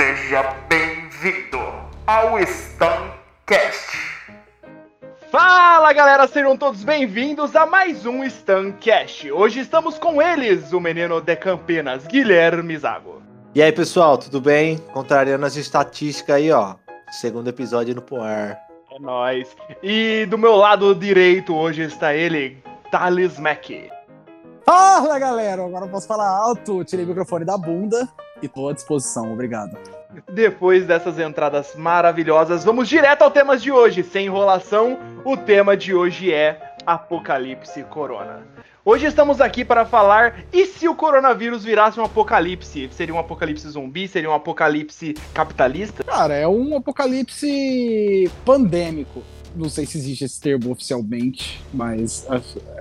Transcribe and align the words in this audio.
Seja 0.00 0.56
bem-vindo 0.66 1.58
ao 2.06 2.38
Stancast. 2.38 3.98
Fala 5.30 5.92
galera, 5.92 6.26
sejam 6.26 6.56
todos 6.56 6.82
bem-vindos 6.82 7.54
a 7.54 7.66
mais 7.66 8.06
um 8.06 8.24
Stancast. 8.24 9.30
Hoje 9.30 9.60
estamos 9.60 9.98
com 9.98 10.22
eles, 10.22 10.72
o 10.72 10.80
menino 10.80 11.20
de 11.20 11.36
Campinas, 11.36 12.06
Guilherme 12.06 12.78
Zago. 12.78 13.20
E 13.54 13.62
aí 13.62 13.70
pessoal, 13.72 14.16
tudo 14.16 14.40
bem? 14.40 14.78
Contrariando 14.94 15.44
as 15.44 15.56
estatísticas 15.56 16.36
aí, 16.36 16.50
ó. 16.50 16.76
Segundo 17.10 17.48
episódio 17.48 17.94
no 17.94 18.00
Poar. 18.00 18.58
É 18.90 18.98
nóis. 18.98 19.54
E 19.82 20.24
do 20.30 20.38
meu 20.38 20.56
lado 20.56 20.94
direito 20.94 21.54
hoje 21.54 21.82
está 21.82 22.14
ele, 22.14 22.64
Thales 22.90 23.38
Mack. 23.38 23.90
Fala 24.64 25.18
galera, 25.18 25.62
agora 25.62 25.84
eu 25.84 25.90
posso 25.90 26.06
falar 26.06 26.26
alto, 26.26 26.82
tirei 26.84 27.04
o 27.04 27.08
microfone 27.08 27.44
da 27.44 27.58
bunda 27.58 28.08
e 28.42 28.48
tô 28.48 28.68
à 28.68 28.72
disposição, 28.72 29.32
obrigado. 29.32 29.76
Depois 30.32 30.86
dessas 30.86 31.18
entradas 31.18 31.74
maravilhosas, 31.76 32.64
vamos 32.64 32.88
direto 32.88 33.22
ao 33.22 33.30
tema 33.30 33.56
de 33.56 33.70
hoje. 33.70 34.02
Sem 34.02 34.26
enrolação, 34.26 34.98
o 35.24 35.36
tema 35.36 35.76
de 35.76 35.94
hoje 35.94 36.32
é 36.32 36.74
Apocalipse 36.86 37.82
Corona. 37.84 38.42
Hoje 38.82 39.06
estamos 39.06 39.40
aqui 39.40 39.64
para 39.64 39.84
falar 39.84 40.44
e 40.52 40.64
se 40.64 40.88
o 40.88 40.94
coronavírus 40.94 41.62
virasse 41.62 42.00
um 42.00 42.04
apocalipse? 42.04 42.88
Seria 42.92 43.14
um 43.14 43.18
apocalipse 43.18 43.68
zumbi? 43.68 44.08
Seria 44.08 44.30
um 44.30 44.34
apocalipse 44.34 45.14
capitalista? 45.34 46.02
Cara, 46.02 46.34
é 46.34 46.48
um 46.48 46.76
apocalipse 46.76 48.30
pandêmico. 48.44 49.22
Não 49.54 49.68
sei 49.68 49.86
se 49.86 49.98
existe 49.98 50.24
esse 50.24 50.40
termo 50.40 50.70
oficialmente, 50.70 51.60
mas 51.72 52.26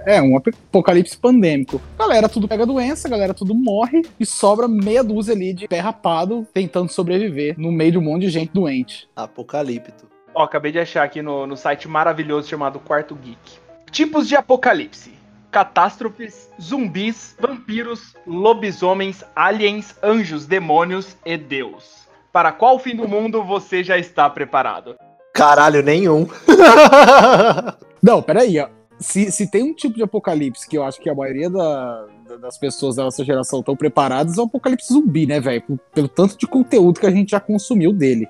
é 0.06 0.22
um 0.22 0.38
apocalipse 0.38 1.18
pandêmico. 1.18 1.82
Galera, 1.98 2.30
tudo 2.30 2.48
pega 2.48 2.66
doença, 2.66 3.10
galera, 3.10 3.34
tudo 3.34 3.56
morre 3.56 4.04
e 4.20 4.26
sobra 4.26 4.68
meia 4.68 5.04
dúzia 5.04 5.34
ali 5.34 5.54
de 5.54 5.68
pé 5.68 5.80
rapado 5.80 6.48
tentando 6.54 6.92
sobreviver 6.92 7.56
no 7.58 7.72
meio 7.72 7.94
de 7.94 7.98
um 7.98 8.02
monte 8.02 8.22
de 8.24 8.30
gente 8.30 8.52
doente. 8.54 9.10
Apocalipto. 9.16 10.08
Ó, 10.34 10.44
acabei 10.44 10.72
de 10.72 10.80
achar 10.80 11.04
aqui 11.04 11.22
no, 11.22 11.48
no 11.48 11.58
site 11.58 11.88
maravilhoso 11.88 12.48
chamado 12.48 12.80
Quarto 12.80 13.16
Geek. 13.16 13.60
Tipos 13.92 14.28
de 14.28 14.36
apocalipse: 14.36 15.14
catástrofes, 15.52 16.50
zumbis, 16.62 17.36
vampiros, 17.40 18.16
lobisomens, 18.26 19.24
aliens, 19.36 19.96
anjos, 20.04 20.46
demônios 20.46 21.18
e 21.26 21.36
Deus. 21.36 22.08
Para 22.32 22.52
qual 22.52 22.78
fim 22.78 22.96
do 22.96 23.08
mundo 23.08 23.44
você 23.44 23.84
já 23.84 23.98
está 23.98 24.30
preparado? 24.30 24.96
Caralho, 25.40 25.82
nenhum. 25.82 26.28
Não, 28.04 28.22
peraí, 28.22 28.60
ó. 28.60 28.68
Se, 29.00 29.32
se 29.32 29.50
tem 29.50 29.64
um 29.64 29.74
tipo 29.74 29.96
de 29.96 30.04
apocalipse 30.04 30.68
que 30.68 30.78
eu 30.78 30.84
acho 30.84 31.00
que 31.00 31.10
a 31.10 31.16
maioria 31.16 31.50
da, 31.50 32.06
das 32.42 32.58
pessoas 32.58 32.98
da 32.98 33.06
nossa 33.06 33.24
geração 33.24 33.60
estão 33.60 33.74
preparadas, 33.74 34.38
é 34.38 34.42
o 34.42 34.44
apocalipse 34.44 34.92
zumbi, 34.92 35.26
né, 35.26 35.40
velho? 35.40 35.64
Pelo 35.94 36.10
tanto 36.10 36.38
de 36.38 36.46
conteúdo 36.46 37.00
que 37.00 37.06
a 37.06 37.12
gente 37.12 37.32
já 37.32 37.40
consumiu 37.40 37.94
dele. 37.94 38.28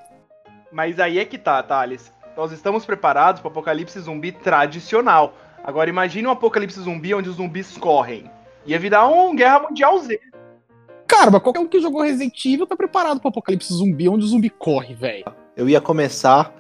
Mas 0.72 1.00
aí 1.00 1.18
é 1.18 1.26
que 1.26 1.40
tá, 1.40 1.64
Thales. 1.64 2.14
Nós 2.38 2.52
estamos 2.52 2.86
preparados 2.86 3.42
para 3.42 3.50
o 3.50 3.52
apocalipse 3.52 4.00
zumbi 4.00 4.32
tradicional. 4.32 5.34
Agora 5.64 5.90
imagine 5.90 6.28
um 6.28 6.32
apocalipse 6.32 6.80
zumbi 6.80 7.16
onde 7.16 7.30
os 7.30 7.38
zumbis 7.38 7.76
correm. 7.76 8.30
Ia 8.68 8.78
virar 8.78 9.08
um 9.08 9.36
Guerra 9.36 9.62
Mundial 9.62 9.98
Z. 9.98 10.20
Cara, 11.08 11.32
mas 11.32 11.42
qualquer 11.42 11.60
um 11.60 11.68
que 11.68 11.82
jogou 11.82 12.04
Resident 12.04 12.46
Evil 12.46 12.68
tá 12.68 12.76
preparado 12.76 13.20
pro 13.20 13.30
apocalipse 13.30 13.74
zumbi 13.74 14.08
onde 14.08 14.26
o 14.26 14.28
zumbi 14.28 14.52
corre, 14.52 14.94
velho. 14.94 15.26
Eu 15.58 15.68
ia 15.68 15.82
começar 15.82 16.59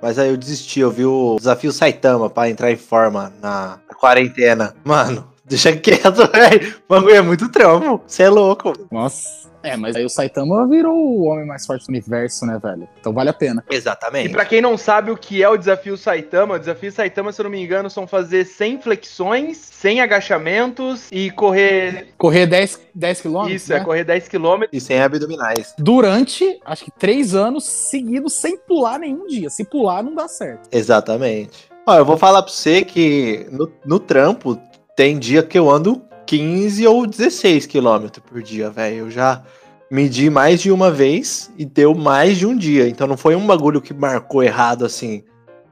mas 0.00 0.18
aí 0.18 0.28
eu 0.30 0.36
desisti, 0.36 0.80
eu 0.80 0.90
vi 0.90 1.04
o 1.04 1.36
desafio 1.38 1.72
Saitama 1.72 2.28
pra 2.28 2.48
entrar 2.48 2.70
em 2.70 2.76
forma 2.76 3.32
na 3.40 3.78
quarentena. 3.98 4.74
Mano, 4.84 5.26
deixa 5.48 5.76
quieto, 5.76 6.26
velho. 6.30 6.76
O 6.88 6.94
bagulho 6.94 7.14
é 7.14 7.22
muito 7.22 7.48
trampo. 7.50 8.02
Você 8.06 8.24
é 8.24 8.28
louco. 8.28 8.72
Nossa. 8.90 9.46
É, 9.66 9.76
mas 9.76 9.96
aí 9.96 10.04
o 10.04 10.08
Saitama 10.08 10.64
virou 10.68 10.94
o 10.94 11.24
homem 11.24 11.44
mais 11.44 11.66
forte 11.66 11.86
do 11.86 11.88
universo, 11.88 12.46
né, 12.46 12.56
velho? 12.62 12.88
Então 13.00 13.12
vale 13.12 13.30
a 13.30 13.32
pena. 13.32 13.64
Exatamente. 13.68 14.28
E 14.28 14.32
pra 14.32 14.44
quem 14.44 14.60
não 14.60 14.78
sabe 14.78 15.10
o 15.10 15.16
que 15.16 15.42
é 15.42 15.48
o 15.48 15.56
desafio 15.56 15.96
Saitama, 15.96 16.54
o 16.54 16.58
desafio 16.58 16.92
Saitama, 16.92 17.32
se 17.32 17.40
eu 17.40 17.44
não 17.44 17.50
me 17.50 17.60
engano, 17.60 17.90
são 17.90 18.06
fazer 18.06 18.44
100 18.44 18.80
flexões, 18.80 19.56
100 19.56 20.02
agachamentos 20.02 21.08
e 21.10 21.32
correr. 21.32 22.14
Correr 22.16 22.46
10, 22.46 22.80
10 22.94 23.20
quilômetros? 23.20 23.62
Isso, 23.62 23.72
é 23.72 23.76
né? 23.76 23.82
é 23.82 23.84
correr 23.84 24.04
10 24.04 24.28
quilômetros. 24.28 24.82
E 24.82 24.86
100 24.86 25.00
abdominais. 25.00 25.74
Durante, 25.76 26.60
acho 26.64 26.84
que 26.84 26.92
3 26.92 27.34
anos 27.34 27.64
seguidos, 27.64 28.34
sem 28.34 28.56
pular 28.56 29.00
nenhum 29.00 29.26
dia. 29.26 29.50
Se 29.50 29.64
pular, 29.64 30.00
não 30.00 30.14
dá 30.14 30.28
certo. 30.28 30.68
Exatamente. 30.70 31.68
Ó, 31.84 31.96
eu 31.96 32.04
vou 32.04 32.16
falar 32.16 32.42
pra 32.42 32.52
você 32.52 32.84
que 32.84 33.48
no, 33.50 33.70
no 33.84 33.98
trampo 33.98 34.60
tem 34.96 35.18
dia 35.18 35.42
que 35.42 35.58
eu 35.58 35.70
ando 35.70 36.02
15 36.26 36.86
ou 36.86 37.06
16 37.06 37.66
quilômetros 37.66 38.24
por 38.26 38.42
dia, 38.42 38.70
velho. 38.70 38.96
Eu 38.96 39.10
já 39.10 39.42
medi 39.90 40.30
mais 40.30 40.60
de 40.60 40.72
uma 40.72 40.90
vez 40.90 41.52
e 41.56 41.66
deu 41.66 41.94
mais 41.94 42.38
de 42.38 42.46
um 42.46 42.56
dia. 42.56 42.88
Então 42.88 43.06
não 43.06 43.16
foi 43.16 43.36
um 43.36 43.46
bagulho 43.46 43.80
que 43.80 43.92
marcou 43.92 44.42
errado 44.42 44.86
assim. 44.86 45.22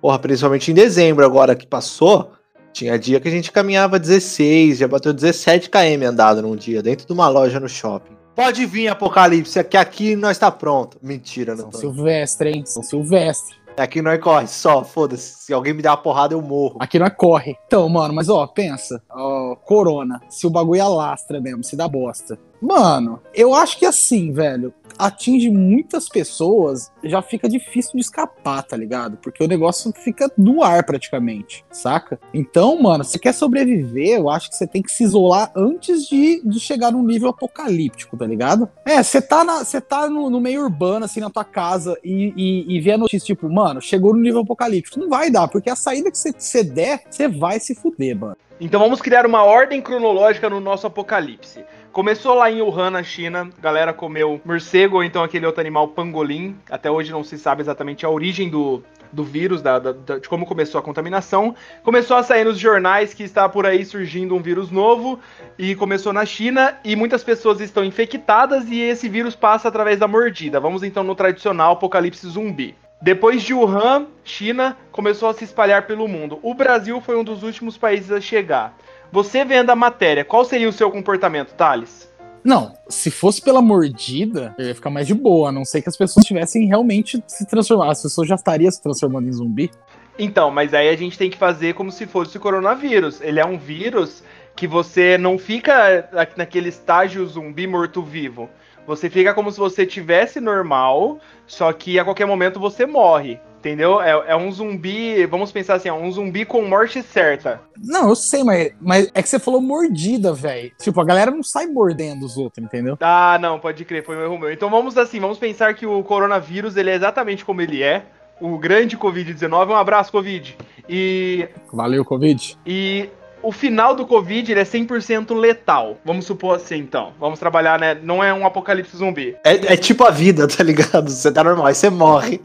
Porra, 0.01 0.19
principalmente 0.19 0.71
em 0.71 0.75
dezembro 0.75 1.25
agora 1.25 1.57
que 1.57 1.67
passou, 1.67 2.33
tinha 2.73 2.99
dia 2.99 3.19
que 3.19 3.27
a 3.27 3.31
gente 3.31 3.51
caminhava 3.51 3.99
16, 3.99 4.79
já 4.79 4.87
bateu 4.87 5.13
17 5.15 5.71
km 5.71 6.07
andado 6.07 6.43
num 6.43 6.55
dia, 6.55 6.83
dentro 6.83 7.07
de 7.07 7.13
uma 7.13 7.27
loja 7.29 7.59
no 7.59 7.69
shopping. 7.69 8.15
Pode 8.35 8.67
vir, 8.67 8.89
Apocalipse, 8.89 9.63
que 9.65 9.77
aqui 9.77 10.15
nós 10.15 10.37
tá 10.37 10.51
pronto. 10.51 10.99
Mentira, 11.01 11.55
não 11.55 11.71
São 11.71 11.81
Silvestre, 11.81 12.51
hein? 12.51 12.67
São 12.67 12.83
Silvestre. 12.83 13.57
Aqui 13.77 14.01
não 14.01 14.13
é 14.13 14.19
corre, 14.19 14.47
só, 14.47 14.85
foda-se. 14.85 15.45
Se 15.45 15.53
alguém 15.53 15.75
me 15.75 15.83
der 15.83 15.91
uma 15.91 15.97
porrada, 15.97 16.33
eu 16.33 16.41
morro. 16.41 16.77
Aqui 16.79 16.97
não 16.97 17.07
é 17.07 17.11
corre. 17.11 17.57
Então, 17.67 17.89
mano, 17.89 18.15
mas 18.15 18.29
ó, 18.29 18.47
pensa. 18.47 19.03
Ó, 19.11 19.57
corona. 19.57 20.21
Se 20.29 20.47
o 20.47 20.51
bagulho 20.51 20.83
alastra 20.83 21.41
mesmo, 21.41 21.65
se 21.65 21.75
dá 21.75 21.89
bosta. 21.89 22.39
Mano, 22.65 23.21
eu 23.35 23.55
acho 23.55 23.79
que 23.79 23.85
assim, 23.85 24.33
velho 24.33 24.73
atinge 24.99 25.51
muitas 25.51 26.09
pessoas, 26.09 26.91
já 27.03 27.21
fica 27.21 27.49
difícil 27.49 27.93
de 27.95 28.01
escapar, 28.01 28.63
tá 28.63 28.77
ligado? 28.77 29.17
Porque 29.17 29.43
o 29.43 29.49
negócio 29.49 29.93
fica 29.93 30.31
no 30.37 30.63
ar 30.63 30.85
praticamente, 30.85 31.65
saca? 31.71 32.19
Então, 32.33 32.81
mano, 32.81 33.05
se 33.05 33.19
quer 33.19 33.33
sobreviver, 33.33 34.19
eu 34.19 34.29
acho 34.29 34.51
que 34.51 34.57
você 34.57 34.67
tem 34.67 34.83
que 34.83 34.93
se 34.93 35.05
isolar 35.05 35.51
antes 35.57 36.07
de, 36.07 36.41
de 36.45 36.61
chegar 36.61 36.93
num 36.93 37.03
nível 37.03 37.29
apocalíptico, 37.29 38.17
tá 38.17 38.27
ligado? 38.27 38.69
É, 38.85 39.03
você 39.03 39.21
tá, 39.21 39.45
na, 39.45 39.65
tá 39.65 40.09
no, 40.09 40.31
no, 40.31 40.41
meio 40.41 40.63
urbano, 40.63 41.05
assim, 41.05 41.21
na 41.21 41.31
tua 41.31 41.45
casa 41.45 41.99
e, 42.05 42.33
e, 42.37 42.77
e 42.77 42.81
vê 42.81 42.93
a 42.93 42.99
notícia, 42.99 43.27
tipo, 43.27 43.49
mano, 43.49 43.81
chegou 43.81 44.15
no 44.15 44.21
nível 44.21 44.41
apocalíptico. 44.41 45.01
Não 45.01 45.09
vai 45.09 45.31
dar, 45.31 45.49
porque 45.49 45.71
a 45.71 45.77
saída 45.77 46.11
que 46.11 46.19
você 46.19 46.63
der, 46.63 47.03
você 47.11 47.29
vai 47.29 47.59
se 47.59 47.75
fuder, 47.75 48.17
mano. 48.17 48.37
Então 48.61 48.79
vamos 48.79 49.03
criar 49.03 49.27
uma 49.27 49.43
ordem 49.43 49.83
cronológica 49.83 50.49
no 50.49 50.61
nosso 50.61 50.87
apocalipse. 50.87 51.65
Começou 51.95 52.35
lá 52.35 52.51
em 52.51 52.61
Wuhan, 52.61 52.91
na 52.91 53.05
China. 53.05 53.49
A 53.57 53.61
galera 53.63 53.93
comeu 53.93 54.41
morcego 54.45 54.97
ou 54.97 55.05
então 55.05 55.23
aquele 55.23 55.47
outro 55.47 55.61
animal 55.61 55.87
pangolim. 55.87 56.57
Até 56.69 56.91
hoje 56.91 57.13
não 57.13 57.23
se 57.23 57.39
sabe 57.39 57.63
exatamente 57.63 58.05
a 58.05 58.11
origem 58.11 58.49
do, 58.49 58.83
do 59.13 59.23
vírus, 59.23 59.63
da, 59.63 59.79
da, 59.79 59.93
de 59.93 60.29
como 60.29 60.45
começou 60.45 60.81
a 60.81 60.83
contaminação. 60.83 61.55
Começou 61.85 62.17
a 62.17 62.25
sair 62.25 62.43
nos 62.43 62.59
jornais 62.59 63.15
que 63.15 63.23
está 63.23 63.49
por 63.49 63.65
aí 63.65 63.85
surgindo 63.85 64.35
um 64.35 64.43
vírus 64.43 64.73
novo 64.73 65.21
e 65.57 65.77
começou 65.77 66.13
na 66.13 66.27
China 66.27 66.77
e 66.85 66.97
muitas 66.97 67.23
pessoas 67.23 67.61
estão 67.61 67.85
infectadas 67.85 68.69
e 68.69 68.81
esse 68.81 69.09
vírus 69.09 69.37
passa 69.37 69.69
através 69.69 69.97
da 69.97 70.09
mordida. 70.09 70.59
Vamos 70.59 70.83
então 70.83 71.05
no 71.05 71.15
tradicional 71.15 71.75
apocalipse 71.75 72.27
zumbi. 72.27 72.75
Depois 73.01 73.43
de 73.43 73.55
Wuhan, 73.55 74.07
China 74.25 74.77
começou 74.91 75.29
a 75.29 75.35
se 75.35 75.45
espalhar 75.45 75.87
pelo 75.87 76.09
mundo. 76.09 76.41
O 76.43 76.55
Brasil 76.55 77.01
foi 77.01 77.17
um 77.17 77.23
dos 77.23 77.45
últimos 77.45 77.77
países 77.77 78.11
a 78.11 78.21
chegar. 78.21 78.75
Você 79.15 79.45
vendo 79.45 79.71
a 79.71 79.77
matéria, 79.77 80.25
qual 80.25 80.45
seria 80.45 80.69
o 80.69 80.73
seu 80.73 80.91
comportamento, 80.91 81.55
Thales? 81.55 82.13
Não, 82.43 82.75
se 82.89 83.13
fosse 83.13 83.41
pela 83.41 83.63
mordida, 83.63 84.53
eu 84.59 84.67
ia 84.67 84.75
ficar 84.75 84.91
mais 84.91 85.07
de 85.07 85.15
boa, 85.15 85.51
a 85.51 85.53
não 85.53 85.65
ser 85.65 85.83
que 85.83 85.89
as 85.89 85.97
pessoas 85.97 86.27
tivessem 86.27 86.67
realmente 86.67 87.23
se 87.29 87.47
transformado. 87.47 87.93
As 87.93 88.03
pessoas 88.03 88.27
já 88.27 88.35
estariam 88.35 88.73
se 88.73 88.83
transformando 88.83 89.29
em 89.29 89.33
zumbi. 89.33 89.71
Então, 90.19 90.51
mas 90.51 90.75
aí 90.75 90.89
a 90.89 90.97
gente 90.97 91.17
tem 91.17 91.31
que 91.31 91.39
fazer 91.39 91.75
como 91.75 91.93
se 91.93 92.09
fosse 92.09 92.37
o 92.37 92.41
coronavírus. 92.41 93.21
Ele 93.21 93.39
é 93.39 93.47
um 93.47 93.57
vírus 93.57 94.25
que 94.57 94.67
você 94.67 95.17
não 95.17 95.39
fica 95.39 96.11
naquele 96.37 96.69
estágio 96.69 97.25
zumbi 97.25 97.69
morto-vivo. 97.69 98.51
Você 98.85 99.09
fica 99.09 99.33
como 99.33 99.53
se 99.53 99.61
você 99.61 99.87
tivesse 99.87 100.41
normal, 100.41 101.21
só 101.47 101.73
que 101.73 102.01
a 102.01 102.05
qualquer 102.05 102.27
momento 102.27 102.59
você 102.59 102.85
morre. 102.85 103.39
Entendeu? 103.65 103.99
É, 103.99 104.11
é, 104.11 104.37
um 104.37 104.53
zumbi, 104.53 105.25
vamos 105.25 105.51
pensar 105.51 105.77
assim, 105.77 105.89
é 105.89 105.93
um 105.93 106.13
zumbi 106.13 106.45
com 106.45 106.61
morte 106.67 107.03
certa. 107.03 107.63
Não, 107.83 108.11
eu 108.11 108.15
sei, 108.15 108.45
mas, 108.45 108.73
mas 108.79 109.11
é 109.15 109.23
que 109.23 109.29
você 109.29 109.39
falou 109.39 109.59
mordida, 109.59 110.35
velho. 110.35 110.71
Tipo, 110.79 111.01
a 111.01 111.05
galera 111.05 111.31
não 111.31 111.43
sai 111.43 111.65
mordendo 111.65 112.27
os 112.27 112.37
outros, 112.37 112.63
entendeu? 112.63 112.99
Ah, 113.01 113.39
não, 113.41 113.59
pode 113.59 113.83
crer, 113.87 114.05
foi 114.05 114.19
um 114.19 114.23
erro 114.23 114.39
meu. 114.39 114.53
Então 114.53 114.69
vamos 114.69 114.99
assim, 114.99 115.19
vamos 115.19 115.39
pensar 115.39 115.73
que 115.73 115.87
o 115.87 116.03
coronavírus, 116.03 116.77
ele 116.77 116.91
é 116.91 116.95
exatamente 116.95 117.43
como 117.43 117.63
ele 117.63 117.83
é. 117.83 118.05
O 118.39 118.59
grande 118.59 118.99
Covid-19, 118.99 119.71
um 119.71 119.75
abraço, 119.75 120.13
Covid. 120.13 120.59
E... 120.87 121.49
Valeu, 121.73 122.05
Covid. 122.05 122.59
E 122.67 123.09
o 123.43 123.51
final 123.51 123.97
do 123.97 124.05
Covid 124.07 124.53
ele 124.53 124.61
é 124.61 124.65
100% 124.65 125.35
letal. 125.35 125.97
Vamos 126.05 126.27
supor 126.27 126.57
assim, 126.57 126.77
então. 126.77 127.15
Vamos 127.19 127.39
trabalhar, 127.39 127.81
né? 127.81 127.95
Não 127.95 128.23
é 128.23 128.35
um 128.35 128.45
apocalipse 128.45 128.95
zumbi. 128.95 129.35
É, 129.43 129.73
é 129.73 129.77
tipo 129.79 130.05
a 130.05 130.11
vida, 130.11 130.47
tá 130.47 130.63
ligado? 130.63 131.09
Você 131.09 131.33
tá 131.33 131.43
normal, 131.43 131.65
aí 131.65 131.75
você 131.75 131.89
morre. 131.89 132.43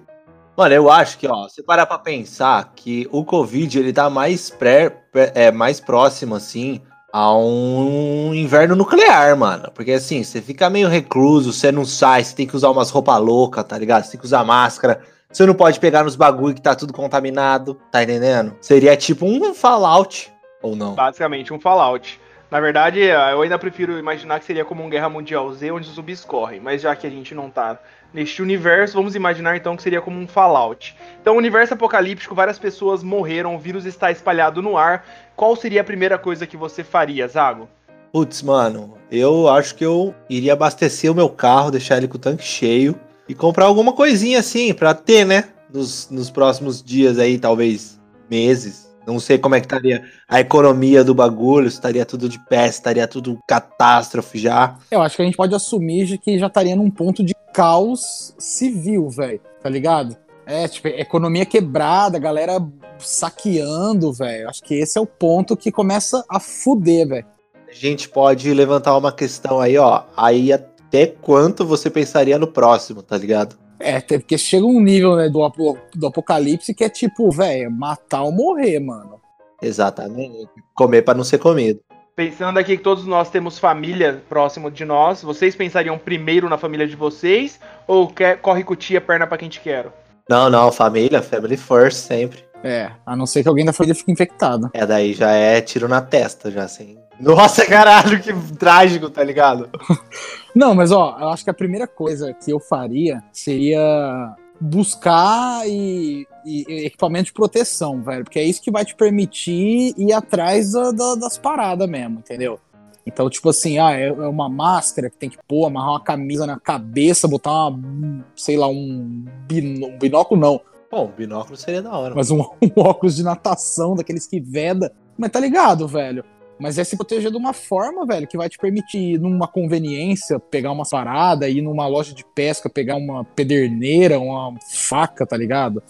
Mano, 0.59 0.75
eu 0.75 0.91
acho 0.91 1.17
que, 1.17 1.25
ó, 1.25 1.47
você 1.47 1.63
parar 1.63 1.85
pra 1.85 1.97
pensar 1.97 2.73
que 2.75 3.07
o 3.13 3.23
Covid, 3.23 3.79
ele 3.79 3.93
tá 3.93 4.09
mais, 4.09 4.49
pré, 4.49 4.89
pré 4.89 5.31
é, 5.33 5.51
mais 5.53 5.79
próximo, 5.79 6.35
assim, 6.35 6.81
a 7.13 7.33
um 7.33 8.33
inverno 8.33 8.75
nuclear, 8.75 9.37
mano. 9.37 9.71
Porque 9.73 9.93
assim, 9.93 10.21
você 10.21 10.41
fica 10.41 10.69
meio 10.69 10.89
recluso, 10.89 11.53
você 11.53 11.71
não 11.71 11.85
sai, 11.85 12.25
você 12.25 12.35
tem 12.35 12.45
que 12.45 12.57
usar 12.57 12.71
umas 12.71 12.89
roupas 12.89 13.21
loucas, 13.21 13.63
tá 13.63 13.77
ligado? 13.77 14.03
Você 14.03 14.11
tem 14.11 14.19
que 14.19 14.25
usar 14.25 14.43
máscara. 14.43 14.99
Você 15.31 15.45
não 15.45 15.53
pode 15.53 15.79
pegar 15.79 16.03
nos 16.03 16.17
bagulho 16.17 16.53
que 16.53 16.61
tá 16.61 16.75
tudo 16.75 16.91
contaminado, 16.91 17.79
tá 17.89 18.03
entendendo? 18.03 18.53
Seria 18.59 18.97
tipo 18.97 19.25
um 19.25 19.53
Fallout, 19.53 20.29
ou 20.61 20.75
não? 20.75 20.93
Basicamente, 20.93 21.53
um 21.53 21.59
Fallout. 21.61 22.19
Na 22.51 22.59
verdade, 22.59 22.99
eu 22.99 23.43
ainda 23.43 23.57
prefiro 23.57 23.97
imaginar 23.97 24.39
que 24.39 24.45
seria 24.45 24.65
como 24.65 24.83
um 24.83 24.89
Guerra 24.89 25.07
Mundial 25.07 25.53
Z, 25.53 25.71
onde 25.71 25.87
os 25.87 25.95
zumbis 25.95 26.25
correm. 26.25 26.59
Mas 26.59 26.81
já 26.81 26.95
que 26.95 27.07
a 27.07 27.09
gente 27.09 27.33
não 27.33 27.49
tá 27.49 27.79
neste 28.13 28.41
universo, 28.41 28.95
vamos 28.95 29.15
imaginar 29.15 29.55
então 29.55 29.75
que 29.75 29.83
seria 29.83 30.01
como 30.01 30.19
um 30.19 30.27
Fallout. 30.27 30.95
Então, 31.21 31.37
universo 31.37 31.73
apocalíptico, 31.73 32.35
várias 32.35 32.57
pessoas 32.57 33.03
morreram, 33.03 33.55
o 33.55 33.59
vírus 33.59 33.85
está 33.85 34.11
espalhado 34.11 34.61
no 34.61 34.77
ar. 34.77 35.05
Qual 35.35 35.55
seria 35.55 35.81
a 35.81 35.83
primeira 35.83 36.17
coisa 36.17 36.47
que 36.47 36.57
você 36.57 36.83
faria, 36.83 37.27
Zago? 37.27 37.69
Putz, 38.11 38.41
mano, 38.41 38.97
eu 39.11 39.47
acho 39.47 39.75
que 39.75 39.85
eu 39.85 40.15
iria 40.29 40.53
abastecer 40.53 41.11
o 41.11 41.15
meu 41.15 41.29
carro, 41.29 41.71
deixar 41.71 41.97
ele 41.97 42.07
com 42.07 42.17
o 42.17 42.19
tanque 42.19 42.43
cheio 42.43 42.99
e 43.27 43.35
comprar 43.35 43.65
alguma 43.65 43.93
coisinha 43.93 44.39
assim 44.39 44.73
pra 44.73 44.93
ter, 44.95 45.25
né? 45.25 45.45
Nos, 45.71 46.09
nos 46.09 46.31
próximos 46.31 46.81
dias 46.81 47.19
aí, 47.19 47.37
talvez 47.37 47.99
meses. 48.29 48.89
Não 49.05 49.19
sei 49.19 49.37
como 49.37 49.55
é 49.55 49.59
que 49.59 49.65
estaria 49.65 50.03
a 50.27 50.39
economia 50.39 51.03
do 51.03 51.15
bagulho, 51.15 51.69
se 51.69 51.77
estaria 51.77 52.05
tudo 52.05 52.29
de 52.29 52.39
pé, 52.45 52.65
se 52.65 52.79
estaria 52.79 53.07
tudo 53.07 53.39
catástrofe 53.47 54.37
já. 54.37 54.75
Eu 54.91 55.01
acho 55.01 55.15
que 55.15 55.21
a 55.21 55.25
gente 55.25 55.37
pode 55.37 55.55
assumir 55.55 56.17
que 56.19 56.37
já 56.37 56.47
estaria 56.47 56.75
num 56.75 56.91
ponto 56.91 57.23
de 57.23 57.33
caos 57.59 58.33
civil, 58.39 59.09
velho. 59.09 59.41
Tá 59.61 59.67
ligado? 59.67 60.15
É, 60.45 60.65
tipo, 60.65 60.87
economia 60.87 61.45
quebrada, 61.45 62.17
galera 62.17 62.65
saqueando, 62.97 64.13
velho. 64.13 64.47
Acho 64.47 64.63
que 64.63 64.75
esse 64.75 64.97
é 64.97 65.01
o 65.01 65.05
ponto 65.05 65.57
que 65.57 65.69
começa 65.69 66.23
a 66.29 66.39
fuder, 66.39 67.09
velho. 67.09 67.25
A 67.67 67.73
gente 67.73 68.07
pode 68.07 68.51
levantar 68.53 68.95
uma 68.95 69.11
questão 69.11 69.59
aí, 69.59 69.77
ó. 69.77 70.03
Aí 70.15 70.53
até 70.53 71.07
quanto 71.07 71.65
você 71.65 71.89
pensaria 71.89 72.39
no 72.39 72.47
próximo, 72.47 73.03
tá 73.03 73.17
ligado? 73.17 73.57
É, 73.77 73.99
porque 73.99 74.37
chega 74.37 74.65
um 74.65 74.79
nível 74.79 75.17
né, 75.17 75.27
do, 75.27 75.77
do 75.93 76.07
apocalipse 76.07 76.73
que 76.73 76.85
é 76.85 76.89
tipo, 76.89 77.29
velho, 77.29 77.69
matar 77.69 78.23
ou 78.23 78.31
morrer, 78.31 78.79
mano. 78.79 79.19
Exatamente. 79.61 80.47
Comer 80.73 81.01
pra 81.01 81.13
não 81.13 81.25
ser 81.25 81.39
comido. 81.39 81.81
Pensando 82.19 82.57
aqui 82.57 82.75
que 82.75 82.83
todos 82.83 83.05
nós 83.05 83.29
temos 83.29 83.57
família 83.57 84.21
próximo 84.27 84.69
de 84.69 84.83
nós, 84.83 85.23
vocês 85.23 85.55
pensariam 85.55 85.97
primeiro 85.97 86.49
na 86.49 86.57
família 86.57 86.85
de 86.85 86.93
vocês 86.93 87.57
ou 87.87 88.09
quer, 88.09 88.41
corre 88.41 88.61
com 88.61 88.75
tia, 88.75 88.99
perna 88.99 89.25
pra 89.25 89.37
quem 89.37 89.47
te 89.47 89.61
quero? 89.61 89.93
Não, 90.29 90.49
não, 90.49 90.69
família, 90.69 91.21
family 91.21 91.55
first, 91.55 91.99
sempre. 91.99 92.43
É, 92.61 92.91
a 93.05 93.15
não 93.15 93.25
ser 93.25 93.41
que 93.41 93.47
alguém 93.47 93.63
da 93.63 93.71
família 93.71 93.95
fique 93.95 94.11
infectado. 94.11 94.69
É, 94.73 94.85
daí 94.85 95.13
já 95.13 95.31
é 95.31 95.61
tiro 95.61 95.87
na 95.87 96.01
testa, 96.01 96.51
já 96.51 96.65
assim. 96.65 96.97
Nossa, 97.21 97.63
caralho, 97.65 98.19
que 98.21 98.33
trágico, 98.57 99.09
tá 99.09 99.23
ligado? 99.23 99.69
Não, 100.53 100.75
mas 100.75 100.91
ó, 100.91 101.15
eu 101.21 101.29
acho 101.29 101.45
que 101.45 101.49
a 101.49 101.53
primeira 101.53 101.87
coisa 101.87 102.33
que 102.33 102.51
eu 102.51 102.59
faria 102.59 103.23
seria 103.31 104.35
buscar 104.59 105.67
e, 105.67 106.27
e- 106.45 106.85
equipamento 106.85 107.25
de 107.25 107.33
proteção, 107.33 108.01
velho. 108.01 108.23
Porque 108.23 108.39
é 108.39 108.43
isso 108.43 108.61
que 108.61 108.71
vai 108.71 108.83
te 108.85 108.95
permitir 108.95 109.93
ir 109.97 110.13
atrás 110.13 110.71
da- 110.73 110.91
da- 110.91 111.15
das 111.15 111.37
paradas 111.37 111.87
mesmo, 111.89 112.19
entendeu? 112.19 112.59
Então, 113.05 113.29
tipo 113.29 113.49
assim, 113.49 113.79
ah, 113.79 113.91
é, 113.91 114.07
é 114.07 114.11
uma 114.27 114.47
máscara 114.49 115.09
que 115.09 115.17
tem 115.17 115.29
que 115.29 115.37
pôr, 115.47 115.65
amarrar 115.65 115.91
uma 115.91 116.03
camisa 116.03 116.45
na 116.45 116.59
cabeça, 116.59 117.27
botar 117.27 117.67
uma, 117.69 118.23
sei 118.35 118.55
lá, 118.57 118.67
um, 118.67 119.25
um 119.51 119.97
binóculo 119.99 120.39
não, 120.39 120.61
Bom, 120.91 121.11
binóculo 121.15 121.55
seria 121.55 121.81
da 121.81 121.95
hora. 121.97 122.13
mas 122.15 122.29
um, 122.31 122.39
um 122.61 122.71
óculos 122.81 123.15
de 123.15 123.23
natação, 123.23 123.95
daqueles 123.95 124.27
que 124.27 124.39
veda. 124.39 124.91
Mas 125.17 125.31
tá 125.31 125.39
ligado, 125.39 125.87
velho? 125.87 126.23
Mas 126.59 126.77
é 126.77 126.83
se 126.83 126.97
proteger 126.97 127.31
de 127.31 127.37
uma 127.37 127.53
forma, 127.53 128.05
velho, 128.05 128.27
que 128.27 128.37
vai 128.37 128.49
te 128.49 128.57
permitir, 128.57 129.17
numa 129.17 129.47
conveniência, 129.47 130.39
pegar 130.39 130.71
uma 130.71 130.83
parada, 130.87 131.47
ir 131.47 131.61
numa 131.61 131.87
loja 131.87 132.13
de 132.13 132.25
pesca, 132.25 132.69
pegar 132.69 132.95
uma 132.95 133.23
pederneira, 133.23 134.19
uma 134.19 134.53
faca, 134.69 135.25
tá 135.25 135.37
ligado? 135.37 135.81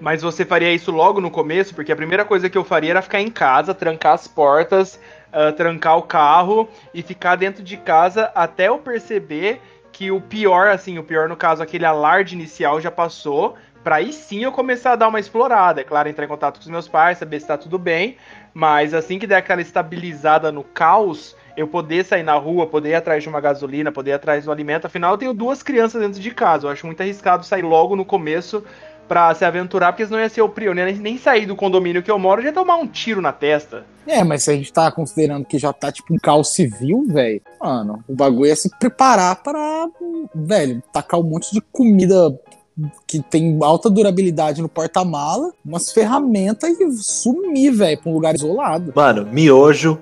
Mas 0.00 0.22
você 0.22 0.44
faria 0.44 0.72
isso 0.72 0.92
logo 0.92 1.20
no 1.20 1.30
começo? 1.30 1.74
Porque 1.74 1.90
a 1.90 1.96
primeira 1.96 2.24
coisa 2.24 2.48
que 2.48 2.56
eu 2.56 2.64
faria 2.64 2.90
era 2.90 3.02
ficar 3.02 3.20
em 3.20 3.30
casa, 3.30 3.74
trancar 3.74 4.12
as 4.12 4.28
portas, 4.28 5.00
ah, 5.32 5.52
trancar 5.52 5.98
o 5.98 6.02
carro 6.02 6.68
e 6.94 7.02
ficar 7.02 7.36
dentro 7.36 7.62
de 7.62 7.76
casa 7.76 8.30
até 8.34 8.68
eu 8.68 8.78
perceber 8.78 9.60
que 9.90 10.10
o 10.10 10.20
pior, 10.20 10.68
assim, 10.68 10.98
o 10.98 11.04
pior 11.04 11.28
no 11.28 11.36
caso, 11.36 11.62
aquele 11.62 11.86
alarde 11.86 12.34
inicial 12.34 12.80
já 12.80 12.90
passou, 12.90 13.54
pra 13.82 13.96
aí 13.96 14.12
sim 14.12 14.44
eu 14.44 14.52
começar 14.52 14.92
a 14.92 14.96
dar 14.96 15.08
uma 15.08 15.18
explorada. 15.18 15.80
É 15.80 15.84
claro, 15.84 16.08
entrar 16.08 16.24
em 16.24 16.28
contato 16.28 16.56
com 16.56 16.60
os 16.60 16.70
meus 16.70 16.86
pais, 16.86 17.18
saber 17.18 17.40
se 17.40 17.46
tá 17.46 17.56
tudo 17.56 17.78
bem, 17.78 18.16
mas 18.56 18.94
assim 18.94 19.18
que 19.18 19.26
der 19.26 19.36
aquela 19.36 19.60
estabilizada 19.60 20.50
no 20.50 20.64
caos, 20.64 21.36
eu 21.58 21.68
poder 21.68 22.06
sair 22.06 22.22
na 22.22 22.36
rua, 22.36 22.66
poder 22.66 22.88
ir 22.88 22.94
atrás 22.94 23.22
de 23.22 23.28
uma 23.28 23.38
gasolina, 23.38 23.92
poder 23.92 24.12
ir 24.12 24.14
atrás 24.14 24.46
do 24.46 24.50
alimento. 24.50 24.86
Afinal, 24.86 25.12
eu 25.12 25.18
tenho 25.18 25.34
duas 25.34 25.62
crianças 25.62 26.00
dentro 26.00 26.18
de 26.18 26.30
casa. 26.30 26.66
Eu 26.66 26.70
acho 26.70 26.86
muito 26.86 26.98
arriscado 27.02 27.44
sair 27.44 27.60
logo 27.60 27.94
no 27.94 28.02
começo 28.02 28.64
pra 29.06 29.34
se 29.34 29.44
aventurar, 29.44 29.92
porque 29.92 30.06
senão 30.06 30.18
ia 30.18 30.28
ser 30.30 30.40
o 30.40 30.50
ia 30.56 30.74
nem 30.74 31.18
sair 31.18 31.44
do 31.44 31.54
condomínio 31.54 32.02
que 32.02 32.10
eu 32.10 32.18
moro, 32.18 32.40
já 32.40 32.50
tomar 32.50 32.76
um 32.76 32.86
tiro 32.86 33.20
na 33.20 33.30
testa. 33.30 33.84
É, 34.06 34.24
mas 34.24 34.44
se 34.44 34.50
a 34.50 34.54
gente 34.54 34.72
tá 34.72 34.90
considerando 34.90 35.44
que 35.44 35.58
já 35.58 35.70
tá 35.70 35.92
tipo 35.92 36.14
um 36.14 36.18
caos 36.18 36.54
civil, 36.54 37.04
velho, 37.06 37.42
mano, 37.60 38.02
o 38.08 38.14
bagulho 38.16 38.50
é 38.50 38.54
se 38.54 38.70
preparar 38.78 39.36
para, 39.36 39.86
velho, 40.34 40.82
tacar 40.94 41.20
um 41.20 41.24
monte 41.24 41.52
de 41.52 41.60
comida 41.60 42.34
que 43.06 43.20
tem 43.22 43.58
alta 43.62 43.88
durabilidade 43.88 44.60
no 44.60 44.68
porta-mala, 44.68 45.52
umas 45.64 45.92
ferramentas 45.92 46.78
e 46.78 46.92
sumir, 46.92 47.70
velho, 47.72 47.98
pra 47.98 48.10
um 48.10 48.14
lugar 48.14 48.34
isolado. 48.34 48.92
Mano, 48.94 49.26
miojo, 49.26 49.98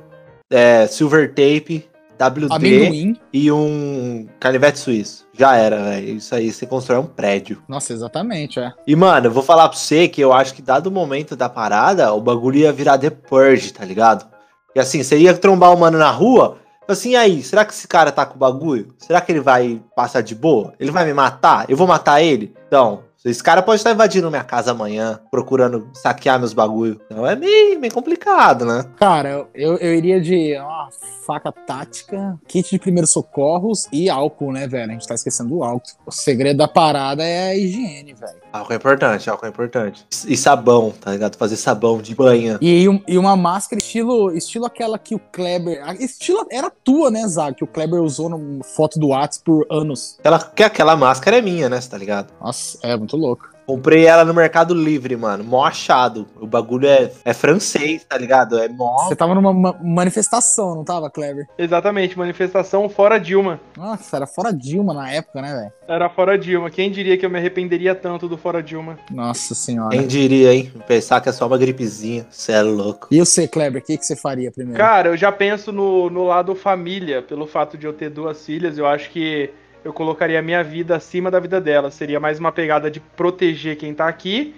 é, 0.50 0.87
silver 0.87 1.29
tape, 1.31 1.88
WD 2.19 2.47
Amendoim. 2.50 3.17
e 3.32 3.50
um 3.50 4.26
canivete 4.38 4.79
suíço. 4.79 5.26
Já 5.37 5.56
era, 5.56 5.82
velho. 5.82 6.17
Isso 6.17 6.35
aí 6.35 6.53
você 6.53 6.65
constrói 6.67 6.99
um 7.00 7.06
prédio. 7.06 7.62
Nossa, 7.69 7.93
exatamente, 7.93 8.61
é. 8.61 8.73
E, 8.87 8.94
mano, 8.94 9.27
eu 9.27 9.32
vou 9.32 9.43
falar 9.43 9.69
pra 9.69 9.77
você 9.77 10.06
que 10.06 10.20
eu 10.20 10.32
acho 10.32 10.55
que, 10.55 10.62
dado 10.62 10.87
o 10.87 10.93
momento 10.93 11.35
da 11.35 11.49
parada, 11.49 12.12
o 12.12 12.20
bagulho 12.20 12.59
ia 12.59 12.73
virar 12.73 12.99
The 12.99 13.11
Purge, 13.11 13.73
tá 13.73 13.85
ligado? 13.85 14.27
E 14.75 14.81
assim, 14.81 15.03
você 15.03 15.19
ia 15.19 15.35
trombar 15.35 15.73
o 15.73 15.79
mano 15.79 15.99
na 15.99 16.11
rua, 16.11 16.59
assim, 16.93 17.15
aí, 17.17 17.43
será 17.43 17.65
que 17.65 17.73
esse 17.73 17.89
cara 17.89 18.13
tá 18.13 18.27
com 18.27 18.39
bagulho? 18.39 18.95
Será 18.99 19.21
que 19.21 19.33
ele 19.33 19.41
vai 19.41 19.83
passar 19.97 20.21
de 20.21 20.35
boa? 20.35 20.75
Ele 20.79 20.91
vai 20.91 21.05
me 21.05 21.15
matar? 21.15 21.65
Eu 21.69 21.77
vou 21.77 21.87
matar 21.87 22.23
ele? 22.23 22.55
Então, 22.67 23.03
esse 23.25 23.43
cara 23.43 23.62
pode 23.62 23.81
estar 23.81 23.93
invadindo 23.93 24.31
minha 24.31 24.44
casa 24.44 24.73
amanhã, 24.73 25.19
procurando 25.31 25.88
saquear 25.94 26.38
meus 26.38 26.53
bagulho. 26.53 27.00
Então 27.06 27.26
é 27.26 27.35
meio, 27.35 27.81
meio 27.81 27.93
complicado, 27.93 28.65
né? 28.67 28.85
Cara, 28.97 29.47
eu, 29.55 29.76
eu 29.76 29.94
iria 29.94 30.21
de 30.21 30.55
uma 30.59 30.88
faca 31.26 31.50
tática, 31.50 32.38
kit 32.47 32.71
de 32.71 32.79
primeiros 32.79 33.11
socorros 33.11 33.87
e 33.91 34.11
álcool, 34.11 34.53
né, 34.53 34.69
velho? 34.69 34.91
A 34.91 34.93
gente 34.93 35.09
tá 35.09 35.15
esquecendo 35.15 35.50
do 35.50 35.65
álcool. 35.65 35.88
O 36.06 36.12
segredo 36.12 36.59
da 36.59 36.69
parada 36.69 37.25
é 37.25 37.49
a 37.49 37.56
higiene, 37.56 38.13
velho. 38.13 38.37
Álcool 38.53 38.72
é 38.72 38.77
importante, 38.77 39.31
álcool 39.31 39.46
é 39.46 39.49
importante. 39.49 40.06
E 40.29 40.37
sabão, 40.37 40.93
tá 41.01 41.10
ligado? 41.10 41.37
Fazer 41.37 41.56
sabão 41.56 42.03
de 42.03 42.15
banha. 42.15 42.58
E, 42.60 42.84
e 43.08 43.19
uma 43.19 43.37
máscara 43.37 43.81
estilo, 43.81 44.37
estilo 44.37 44.67
aquela 44.67 44.99
que 44.99 45.15
o 45.15 45.19
Kleber. 45.19 45.82
Estilo 45.99 46.46
era 46.51 46.70
tua, 46.70 47.10
né, 47.10 47.27
Zago? 47.27 47.56
Que 47.56 47.65
o 47.65 47.67
Kleber 47.67 48.03
usou 48.03 48.29
na 48.29 48.63
foto 48.63 48.99
do 48.99 49.08
Whats 49.08 49.39
por 49.39 49.67
anos. 49.70 50.17
Aquela, 50.20 50.39
que 50.39 50.63
aquela 50.63 50.96
máscara 50.96 51.39
é 51.39 51.43
minha, 51.43 51.69
né? 51.69 51.81
Você 51.81 51.89
tá 51.89 51.96
ligado? 51.96 52.32
Nossa, 52.41 52.79
é 52.82 52.96
muito 52.96 53.14
louco. 53.17 53.55
Comprei 53.67 54.05
ela 54.05 54.27
no 54.27 54.35
Mercado 54.35 54.75
Livre, 54.75 55.17
mano. 55.17 55.43
Mó 55.43 55.65
achado. 55.65 56.27
O 56.39 56.47
bagulho 56.47 56.87
é, 56.87 57.11
é 57.25 57.33
francês, 57.33 58.05
tá 58.05 58.19
ligado? 58.19 58.59
É 58.59 58.69
mó. 58.69 59.05
Você 59.09 59.17
tava 59.17 59.35
numa 59.35 59.55
ma- 59.55 59.75
manifestação, 59.83 60.75
não 60.75 60.85
tava, 60.85 61.09
Kleber? 61.09 61.47
Exatamente, 61.56 62.19
manifestação 62.19 62.87
fora 62.91 63.19
Dilma. 63.19 63.59
Nossa, 63.75 64.17
era 64.17 64.27
fora 64.27 64.53
Dilma 64.53 64.93
na 64.93 65.11
época, 65.11 65.41
né, 65.41 65.55
velho? 65.55 65.73
Era 65.89 66.11
fora 66.11 66.37
Dilma. 66.39 66.71
Quem 66.71 66.91
diria 66.91 67.17
que 67.17 67.25
eu 67.25 67.31
me 67.31 67.39
arrependeria 67.39 67.94
tanto 67.94 68.29
do 68.29 68.37
fora 68.37 68.63
Dilma? 68.63 68.99
Nossa 69.11 69.55
senhora. 69.55 69.97
Quem 69.97 70.06
diria, 70.06 70.53
hein? 70.53 70.71
Pensar 70.87 71.23
que 71.23 71.31
é 71.31 71.33
só 71.33 71.47
uma 71.47 71.56
gripezinha. 71.56 72.27
Cê 72.31 72.53
é 72.53 72.63
louco. 72.63 73.09
E 73.11 73.19
você, 73.19 73.49
Kleber, 73.49 73.81
o 73.81 73.85
que, 73.85 73.97
que 73.97 74.05
você 74.05 74.15
faria 74.15 74.53
primeiro? 74.53 74.79
Cara, 74.79 75.09
eu 75.09 75.17
já 75.17 75.33
penso 75.33 75.73
no, 75.73 76.11
no 76.11 76.25
lado 76.25 76.55
família, 76.55 77.23
pelo 77.23 77.47
fato 77.47 77.79
de 77.79 77.87
eu 77.87 77.94
ter 77.94 78.11
duas 78.11 78.44
filhas, 78.44 78.77
eu 78.77 78.87
acho 78.87 79.11
que 79.11 79.51
eu 79.84 79.93
colocaria 79.93 80.38
a 80.38 80.43
minha 80.43 80.62
vida 80.64 80.96
acima 80.96 81.31
da 81.31 81.38
vida 81.38 81.60
delas. 81.60 81.94
Seria 81.94 82.19
mais 82.19 82.38
uma 82.38 82.50
pegada 82.50 82.91
de 82.91 83.00
proteger 83.00 83.76
quem 83.76 83.93
tá 83.94 84.08
aqui. 84.08 84.55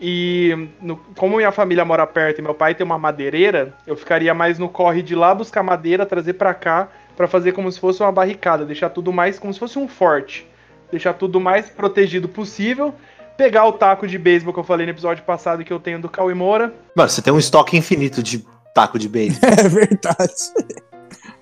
E 0.00 0.68
no- 0.80 0.96
como 1.16 1.36
minha 1.38 1.50
família 1.50 1.84
mora 1.84 2.06
perto 2.06 2.38
e 2.38 2.42
meu 2.42 2.54
pai 2.54 2.74
tem 2.74 2.84
uma 2.86 2.98
madeireira, 2.98 3.74
eu 3.86 3.96
ficaria 3.96 4.32
mais 4.32 4.58
no 4.58 4.68
corre 4.68 5.02
de 5.02 5.14
lá 5.14 5.34
buscar 5.34 5.62
madeira, 5.62 6.06
trazer 6.06 6.34
pra 6.34 6.54
cá, 6.54 6.88
pra 7.16 7.26
fazer 7.26 7.50
como 7.52 7.70
se 7.72 7.80
fosse 7.80 8.00
uma 8.02 8.12
barricada, 8.12 8.64
deixar 8.64 8.90
tudo 8.90 9.12
mais 9.12 9.38
como 9.38 9.52
se 9.52 9.58
fosse 9.58 9.76
um 9.78 9.88
forte. 9.88 10.46
Deixar 10.90 11.14
tudo 11.14 11.40
mais 11.40 11.68
protegido 11.68 12.28
possível. 12.28 12.94
Pegar 13.36 13.66
o 13.66 13.72
taco 13.72 14.06
de 14.06 14.18
beisebol 14.18 14.52
que 14.54 14.60
eu 14.60 14.64
falei 14.64 14.86
no 14.86 14.92
episódio 14.92 15.22
passado 15.24 15.64
que 15.64 15.72
eu 15.72 15.78
tenho 15.80 16.00
do 16.00 16.08
Cauê 16.08 16.34
Moura. 16.34 16.72
Mano, 16.94 17.08
você 17.08 17.20
tem 17.22 17.32
um 17.32 17.38
estoque 17.38 17.76
infinito 17.76 18.22
de 18.22 18.44
taco 18.74 18.98
de 18.98 19.08
beisebol. 19.08 19.50
É 19.58 19.68
verdade. 19.68 20.34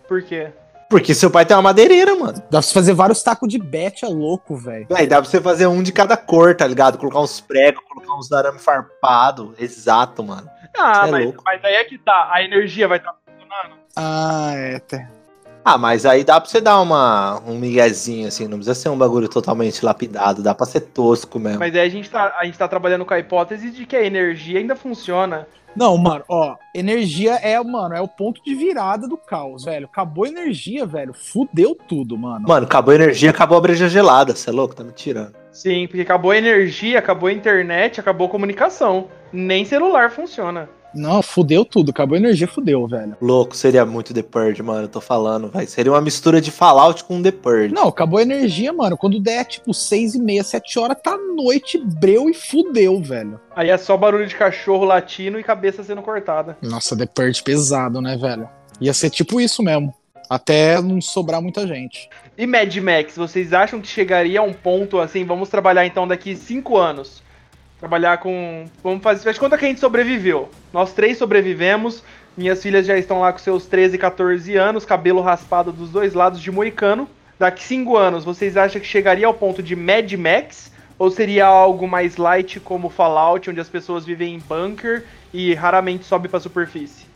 Por 0.09 0.23
quê? 0.23 0.49
Porque 0.89 1.15
seu 1.15 1.31
pai 1.31 1.45
tem 1.45 1.57
uma 1.57 1.63
madeireira, 1.63 2.15
mano. 2.15 2.35
Dá 2.35 2.59
pra 2.59 2.63
você 2.63 2.73
fazer 2.73 2.93
vários 2.95 3.23
tacos 3.23 3.49
de 3.49 3.59
bet, 3.59 4.05
é 4.05 4.09
louco, 4.09 4.57
velho. 4.57 4.87
Véi, 4.89 5.07
dá 5.07 5.21
pra 5.21 5.29
você 5.29 5.41
fazer 5.41 5.67
um 5.67 5.83
de 5.83 5.93
cada 5.93 6.17
cor, 6.17 6.55
tá 6.55 6.67
ligado? 6.67 6.97
Colocar 6.99 7.21
uns 7.21 7.41
pregos, 7.41 7.83
colocar 7.89 8.15
uns 8.15 8.31
arame 8.31 8.59
farpado. 8.59 9.55
Exato, 9.59 10.23
mano. 10.23 10.49
Ah, 10.79 11.09
é 11.09 11.11
mas, 11.11 11.25
louco. 11.25 11.43
mas 11.45 11.65
aí 11.65 11.75
é 11.75 11.85
que 11.85 11.99
tá. 11.99 12.29
A 12.33 12.43
energia 12.43 12.87
vai 12.87 12.99
estar 12.99 13.15
funcionando. 13.25 13.71
mano. 13.71 13.83
Ah, 13.97 14.53
é. 14.55 14.79
Tá. 14.79 15.09
Ah, 15.69 15.77
mas 15.77 16.07
aí 16.07 16.23
dá 16.23 16.41
pra 16.41 16.49
você 16.49 16.61
dar 16.61 16.81
uma, 16.81 17.41
um 17.45 17.59
miguezinho, 17.59 18.29
assim, 18.29 18.45
não 18.47 18.59
precisa 18.59 18.73
ser 18.73 18.89
um 18.89 18.97
bagulho 18.97 19.29
totalmente 19.29 19.85
lapidado, 19.85 20.41
dá 20.41 20.55
pra 20.55 20.65
ser 20.65 20.79
tosco 20.81 21.41
mesmo. 21.41 21.59
Mas 21.59 21.75
aí 21.75 21.81
a 21.81 21.89
gente, 21.89 22.09
tá, 22.09 22.37
a 22.39 22.45
gente 22.45 22.57
tá 22.57 22.69
trabalhando 22.69 23.05
com 23.05 23.13
a 23.13 23.19
hipótese 23.19 23.73
de 23.73 23.85
que 23.85 23.97
a 23.97 24.05
energia 24.05 24.61
ainda 24.61 24.77
funciona. 24.77 25.49
Não, 25.77 25.97
mano, 25.99 26.25
ó, 26.29 26.57
energia 26.75 27.35
é, 27.35 27.63
mano, 27.63 27.95
é 27.95 28.01
o 28.01 28.09
ponto 28.09 28.43
de 28.43 28.55
virada 28.55 29.07
do 29.07 29.17
caos, 29.17 29.65
velho. 29.65 29.87
Acabou 29.87 30.25
a 30.25 30.29
energia, 30.29 30.87
velho. 30.87 31.13
Fudeu 31.13 31.75
tudo, 31.75 32.17
mano. 32.17 32.49
Mano, 32.49 32.67
acabou 32.67 32.93
a 32.93 32.95
energia, 32.95 33.31
acabou 33.31 33.59
a 33.59 33.61
breja 33.61 33.89
gelada, 33.89 34.35
você 34.35 34.49
é 34.49 34.53
louco? 34.53 34.75
Tá 34.75 34.83
me 34.83 34.93
tirando. 34.93 35.35
Sim, 35.53 35.87
porque 35.87 36.03
acabou 36.03 36.31
a 36.31 36.37
energia, 36.37 36.99
acabou 36.99 37.29
a 37.29 37.33
internet, 37.33 38.01
acabou 38.01 38.27
a 38.27 38.31
comunicação. 38.31 39.09
Nem 39.33 39.65
celular 39.65 40.11
funciona. 40.11 40.69
Não, 40.97 41.23
fudeu 41.23 41.65
tudo. 41.65 41.91
Acabou 41.91 42.15
a 42.15 42.19
energia, 42.19 42.49
fudeu, 42.49 42.87
velho. 42.87 43.17
Louco, 43.21 43.57
seria 43.57 43.85
muito 43.85 44.15
The 44.15 44.23
Purge, 44.23 44.63
mano, 44.63 44.85
eu 44.85 44.89
tô 44.89 45.01
falando, 45.01 45.49
vai. 45.49 45.67
Seria 45.67 45.93
uma 45.93 46.01
mistura 46.01 46.41
de 46.41 46.51
Fallout 46.51 47.05
com 47.05 47.23
The 47.23 47.31
Purge. 47.31 47.75
Não, 47.75 47.89
acabou 47.89 48.19
a 48.19 48.23
energia, 48.23 48.73
mano. 48.73 48.97
Quando 48.97 49.21
der, 49.21 49.45
tipo, 49.45 49.73
seis 49.75 50.15
e 50.15 50.19
meia, 50.19 50.43
sete 50.43 50.79
horas, 50.79 50.97
tá 51.03 51.17
noite, 51.17 51.79
breu 51.79 52.29
e 52.31 52.35
fudeu, 52.35 53.01
velho. 53.01 53.41
Aí 53.55 53.71
é 53.71 53.77
só 53.77 53.97
barulho 53.97 54.27
de 54.27 54.35
cachorro 54.35 54.85
latino 54.85 55.39
e 55.39 55.45
cabeça 55.45 55.83
sendo 55.85 56.03
cortada. 56.03 56.57
Nossa, 56.63 56.97
The 56.97 57.07
Purge 57.07 57.43
pesado, 57.43 58.01
né, 58.01 58.17
velho? 58.17 58.49
Ia 58.81 58.93
ser 58.93 59.11
tipo 59.11 59.41
isso 59.41 59.63
mesmo. 59.63 59.95
Até 60.29 60.81
não 60.83 61.01
sobrar 61.01 61.41
muita 61.41 61.67
gente. 61.67 62.09
E 62.37 62.47
Mad 62.47 62.75
Max, 62.79 63.17
vocês 63.17 63.53
acham 63.53 63.81
que 63.81 63.87
chegaria 63.87 64.41
a 64.41 64.43
um 64.43 64.53
ponto 64.53 64.99
assim? 64.99 65.25
Vamos 65.25 65.49
trabalhar 65.49 65.87
então 65.87 66.07
daqui 66.07 66.35
cinco 66.35 66.77
anos. 66.77 67.23
Trabalhar 67.87 68.19
com. 68.19 68.65
Vamos 68.83 69.01
fazer. 69.01 69.23
Faz 69.23 69.39
conta 69.39 69.57
que 69.57 69.65
a 69.65 69.69
gente 69.69 69.79
sobreviveu. 69.79 70.51
Nós 70.73 70.93
três 70.93 71.17
sobrevivemos. 71.19 72.03
Minhas 72.37 72.61
filhas 72.61 72.85
já 72.85 72.99
estão 72.99 73.21
lá 73.21 73.33
com 73.33 73.39
seus 73.39 73.65
13 73.67 73.95
e 73.95 73.99
14 73.99 74.57
anos, 74.57 74.85
cabelo 74.85 75.21
raspado 75.21 75.71
dos 75.71 75.89
dois 75.89 76.13
lados 76.13 76.41
de 76.41 76.51
moicano. 76.51 77.09
Daqui 77.39 77.63
cinco 77.63 77.97
anos, 77.97 78.25
vocês 78.25 78.57
acham 78.57 78.81
que 78.81 78.87
chegaria 78.89 79.25
ao 79.25 79.33
ponto 79.33 79.63
de 79.63 79.77
Mad 79.77 80.13
Max? 80.15 80.73
Ou 80.99 81.13
seria 81.13 81.47
algo 81.47 81.87
mais 81.87 82.17
light 82.17 82.59
como 82.59 82.91
Fallout, 82.91 83.49
onde 83.49 83.61
as 83.61 83.69
pessoas 83.69 84.05
vivem 84.05 84.35
em 84.35 84.41
bunker 84.41 85.05
e 85.33 85.55
raramente 85.55 86.05
sobe 86.05 86.29
pra 86.29 86.41
superfície? 86.41 87.07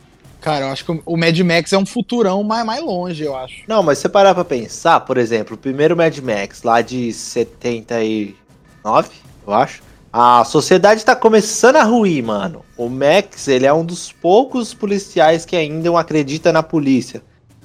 Cara, 0.40 0.66
eu 0.66 0.70
acho 0.70 0.84
que 0.84 1.02
o 1.04 1.16
Mad 1.16 1.36
Max 1.40 1.72
é 1.72 1.78
um 1.78 1.84
futurão 1.84 2.44
mais, 2.44 2.64
mais 2.64 2.80
longe, 2.80 3.24
eu 3.24 3.36
acho. 3.36 3.64
Não, 3.66 3.82
mas 3.82 3.98
você 3.98 4.08
parar 4.08 4.34
pra 4.34 4.44
pensar, 4.44 5.00
por 5.00 5.18
exemplo, 5.18 5.56
o 5.56 5.58
primeiro 5.58 5.96
Mad 5.96 6.16
Max, 6.18 6.62
lá 6.62 6.80
de 6.80 7.12
79, 7.12 9.10
eu 9.46 9.52
acho. 9.52 9.89
A 10.12 10.44
sociedade 10.44 11.04
tá 11.04 11.14
começando 11.14 11.76
a 11.76 11.84
ruir, 11.84 12.24
mano. 12.24 12.64
O 12.76 12.88
Max, 12.88 13.46
ele 13.46 13.64
é 13.64 13.72
um 13.72 13.84
dos 13.84 14.10
poucos 14.10 14.74
policiais 14.74 15.44
que 15.44 15.54
ainda 15.54 15.96
acredita 15.98 16.52
na 16.52 16.64
polícia. 16.64 17.22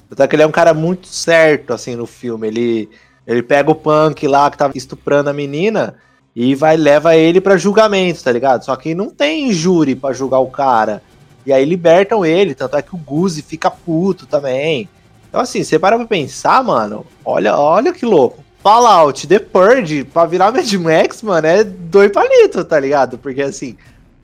Até 0.08 0.28
que 0.28 0.36
ele 0.36 0.44
é 0.44 0.46
um 0.46 0.52
cara 0.52 0.72
muito 0.72 1.08
certo, 1.08 1.72
assim, 1.72 1.96
no 1.96 2.06
filme. 2.06 2.46
Ele, 2.46 2.88
ele 3.26 3.42
pega 3.42 3.68
o 3.68 3.74
punk 3.74 4.28
lá 4.28 4.48
que 4.48 4.56
tava 4.58 4.76
estuprando 4.76 5.28
a 5.28 5.32
menina 5.32 5.96
e 6.36 6.54
vai 6.54 6.76
leva 6.76 7.16
ele 7.16 7.40
para 7.40 7.56
julgamento, 7.56 8.22
tá 8.22 8.30
ligado? 8.30 8.64
Só 8.64 8.76
que 8.76 8.94
não 8.94 9.10
tem 9.10 9.52
júri 9.52 9.96
para 9.96 10.14
julgar 10.14 10.38
o 10.38 10.50
cara. 10.50 11.02
E 11.44 11.52
aí 11.52 11.64
libertam 11.64 12.24
ele, 12.24 12.54
tanto 12.54 12.76
é 12.76 12.82
que 12.82 12.94
o 12.94 12.98
Guzi 12.98 13.42
fica 13.42 13.70
puto 13.70 14.24
também. 14.24 14.88
Então, 15.28 15.40
assim, 15.40 15.64
você 15.64 15.80
para 15.80 15.96
pra 15.96 16.06
pensar, 16.06 16.62
mano, 16.62 17.04
olha, 17.24 17.56
olha 17.56 17.92
que 17.92 18.06
louco. 18.06 18.45
Fallout, 18.66 19.28
The 19.28 19.38
Purge, 19.38 20.02
pra 20.02 20.26
virar 20.26 20.50
Mad 20.50 20.72
Max, 20.72 21.22
mano, 21.22 21.46
é 21.46 21.62
dois 21.62 22.10
palitos, 22.10 22.64
tá 22.64 22.80
ligado? 22.80 23.16
Porque, 23.16 23.40
assim, 23.40 23.76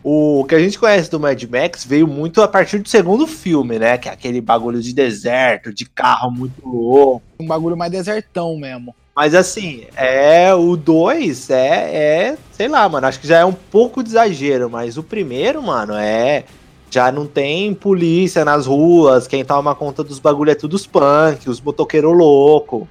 o 0.02 0.44
que 0.48 0.56
a 0.56 0.58
gente 0.58 0.80
conhece 0.80 1.08
do 1.08 1.20
Mad 1.20 1.40
Max 1.44 1.84
veio 1.84 2.08
muito 2.08 2.42
a 2.42 2.48
partir 2.48 2.80
do 2.80 2.88
segundo 2.88 3.24
filme, 3.24 3.78
né? 3.78 3.96
Que 3.96 4.08
é 4.08 4.12
aquele 4.12 4.40
bagulho 4.40 4.82
de 4.82 4.92
deserto, 4.92 5.72
de 5.72 5.84
carro 5.84 6.32
muito 6.32 6.60
louco. 6.68 7.22
Um 7.38 7.46
bagulho 7.46 7.76
mais 7.76 7.92
desertão 7.92 8.56
mesmo. 8.56 8.92
Mas 9.14 9.32
assim, 9.32 9.84
é 9.94 10.52
o 10.52 10.76
2 10.76 11.50
é, 11.50 11.94
é, 11.94 12.38
sei 12.50 12.66
lá, 12.66 12.88
mano, 12.88 13.06
acho 13.06 13.20
que 13.20 13.28
já 13.28 13.38
é 13.38 13.44
um 13.44 13.52
pouco 13.52 14.02
de 14.02 14.08
exagero, 14.08 14.68
mas 14.68 14.98
o 14.98 15.04
primeiro, 15.04 15.62
mano, 15.62 15.94
é 15.94 16.42
já 16.90 17.12
não 17.12 17.28
tem 17.28 17.72
polícia 17.74 18.44
nas 18.44 18.66
ruas, 18.66 19.28
quem 19.28 19.44
toma 19.44 19.72
conta 19.72 20.02
dos 20.02 20.18
bagulho 20.18 20.50
é 20.50 20.56
tudo 20.56 20.74
os 20.74 20.84
punk, 20.84 21.48
os 21.48 21.60
motoqueiros 21.60 22.12
louco. 22.12 22.88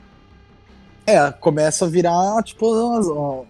É, 1.05 1.31
começa 1.31 1.86
a 1.86 1.88
virar, 1.88 2.43
tipo, 2.43 2.67
umas, 2.67 3.46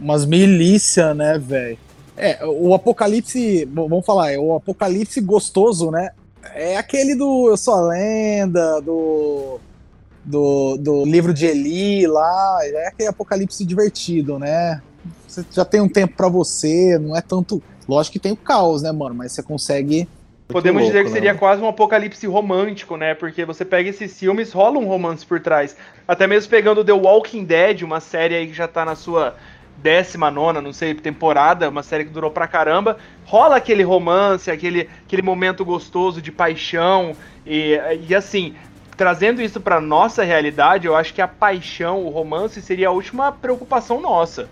umas 0.00 0.24
milícia, 0.24 1.12
né, 1.14 1.38
velho? 1.38 1.78
É, 2.16 2.44
o 2.46 2.72
apocalipse, 2.74 3.64
vamos 3.64 4.06
falar, 4.06 4.32
é 4.32 4.38
o 4.38 4.54
apocalipse 4.54 5.20
gostoso, 5.20 5.90
né? 5.90 6.10
É 6.54 6.76
aquele 6.76 7.14
do 7.14 7.48
Eu 7.48 7.56
Sou 7.56 7.74
a 7.74 7.88
Lenda, 7.88 8.80
do, 8.80 9.58
do, 10.24 10.76
do 10.76 11.04
livro 11.04 11.34
de 11.34 11.46
Eli 11.46 12.06
lá, 12.06 12.58
é 12.62 12.86
aquele 12.86 13.08
apocalipse 13.08 13.64
divertido, 13.64 14.38
né? 14.38 14.80
Você 15.26 15.44
já 15.50 15.64
tem 15.64 15.80
um 15.80 15.88
tempo 15.88 16.16
para 16.16 16.28
você, 16.28 16.98
não 16.98 17.16
é 17.16 17.20
tanto. 17.20 17.60
Lógico 17.88 18.12
que 18.12 18.18
tem 18.20 18.32
o 18.32 18.36
caos, 18.36 18.82
né, 18.82 18.92
mano? 18.92 19.14
Mas 19.14 19.32
você 19.32 19.42
consegue 19.42 20.08
Podemos 20.48 20.82
louco, 20.82 20.92
dizer 20.92 21.04
que 21.04 21.10
seria 21.10 21.32
né? 21.32 21.38
quase 21.38 21.62
um 21.62 21.68
apocalipse 21.68 22.26
romântico, 22.26 22.96
né? 22.96 23.14
Porque 23.14 23.44
você 23.44 23.64
pega 23.64 23.88
esses 23.88 24.18
filmes, 24.18 24.52
rola 24.52 24.78
um 24.78 24.86
romance 24.86 25.24
por 25.24 25.40
trás. 25.40 25.76
Até 26.06 26.26
mesmo 26.26 26.50
pegando 26.50 26.84
The 26.84 26.92
Walking 26.92 27.44
Dead, 27.44 27.82
uma 27.82 27.98
série 27.98 28.34
aí 28.34 28.46
que 28.46 28.52
já 28.52 28.68
tá 28.68 28.84
na 28.84 28.94
sua 28.94 29.34
décima 29.78 30.30
nona, 30.30 30.60
não 30.60 30.72
sei, 30.72 30.94
temporada, 30.94 31.68
uma 31.68 31.82
série 31.82 32.04
que 32.04 32.10
durou 32.10 32.30
pra 32.30 32.46
caramba, 32.46 32.98
rola 33.24 33.56
aquele 33.56 33.82
romance, 33.82 34.50
aquele, 34.50 34.88
aquele 35.04 35.22
momento 35.22 35.64
gostoso 35.64 36.22
de 36.22 36.30
paixão 36.30 37.16
e, 37.44 37.78
e 38.08 38.14
assim, 38.14 38.54
trazendo 38.96 39.42
isso 39.42 39.60
pra 39.60 39.80
nossa 39.80 40.22
realidade, 40.22 40.86
eu 40.86 40.94
acho 40.94 41.12
que 41.12 41.20
a 41.20 41.28
paixão, 41.28 42.04
o 42.04 42.10
romance 42.10 42.62
seria 42.62 42.88
a 42.88 42.92
última 42.92 43.32
preocupação 43.32 44.00
nossa. 44.00 44.48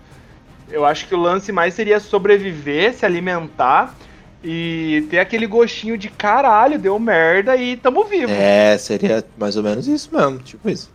Eu 0.69 0.85
acho 0.85 1.07
que 1.07 1.15
o 1.15 1.19
lance 1.19 1.51
mais 1.51 1.73
seria 1.73 1.99
sobreviver, 1.99 2.93
se 2.93 3.05
alimentar 3.05 3.95
e 4.43 5.07
ter 5.09 5.19
aquele 5.19 5.47
gostinho 5.47 5.97
de 5.97 6.09
caralho, 6.09 6.77
deu 6.77 6.99
merda 6.99 7.55
e 7.55 7.77
tamo 7.77 8.03
vivo. 8.03 8.31
É, 8.31 8.77
seria 8.77 9.23
mais 9.37 9.55
ou 9.55 9.63
menos 9.63 9.87
isso 9.87 10.09
mesmo, 10.11 10.39
tipo 10.39 10.69
isso. 10.69 10.91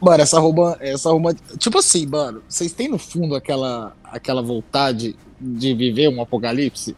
Mano, 0.00 0.22
essa 0.22 0.38
rouba, 0.38 0.76
essa 0.80 1.10
rouba, 1.10 1.34
tipo 1.58 1.78
assim, 1.78 2.06
mano, 2.06 2.42
vocês 2.48 2.72
têm 2.72 2.88
no 2.88 2.98
fundo 2.98 3.34
aquela 3.34 3.92
aquela 4.04 4.42
vontade 4.42 5.16
de 5.40 5.74
viver 5.74 6.08
um 6.08 6.20
apocalipse? 6.20 6.96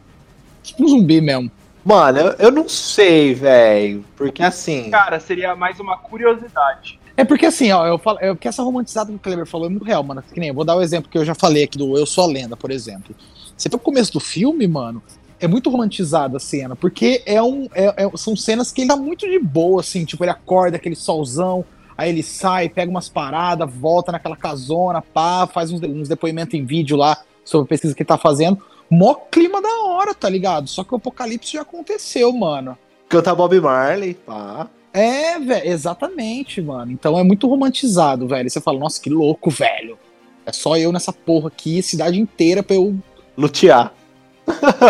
Tipo 0.61 0.83
um 0.83 0.87
zumbi 0.87 1.21
mesmo. 1.21 1.51
Mano, 1.85 2.17
eu, 2.17 2.31
eu 2.39 2.51
não 2.51 2.67
sei, 2.69 3.33
velho, 3.33 4.05
porque 4.15 4.41
assim... 4.41 4.89
Cara, 4.89 5.19
seria 5.19 5.53
mais 5.53 5.79
uma 5.79 5.97
curiosidade. 5.97 6.97
É 7.15 7.23
porque 7.23 7.45
assim, 7.45 7.71
ó, 7.71 7.85
eu 7.85 7.97
falo, 7.97 8.17
é 8.21 8.33
porque 8.33 8.47
essa 8.47 8.63
romantizada 8.63 9.11
que 9.11 9.17
o 9.17 9.19
Kleber 9.19 9.45
falou 9.45 9.67
é 9.67 9.69
muito 9.69 9.85
real, 9.85 10.01
mano. 10.01 10.23
Que 10.33 10.39
nem, 10.39 10.49
eu 10.49 10.55
vou 10.55 10.65
dar 10.65 10.75
o 10.75 10.81
exemplo 10.81 11.11
que 11.11 11.17
eu 11.17 11.25
já 11.25 11.35
falei 11.35 11.65
aqui 11.65 11.77
do 11.77 11.97
Eu 11.97 12.05
Sou 12.05 12.23
a 12.23 12.27
Lenda, 12.27 12.55
por 12.55 12.71
exemplo. 12.71 13.13
Você 13.55 13.69
vê 13.69 13.75
o 13.75 13.79
começo 13.79 14.13
do 14.13 14.19
filme, 14.19 14.67
mano, 14.67 15.03
é 15.43 15.47
muito 15.47 15.69
romantizada 15.69 16.37
a 16.37 16.39
cena, 16.39 16.73
porque 16.75 17.21
é 17.25 17.41
um, 17.43 17.67
é- 17.73 17.93
é- 18.05 18.17
são 18.17 18.35
cenas 18.35 18.71
que 18.71 18.81
ele 18.81 18.87
tá 18.87 18.95
muito 18.95 19.29
de 19.29 19.37
boa, 19.37 19.81
assim, 19.81 20.05
tipo, 20.05 20.23
ele 20.23 20.31
acorda 20.31 20.77
aquele 20.77 20.95
solzão, 20.95 21.65
aí 21.97 22.09
ele 22.09 22.23
sai, 22.23 22.69
pega 22.69 22.89
umas 22.89 23.09
paradas, 23.09 23.69
volta 23.69 24.11
naquela 24.13 24.37
casona, 24.37 25.01
pá, 25.01 25.45
faz 25.45 25.69
uns, 25.69 25.81
uns 25.81 26.07
depoimentos 26.07 26.53
em 26.53 26.63
vídeo 26.65 26.95
lá 26.95 27.17
sobre 27.43 27.65
a 27.65 27.67
pesquisa 27.67 27.93
que 27.93 28.01
ele 28.03 28.07
tá 28.07 28.17
fazendo. 28.17 28.57
Mó 28.89 29.15
clima 29.15 29.61
da 29.61 29.83
hora, 29.85 30.13
tá 30.13 30.29
ligado? 30.29 30.69
Só 30.69 30.83
que 30.83 30.93
o 30.93 30.97
apocalipse 30.97 31.53
já 31.53 31.61
aconteceu, 31.63 32.31
mano. 32.31 32.77
Canta 33.09 33.35
Bob 33.35 33.59
Marley, 33.59 34.13
pá. 34.13 34.69
É, 34.93 35.39
velho, 35.39 35.67
exatamente, 35.67 36.61
mano. 36.61 36.91
Então 36.91 37.19
é 37.19 37.23
muito 37.23 37.47
romantizado, 37.47 38.27
velho. 38.27 38.49
Você 38.49 38.61
fala, 38.61 38.79
nossa, 38.79 39.01
que 39.01 39.09
louco, 39.09 39.49
velho. 39.49 39.97
É 40.45 40.53
só 40.53 40.77
eu 40.77 40.91
nessa 40.91 41.11
porra 41.11 41.47
aqui, 41.47 41.81
cidade 41.81 42.19
inteira 42.19 42.63
pra 42.63 42.75
eu 42.75 42.95
Lutear. 43.35 43.91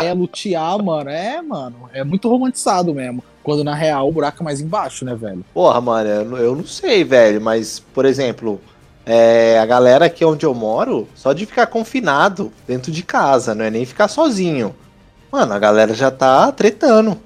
É, 0.04 0.14
lutear, 0.14 0.82
mano. 0.84 1.10
É, 1.10 1.42
mano. 1.42 1.90
É 1.94 2.04
muito 2.04 2.28
romantizado 2.30 2.94
mesmo. 2.94 3.24
Quando 3.44 3.64
na 3.64 3.76
real 3.76 4.08
o 4.08 4.12
buraco 4.12 4.42
é 4.42 4.44
mais 4.46 4.62
embaixo, 4.62 5.04
né, 5.04 5.14
velho? 5.16 5.44
Porra, 5.54 5.82
mano, 5.82 6.10
eu, 6.10 6.26
não- 6.26 6.38
eu 6.38 6.56
não 6.56 6.66
sei, 6.66 7.04
velho, 7.04 7.42
mas, 7.42 7.80
por 7.94 8.06
exemplo, 8.06 8.62
é, 9.06 9.60
a 9.60 9.66
galera 9.66 10.06
aqui 10.06 10.24
onde 10.24 10.46
eu 10.46 10.54
moro, 10.54 11.08
só 11.14 11.34
de 11.34 11.46
ficar 11.46 11.68
confinado 11.68 12.54
dentro 12.66 12.90
de 12.92 13.04
casa, 13.04 13.54
não 13.54 13.66
é 13.66 13.70
nem 13.70 13.86
ficar 13.86 14.08
sozinho. 14.08 14.74
Mano, 15.32 15.52
a 15.54 15.60
galera 15.60 15.94
já 15.94 16.10
tá 16.10 16.52
tretando, 16.54 17.18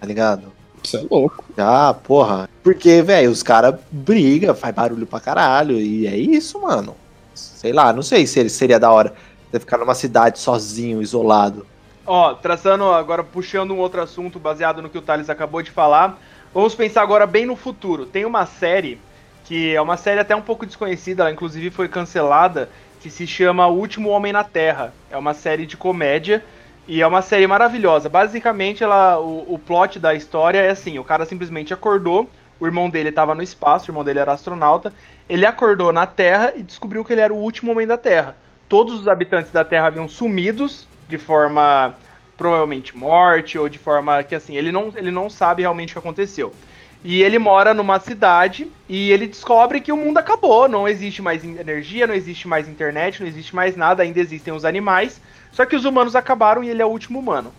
tá 0.00 0.06
ligado? 0.06 0.52
Isso 0.82 0.98
é 0.98 1.04
louco. 1.10 1.42
Já, 1.56 1.94
porra. 1.94 2.46
Porque, 2.62 3.00
velho, 3.00 3.30
os 3.30 3.42
caras 3.42 3.74
brigam, 3.90 4.54
faz 4.54 4.74
barulho 4.74 5.06
pra 5.06 5.18
caralho, 5.20 5.78
e 5.80 6.06
é 6.06 6.14
isso, 6.16 6.60
mano. 6.60 6.94
Sei 7.34 7.72
lá, 7.72 7.90
não 7.92 8.02
sei 8.02 8.26
se 8.26 8.46
seria 8.50 8.78
da 8.78 8.90
hora 8.92 9.14
você 9.54 9.60
ficar 9.60 9.78
numa 9.78 9.94
cidade 9.94 10.38
sozinho, 10.38 11.00
isolado. 11.00 11.66
Ó, 12.04 12.34
traçando 12.34 12.84
agora, 12.84 13.22
puxando 13.22 13.70
um 13.72 13.78
outro 13.78 14.02
assunto 14.02 14.38
baseado 14.38 14.82
no 14.82 14.90
que 14.90 14.98
o 14.98 15.02
Thales 15.02 15.30
acabou 15.30 15.62
de 15.62 15.70
falar, 15.70 16.18
vamos 16.52 16.74
pensar 16.74 17.02
agora 17.02 17.26
bem 17.26 17.46
no 17.46 17.56
futuro. 17.56 18.04
Tem 18.04 18.24
uma 18.24 18.46
série 18.46 19.00
que 19.44 19.74
é 19.74 19.80
uma 19.80 19.96
série 19.96 20.20
até 20.20 20.34
um 20.34 20.42
pouco 20.42 20.66
desconhecida, 20.66 21.22
ela 21.22 21.32
inclusive 21.32 21.70
foi 21.70 21.86
cancelada, 21.88 22.68
que 23.00 23.10
se 23.10 23.26
chama 23.26 23.66
O 23.66 23.76
Último 23.78 24.08
Homem 24.08 24.32
na 24.32 24.42
Terra. 24.42 24.92
É 25.10 25.16
uma 25.16 25.34
série 25.34 25.66
de 25.66 25.76
comédia 25.76 26.42
E 26.86 27.00
é 27.00 27.06
uma 27.06 27.22
série 27.22 27.46
maravilhosa. 27.46 28.08
Basicamente, 28.08 28.82
ela, 28.82 29.18
o, 29.18 29.54
o 29.54 29.58
plot 29.58 29.98
da 29.98 30.14
história 30.14 30.58
é 30.58 30.70
assim: 30.70 30.98
o 30.98 31.04
cara 31.04 31.24
simplesmente 31.24 31.72
acordou, 31.72 32.28
o 32.60 32.66
irmão 32.66 32.90
dele 32.90 33.10
estava 33.10 33.34
no 33.34 33.42
espaço, 33.42 33.86
o 33.86 33.90
irmão 33.90 34.04
dele 34.04 34.18
era 34.18 34.32
astronauta. 34.32 34.92
Ele 35.28 35.46
acordou 35.46 35.92
na 35.92 36.06
Terra 36.06 36.52
e 36.56 36.62
descobriu 36.62 37.04
que 37.04 37.12
ele 37.12 37.22
era 37.22 37.32
o 37.32 37.38
último 37.38 37.72
homem 37.72 37.86
da 37.86 37.96
Terra. 37.96 38.36
Todos 38.68 39.00
os 39.00 39.08
habitantes 39.08 39.50
da 39.50 39.64
Terra 39.64 39.86
haviam 39.86 40.08
sumidos 40.08 40.86
de 41.08 41.18
forma 41.18 41.94
provavelmente 42.36 42.96
morte 42.96 43.58
ou 43.58 43.68
de 43.68 43.78
forma 43.78 44.22
que 44.22 44.34
assim, 44.34 44.56
ele 44.56 44.72
não, 44.72 44.92
ele 44.96 45.10
não 45.10 45.30
sabe 45.30 45.62
realmente 45.62 45.90
o 45.90 45.92
que 45.94 45.98
aconteceu. 45.98 46.52
E 47.04 47.22
ele 47.22 47.38
mora 47.38 47.74
numa 47.74 48.00
cidade 48.00 48.66
e 48.88 49.12
ele 49.12 49.26
descobre 49.26 49.80
que 49.80 49.92
o 49.92 49.96
mundo 49.96 50.16
acabou, 50.16 50.66
não 50.66 50.88
existe 50.88 51.20
mais 51.20 51.44
energia, 51.44 52.06
não 52.06 52.14
existe 52.14 52.48
mais 52.48 52.66
internet, 52.66 53.20
não 53.20 53.28
existe 53.28 53.54
mais 53.54 53.76
nada, 53.76 54.02
ainda 54.02 54.18
existem 54.18 54.54
os 54.54 54.64
animais, 54.64 55.20
só 55.52 55.66
que 55.66 55.76
os 55.76 55.84
humanos 55.84 56.16
acabaram 56.16 56.64
e 56.64 56.70
ele 56.70 56.80
é 56.80 56.86
o 56.86 56.88
último 56.88 57.18
humano. 57.18 57.52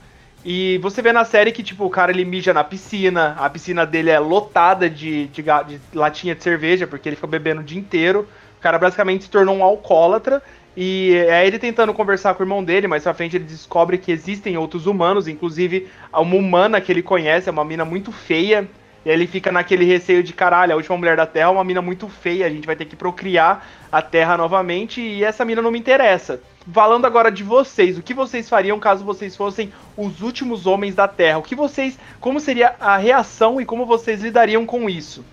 E 0.43 0.79
você 0.79 1.01
vê 1.01 1.11
na 1.11 1.25
série 1.25 1.51
que, 1.51 1.63
tipo, 1.63 1.85
o 1.85 1.89
cara 1.89 2.11
ele 2.11 2.25
mija 2.25 2.53
na 2.53 2.63
piscina, 2.63 3.35
a 3.39 3.49
piscina 3.49 3.85
dele 3.85 4.11
é 4.11 4.19
lotada 4.19 4.89
de, 4.89 5.27
de, 5.27 5.43
de 5.43 5.81
latinha 5.93 6.35
de 6.35 6.43
cerveja, 6.43 6.85
porque 6.85 7.09
ele 7.09 7.15
fica 7.15 7.27
bebendo 7.27 7.61
o 7.61 7.63
dia 7.63 7.79
inteiro. 7.79 8.27
O 8.59 8.61
cara 8.61 8.77
basicamente 8.77 9.23
se 9.23 9.29
tornou 9.29 9.55
um 9.55 9.63
alcoólatra 9.63 10.43
e 10.75 11.13
é 11.13 11.47
ele 11.47 11.57
tentando 11.57 11.93
conversar 11.93 12.33
com 12.33 12.43
o 12.43 12.45
irmão 12.45 12.63
dele, 12.63 12.87
mas 12.87 13.03
pra 13.03 13.13
frente 13.13 13.37
ele 13.37 13.45
descobre 13.45 13.97
que 13.97 14.11
existem 14.11 14.57
outros 14.57 14.85
humanos, 14.87 15.27
inclusive 15.27 15.87
uma 16.11 16.35
humana 16.35 16.81
que 16.81 16.91
ele 16.91 17.01
conhece, 17.01 17.47
é 17.47 17.51
uma 17.51 17.63
mina 17.63 17.85
muito 17.85 18.11
feia. 18.11 18.67
E 19.05 19.09
ele 19.09 19.27
fica 19.27 19.51
naquele 19.51 19.85
receio 19.85 20.23
de 20.23 20.33
caralho, 20.33 20.73
a 20.73 20.75
última 20.75 20.97
mulher 20.97 21.15
da 21.15 21.27
Terra 21.27 21.49
é 21.49 21.51
uma 21.51 21.63
mina 21.63 21.81
muito 21.81 22.09
feia, 22.09 22.47
a 22.47 22.49
gente 22.49 22.65
vai 22.65 22.75
ter 22.75 22.85
que 22.85 22.95
procriar 22.95 23.63
a 23.91 24.01
Terra 24.01 24.35
novamente 24.35 24.99
e 24.99 25.23
essa 25.23 25.45
mina 25.45 25.61
não 25.61 25.69
me 25.69 25.77
interessa. 25.77 26.41
Falando 26.73 27.05
agora 27.05 27.31
de 27.31 27.43
vocês, 27.43 27.99
o 27.99 28.01
que 28.01 28.15
vocês 28.15 28.49
fariam 28.49 28.79
caso 28.79 29.05
vocês 29.05 29.35
fossem 29.35 29.71
os 29.95 30.21
últimos 30.21 30.65
homens 30.65 30.95
da 30.95 31.07
Terra? 31.07 31.37
O 31.37 31.43
que 31.43 31.55
vocês. 31.55 31.99
Como 32.19 32.39
seria 32.39 32.75
a 32.79 32.97
reação 32.97 33.61
e 33.61 33.65
como 33.65 33.85
vocês 33.85 34.21
lidariam 34.21 34.65
com 34.65 34.89
isso? 34.89 35.23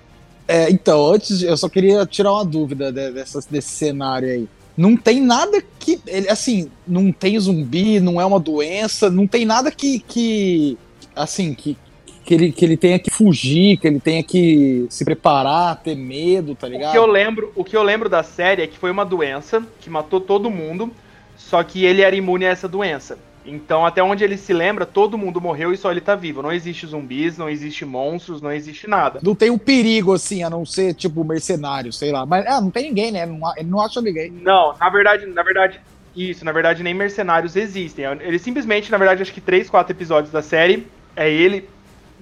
É, 0.46 0.70
então, 0.70 1.06
antes 1.06 1.42
eu 1.42 1.56
só 1.56 1.68
queria 1.68 2.04
tirar 2.04 2.32
uma 2.32 2.44
dúvida 2.44 2.92
dessa, 2.92 3.40
desse 3.50 3.70
cenário 3.70 4.28
aí 4.28 4.48
não 4.76 4.96
tem 4.96 5.20
nada 5.20 5.62
que. 5.78 6.00
Ele, 6.06 6.28
assim, 6.28 6.70
não 6.86 7.12
tem 7.12 7.38
zumbi, 7.38 8.00
não 8.00 8.20
é 8.20 8.24
uma 8.24 8.40
doença, 8.40 9.10
não 9.10 9.26
tem 9.26 9.44
nada 9.44 9.70
que. 9.70 10.00
que 10.00 10.78
assim, 11.14 11.54
que, 11.54 11.76
que, 12.24 12.34
ele, 12.34 12.52
que 12.52 12.64
ele 12.64 12.76
tenha 12.76 12.98
que 12.98 13.10
fugir, 13.10 13.76
que 13.78 13.86
ele 13.86 14.00
tenha 14.00 14.22
que 14.22 14.86
se 14.88 15.04
preparar, 15.04 15.82
ter 15.82 15.94
medo, 15.94 16.54
tá 16.54 16.68
ligado? 16.68 16.90
O 16.90 16.92
que 16.92 16.98
eu 16.98 17.06
lembro, 17.06 17.52
o 17.54 17.64
que 17.64 17.76
eu 17.76 17.82
lembro 17.82 18.08
da 18.08 18.22
série 18.22 18.62
é 18.62 18.66
que 18.66 18.78
foi 18.78 18.90
uma 18.90 19.04
doença 19.04 19.62
que 19.80 19.90
matou 19.90 20.20
todo 20.20 20.50
mundo, 20.50 20.90
só 21.36 21.62
que 21.62 21.84
ele 21.84 22.02
era 22.02 22.16
imune 22.16 22.46
a 22.46 22.50
essa 22.50 22.68
doença. 22.68 23.18
Então, 23.44 23.84
até 23.84 24.02
onde 24.02 24.22
ele 24.22 24.36
se 24.36 24.52
lembra, 24.52 24.86
todo 24.86 25.18
mundo 25.18 25.40
morreu 25.40 25.72
e 25.72 25.76
só 25.76 25.90
ele 25.90 26.00
tá 26.00 26.14
vivo. 26.14 26.42
Não 26.42 26.52
existe 26.52 26.86
zumbis, 26.86 27.36
não 27.36 27.48
existe 27.48 27.84
monstros, 27.84 28.40
não 28.40 28.52
existe 28.52 28.88
nada. 28.88 29.20
Não 29.22 29.34
tem 29.34 29.50
um 29.50 29.58
perigo, 29.58 30.12
assim, 30.12 30.42
a 30.42 30.50
não 30.50 30.64
ser, 30.64 30.94
tipo, 30.94 31.24
mercenário, 31.24 31.92
sei 31.92 32.12
lá. 32.12 32.24
Mas, 32.24 32.46
ah, 32.46 32.60
não 32.60 32.70
tem 32.70 32.84
ninguém, 32.84 33.10
né? 33.10 33.26
Não, 33.26 33.40
ele 33.56 33.68
não 33.68 33.80
acha 33.80 34.00
ninguém. 34.00 34.30
Não, 34.30 34.74
na 34.78 34.88
verdade, 34.88 35.26
na 35.26 35.42
verdade, 35.42 35.80
isso, 36.14 36.44
na 36.44 36.52
verdade, 36.52 36.82
nem 36.82 36.94
mercenários 36.94 37.56
existem. 37.56 38.04
Ele 38.20 38.38
simplesmente, 38.38 38.90
na 38.90 38.98
verdade, 38.98 39.22
acho 39.22 39.32
que 39.32 39.40
três, 39.40 39.68
quatro 39.68 39.92
episódios 39.92 40.32
da 40.32 40.42
série 40.42 40.86
é 41.16 41.30
ele 41.30 41.68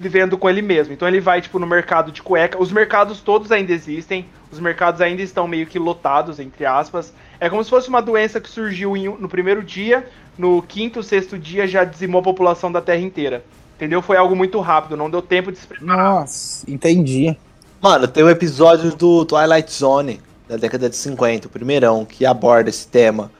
vivendo 0.01 0.37
com 0.37 0.49
ele 0.49 0.61
mesmo. 0.61 0.93
Então 0.93 1.07
ele 1.07 1.19
vai, 1.19 1.41
tipo, 1.41 1.59
no 1.59 1.67
mercado 1.67 2.11
de 2.11 2.23
cueca. 2.23 2.59
Os 2.59 2.71
mercados 2.71 3.21
todos 3.21 3.51
ainda 3.51 3.71
existem. 3.71 4.25
Os 4.51 4.59
mercados 4.59 4.99
ainda 4.99 5.21
estão 5.21 5.47
meio 5.47 5.67
que 5.67 5.77
lotados, 5.77 6.39
entre 6.39 6.65
aspas. 6.65 7.13
É 7.39 7.49
como 7.49 7.63
se 7.63 7.69
fosse 7.69 7.87
uma 7.87 8.01
doença 8.01 8.41
que 8.41 8.49
surgiu 8.49 8.95
no 9.19 9.29
primeiro 9.29 9.63
dia, 9.63 10.07
no 10.37 10.61
quinto, 10.61 11.03
sexto 11.03 11.37
dia 11.37 11.67
já 11.67 11.83
dizimou 11.83 12.19
a 12.19 12.23
população 12.23 12.71
da 12.71 12.81
Terra 12.81 13.01
inteira. 13.01 13.43
Entendeu? 13.75 14.01
Foi 14.01 14.15
algo 14.15 14.35
muito 14.35 14.59
rápido, 14.59 14.95
não 14.95 15.09
deu 15.09 15.21
tempo 15.21 15.51
de 15.51 15.57
se 15.57 15.65
preparar. 15.65 15.97
Nossa, 15.97 16.69
entendi. 16.69 17.35
Mano, 17.81 18.07
tem 18.07 18.23
um 18.23 18.29
episódio 18.29 18.95
do 18.95 19.25
Twilight 19.25 19.73
Zone, 19.73 20.21
da 20.47 20.55
década 20.55 20.87
de 20.87 20.95
50, 20.95 21.47
o 21.47 21.49
primeirão, 21.49 22.05
que 22.05 22.25
aborda 22.25 22.69
esse 22.69 22.87
tema. 22.87 23.31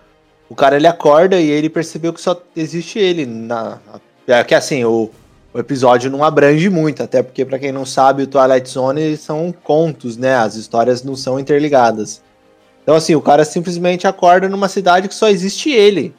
O 0.50 0.56
cara 0.56 0.76
ele 0.76 0.88
acorda 0.88 1.40
e 1.40 1.50
ele 1.50 1.70
percebeu 1.70 2.12
que 2.12 2.20
só 2.20 2.42
existe 2.56 2.98
ele 2.98 3.26
na. 3.26 3.80
É 4.28 4.44
que 4.44 4.56
assim, 4.56 4.84
o, 4.84 5.12
o 5.54 5.60
episódio 5.60 6.10
não 6.10 6.24
abrange 6.24 6.70
muito, 6.70 7.04
até 7.04 7.22
porque, 7.22 7.46
para 7.46 7.60
quem 7.60 7.72
não 7.72 7.86
sabe, 7.86 8.24
o 8.24 8.28
Twilight 8.28 8.68
Zone 8.68 9.18
são 9.18 9.54
contos, 9.64 10.18
né? 10.18 10.36
As 10.36 10.56
histórias 10.56 11.04
não 11.04 11.16
são 11.16 11.40
interligadas. 11.40 12.22
Então, 12.82 12.96
assim, 12.96 13.14
o 13.14 13.22
cara 13.22 13.46
simplesmente 13.46 14.08
acorda 14.08 14.50
numa 14.50 14.68
cidade 14.68 15.08
que 15.08 15.14
só 15.14 15.30
existe 15.30 15.70
ele. 15.70 16.14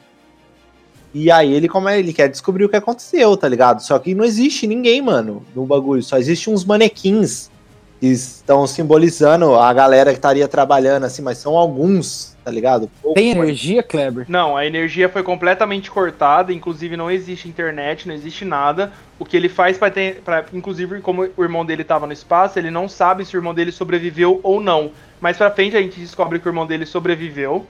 E 1.13 1.29
aí 1.29 1.53
ele, 1.53 1.69
como 1.69 1.87
é, 1.87 1.99
ele 1.99 2.11
quer 2.11 2.27
descobrir 2.27 2.65
o 2.65 2.69
que 2.69 2.75
aconteceu, 2.75 3.37
tá 3.37 3.47
ligado? 3.47 3.81
Só 3.81 3.99
que 3.99 4.15
não 4.15 4.25
existe 4.25 4.65
ninguém, 4.65 5.01
mano, 5.01 5.45
no 5.55 5.65
bagulho. 5.65 6.01
Só 6.01 6.17
existe 6.17 6.49
uns 6.49 6.65
manequins 6.65 7.51
que 7.99 8.07
estão 8.07 8.65
simbolizando 8.65 9.55
a 9.55 9.71
galera 9.71 10.11
que 10.11 10.17
estaria 10.17 10.47
trabalhando, 10.47 11.05
assim, 11.05 11.21
mas 11.21 11.37
são 11.37 11.55
alguns, 11.55 12.35
tá 12.43 12.51
ligado? 12.51 12.89
Pouco 13.01 13.15
Tem 13.15 13.29
energia, 13.29 13.83
Kleber? 13.83 14.25
Não, 14.27 14.57
a 14.57 14.65
energia 14.65 15.07
foi 15.07 15.23
completamente 15.23 15.89
cortada, 15.89 16.51
inclusive 16.51 16.97
não 16.97 17.09
existe 17.09 17.47
internet, 17.47 18.07
não 18.07 18.15
existe 18.15 18.43
nada. 18.43 18.91
O 19.17 19.23
que 19.23 19.37
ele 19.37 19.47
faz 19.47 19.77
para 19.77 19.91
ter, 19.91 20.21
pra, 20.21 20.43
inclusive 20.51 20.99
como 20.99 21.29
o 21.37 21.43
irmão 21.43 21.63
dele 21.63 21.83
tava 21.83 22.07
no 22.07 22.11
espaço, 22.11 22.57
ele 22.57 22.71
não 22.71 22.89
sabe 22.89 23.23
se 23.23 23.37
o 23.37 23.39
irmão 23.39 23.53
dele 23.53 23.71
sobreviveu 23.71 24.39
ou 24.43 24.59
não. 24.59 24.91
Mais 25.21 25.37
pra 25.37 25.51
frente 25.51 25.77
a 25.77 25.81
gente 25.81 25.99
descobre 25.99 26.39
que 26.39 26.47
o 26.47 26.49
irmão 26.49 26.65
dele 26.65 26.85
sobreviveu, 26.85 27.65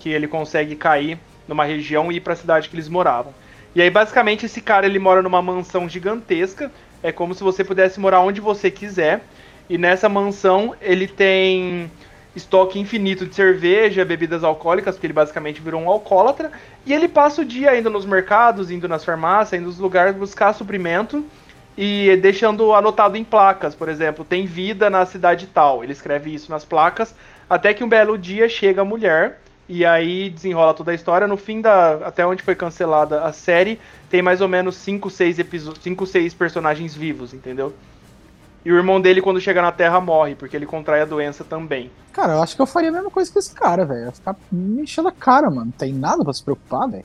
que 0.00 0.10
ele 0.10 0.28
consegue 0.28 0.76
cair 0.76 1.18
numa 1.48 1.64
região 1.64 2.12
e 2.12 2.16
ir 2.16 2.20
para 2.20 2.34
a 2.34 2.36
cidade 2.36 2.68
que 2.68 2.76
eles 2.76 2.88
moravam. 2.88 3.32
E 3.74 3.82
aí 3.82 3.90
basicamente 3.90 4.46
esse 4.46 4.60
cara 4.60 4.86
ele 4.86 4.98
mora 4.98 5.22
numa 5.22 5.42
mansão 5.42 5.88
gigantesca, 5.88 6.70
é 7.02 7.10
como 7.10 7.34
se 7.34 7.42
você 7.42 7.64
pudesse 7.64 7.98
morar 7.98 8.20
onde 8.20 8.40
você 8.40 8.70
quiser. 8.70 9.22
E 9.68 9.76
nessa 9.76 10.08
mansão 10.08 10.74
ele 10.80 11.06
tem 11.06 11.90
estoque 12.34 12.78
infinito 12.78 13.26
de 13.26 13.34
cerveja, 13.34 14.04
bebidas 14.04 14.44
alcoólicas, 14.44 14.94
porque 14.94 15.06
ele 15.06 15.12
basicamente 15.12 15.60
virou 15.60 15.80
um 15.80 15.88
alcoólatra, 15.88 16.50
e 16.86 16.92
ele 16.94 17.08
passa 17.08 17.42
o 17.42 17.44
dia 17.44 17.78
indo 17.78 17.90
nos 17.90 18.06
mercados, 18.06 18.70
indo 18.70 18.88
nas 18.88 19.04
farmácias, 19.04 19.60
indo 19.60 19.66
nos 19.66 19.78
lugares 19.78 20.14
buscar 20.14 20.52
suprimento 20.52 21.24
e 21.76 22.16
deixando 22.16 22.74
anotado 22.74 23.16
em 23.16 23.24
placas, 23.24 23.74
por 23.74 23.88
exemplo, 23.88 24.24
tem 24.24 24.46
vida 24.46 24.88
na 24.90 25.04
cidade 25.06 25.46
tal. 25.46 25.84
Ele 25.84 25.92
escreve 25.92 26.34
isso 26.34 26.50
nas 26.50 26.64
placas, 26.64 27.14
até 27.48 27.72
que 27.72 27.84
um 27.84 27.88
belo 27.88 28.18
dia 28.18 28.48
chega 28.48 28.82
a 28.82 28.84
mulher 28.84 29.40
e 29.68 29.84
aí 29.84 30.30
desenrola 30.30 30.72
toda 30.72 30.92
a 30.92 30.94
história. 30.94 31.26
No 31.26 31.36
fim 31.36 31.60
da. 31.60 32.06
Até 32.06 32.26
onde 32.26 32.42
foi 32.42 32.54
cancelada 32.54 33.22
a 33.22 33.32
série, 33.32 33.78
tem 34.08 34.22
mais 34.22 34.40
ou 34.40 34.48
menos 34.48 34.76
5, 34.76 35.10
6 35.10 35.38
episódios. 35.38 35.84
5, 35.84 36.06
6 36.06 36.34
personagens 36.34 36.94
vivos, 36.94 37.34
entendeu? 37.34 37.74
E 38.64 38.72
o 38.72 38.76
irmão 38.76 39.00
dele, 39.00 39.22
quando 39.22 39.40
chega 39.40 39.62
na 39.62 39.70
Terra, 39.70 40.00
morre, 40.00 40.34
porque 40.34 40.56
ele 40.56 40.66
contrai 40.66 41.02
a 41.02 41.04
doença 41.04 41.44
também. 41.44 41.90
Cara, 42.12 42.34
eu 42.34 42.42
acho 42.42 42.56
que 42.56 42.62
eu 42.62 42.66
faria 42.66 42.88
a 42.88 42.92
mesma 42.92 43.10
coisa 43.10 43.30
que 43.30 43.38
esse 43.38 43.54
cara, 43.54 43.84
velho. 43.84 44.06
Ia 44.06 44.12
ficar 44.12 44.36
me 44.50 44.82
enchendo 44.82 45.08
a 45.08 45.12
cara, 45.12 45.48
mano. 45.48 45.66
Não 45.66 45.72
tem 45.72 45.92
nada 45.92 46.24
pra 46.24 46.32
se 46.32 46.42
preocupar, 46.42 46.88
velho. 46.88 47.04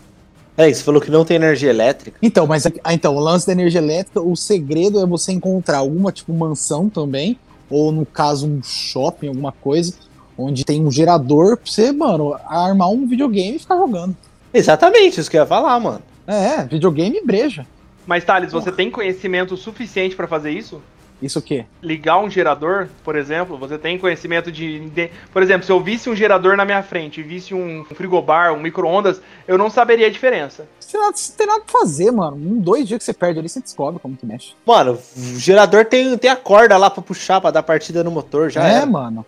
É, 0.56 0.72
você 0.72 0.84
falou 0.84 1.02
que 1.02 1.10
não 1.10 1.26
tem 1.26 1.36
energia 1.36 1.70
elétrica. 1.70 2.18
Então, 2.22 2.46
mas 2.46 2.66
ah, 2.66 2.94
então, 2.94 3.16
o 3.16 3.20
lance 3.20 3.46
da 3.46 3.54
energia 3.54 3.82
elétrica, 3.82 4.22
o 4.22 4.36
segredo 4.36 5.00
é 5.00 5.06
você 5.06 5.32
encontrar 5.32 5.80
alguma, 5.80 6.12
tipo, 6.12 6.32
mansão 6.32 6.90
também, 6.90 7.40
ou 7.70 7.92
no 7.92 8.06
caso, 8.06 8.48
um 8.48 8.62
shopping, 8.62 9.30
alguma 9.30 9.52
coisa, 9.52 9.94
onde 10.38 10.64
tem 10.66 10.84
um 10.84 10.92
gerador 10.92 11.58
pra 11.58 11.66
você, 11.66 11.92
mano, 11.92 12.36
armar 12.48 12.90
um 12.90 13.08
videogame 13.08 13.56
e 13.56 13.60
ficar 13.60 13.78
jogando. 13.78 14.16
Exatamente, 14.54 15.20
isso 15.20 15.30
que 15.30 15.38
eu 15.38 15.42
ia 15.42 15.48
falar, 15.48 15.80
mano. 15.80 16.02
É, 16.28 16.64
videogame 16.64 17.18
e 17.18 17.26
breja. 17.26 17.66
Mas, 18.06 18.24
Thales, 18.24 18.52
você 18.52 18.72
tem 18.72 18.92
conhecimento 18.92 19.56
suficiente 19.58 20.16
para 20.16 20.28
fazer 20.28 20.52
isso? 20.52 20.82
Isso 21.22 21.40
o 21.40 21.42
quê? 21.42 21.66
Ligar 21.82 22.20
um 22.20 22.30
gerador, 22.30 22.90
por 23.02 23.16
exemplo, 23.16 23.58
você 23.58 23.78
tem 23.78 23.98
conhecimento 23.98 24.52
de, 24.52 24.90
de, 24.90 25.10
Por 25.32 25.42
exemplo, 25.42 25.66
se 25.66 25.72
eu 25.72 25.80
visse 25.80 26.10
um 26.10 26.16
gerador 26.16 26.58
na 26.58 26.66
minha 26.66 26.84
frente 26.84 27.22
e 27.22 27.24
visse 27.24 27.54
um 27.54 27.86
frigobar, 27.86 28.54
um 28.54 28.60
micro-ondas, 28.60 29.22
eu 29.48 29.58
não 29.58 29.70
saberia 29.70 30.08
a 30.08 30.10
diferença. 30.10 30.68
Você 30.80 30.98
não, 30.98 31.14
você 31.14 31.32
tem 31.32 31.48
nada 31.48 31.62
pra 31.62 31.80
fazer, 31.80 32.12
mano. 32.12 32.36
Um, 32.36 32.60
dois 32.60 32.86
dias 32.86 32.98
que 32.98 33.06
você 33.06 33.14
perde 33.14 33.40
ali, 33.40 33.48
você 33.48 33.62
descobre 33.62 34.02
como 34.02 34.18
que 34.18 34.26
mexe. 34.26 34.54
Mano, 34.68 35.00
o 35.16 35.40
gerador 35.40 35.86
tem, 35.86 36.18
tem 36.18 36.30
a 36.30 36.36
corda 36.36 36.76
lá 36.76 36.90
pra 36.90 37.02
puxar, 37.02 37.40
pra 37.40 37.52
dar 37.52 37.64
partida 37.64 38.04
no 38.04 38.12
motor, 38.12 38.50
já 38.50 38.68
É, 38.68 38.74
era. 38.78 38.86
mano. 38.86 39.26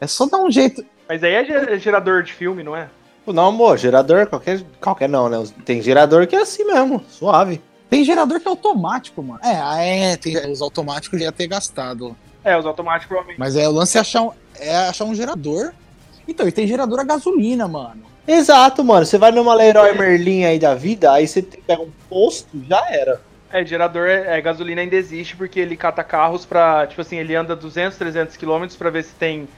É 0.00 0.06
só 0.06 0.26
dar 0.26 0.38
um 0.38 0.50
jeito. 0.50 0.84
Mas 1.08 1.22
aí 1.22 1.34
é 1.34 1.78
gerador 1.78 2.22
de 2.22 2.32
filme, 2.32 2.62
não 2.62 2.76
é? 2.76 2.88
Não, 3.26 3.48
amor, 3.48 3.76
gerador, 3.76 4.26
qualquer. 4.26 4.62
Qualquer 4.80 5.08
não, 5.08 5.28
né? 5.28 5.44
Tem 5.64 5.82
gerador 5.82 6.26
que 6.26 6.36
é 6.36 6.40
assim 6.40 6.64
mesmo, 6.64 7.02
suave. 7.08 7.60
Tem 7.90 8.04
gerador 8.04 8.40
que 8.40 8.46
é 8.46 8.50
automático, 8.50 9.22
mano. 9.22 9.40
É, 9.42 10.12
é, 10.12 10.16
tem, 10.16 10.36
os 10.50 10.60
automáticos 10.60 11.18
já 11.18 11.26
ia 11.26 11.32
ter 11.32 11.46
gastado. 11.46 12.16
É, 12.44 12.56
os 12.56 12.66
automáticos 12.66 13.08
provavelmente. 13.08 13.38
Mas 13.38 13.56
é, 13.56 13.68
o 13.68 13.72
lance 13.72 13.96
é 13.96 14.00
achar 14.00 14.22
um, 14.22 14.32
é 14.58 14.76
achar 14.76 15.04
um 15.04 15.14
gerador. 15.14 15.72
Então, 16.28 16.46
e 16.46 16.52
tem 16.52 16.66
gerador 16.66 17.00
a 17.00 17.04
gasolina, 17.04 17.66
mano. 17.68 18.02
Exato, 18.26 18.82
mano. 18.82 19.06
Você 19.06 19.18
vai 19.18 19.30
numa 19.30 19.54
Leroy 19.54 19.96
Merlin 19.96 20.44
aí 20.44 20.58
da 20.58 20.74
vida, 20.74 21.12
aí 21.12 21.26
você 21.26 21.42
pega 21.42 21.82
um 21.82 21.90
posto, 22.08 22.48
já 22.68 22.84
era. 22.90 23.20
É, 23.52 23.64
gerador, 23.64 24.08
é, 24.08 24.40
gasolina 24.40 24.80
ainda 24.80 24.96
existe 24.96 25.36
porque 25.36 25.60
ele 25.60 25.76
cata 25.76 26.02
carros 26.02 26.44
pra, 26.44 26.86
tipo 26.86 27.00
assim, 27.00 27.16
ele 27.16 27.34
anda 27.34 27.54
200, 27.54 27.96
300 27.96 28.36
quilômetros 28.36 28.76
pra 28.76 28.90
ver 28.90 29.04
se 29.04 29.14
tem 29.14 29.48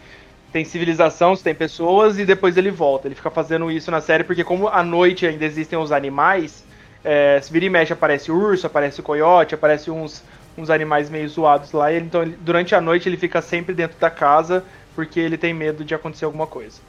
tem 0.53 0.65
civilização, 0.65 1.37
se 1.37 1.43
tem 1.43 1.55
pessoas, 1.55 2.19
e 2.19 2.25
depois 2.25 2.57
ele 2.57 2.71
volta. 2.71 3.07
Ele 3.09 3.15
fica 3.15 3.31
fazendo 3.31 3.71
isso 3.71 3.91
na 3.91 4.01
série, 4.01 4.25
porque 4.25 4.43
como 4.45 4.69
à 4.69 4.83
noite 4.83 5.27
ainda 5.27 5.45
existem 5.45 5.79
os 5.79 5.93
animais, 5.93 6.65
É, 7.05 7.41
se 7.41 7.53
vira 7.53 7.65
e 7.65 7.71
mexe, 7.71 7.93
aparece 7.93 8.31
urso, 8.31 8.67
aparece 8.67 9.01
coiote, 9.01 9.55
aparece 9.55 9.89
uns, 9.89 10.21
uns 10.59 10.69
animais 10.69 11.09
meio 11.09 11.29
zoados 11.29 11.71
lá. 11.73 11.93
Ele, 11.93 12.07
então, 12.07 12.23
ele- 12.23 12.37
durante 12.41 12.75
a 12.75 12.81
noite, 12.81 13.09
ele 13.09 13.17
fica 13.17 13.41
sempre 13.41 13.73
dentro 13.73 13.97
da 14.01 14.11
casa 14.11 14.65
porque 14.97 15.21
ele 15.21 15.39
tem 15.39 15.55
medo 15.55 15.85
de 15.85 15.95
acontecer 15.95 16.25
alguma 16.25 16.47
coisa. 16.47 16.81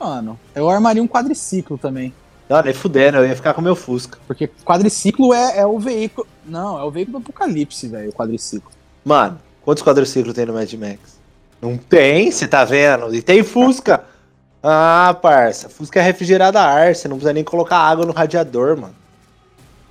Mano, 0.00 0.40
eu 0.54 0.70
armaria 0.70 1.02
um 1.02 1.06
quadriciclo 1.06 1.76
também. 1.76 2.14
Não, 2.48 2.62
nem 2.62 2.72
fudendo, 2.72 3.18
eu 3.18 3.26
ia 3.26 3.36
ficar 3.36 3.52
com 3.52 3.60
meu 3.60 3.76
Fusca. 3.76 4.18
Porque 4.26 4.48
quadriciclo 4.64 5.34
é, 5.34 5.58
é 5.58 5.66
o 5.66 5.78
veículo. 5.78 6.26
Não, 6.46 6.78
é 6.78 6.82
o 6.82 6.90
veículo 6.90 7.18
do 7.20 7.22
apocalipse, 7.22 7.86
velho, 7.88 8.08
o 8.08 8.12
quadriciclo. 8.12 8.70
Mano, 9.04 9.38
quantos 9.62 9.82
quadriciclos 9.82 10.34
tem 10.34 10.46
no 10.46 10.54
Mad 10.54 10.72
Max? 10.72 11.11
Não 11.62 11.76
tem, 11.76 12.28
você 12.28 12.48
tá 12.48 12.64
vendo? 12.64 13.14
E 13.14 13.22
tem 13.22 13.44
Fusca. 13.44 14.02
Ah, 14.60 15.16
parça, 15.22 15.68
Fusca 15.68 16.00
é 16.00 16.02
refrigerada 16.02 16.60
a 16.60 16.66
ar, 16.66 16.94
você 16.94 17.06
não 17.06 17.16
precisa 17.16 17.32
nem 17.32 17.44
colocar 17.44 17.78
água 17.78 18.04
no 18.04 18.12
radiador, 18.12 18.76
mano. 18.76 18.94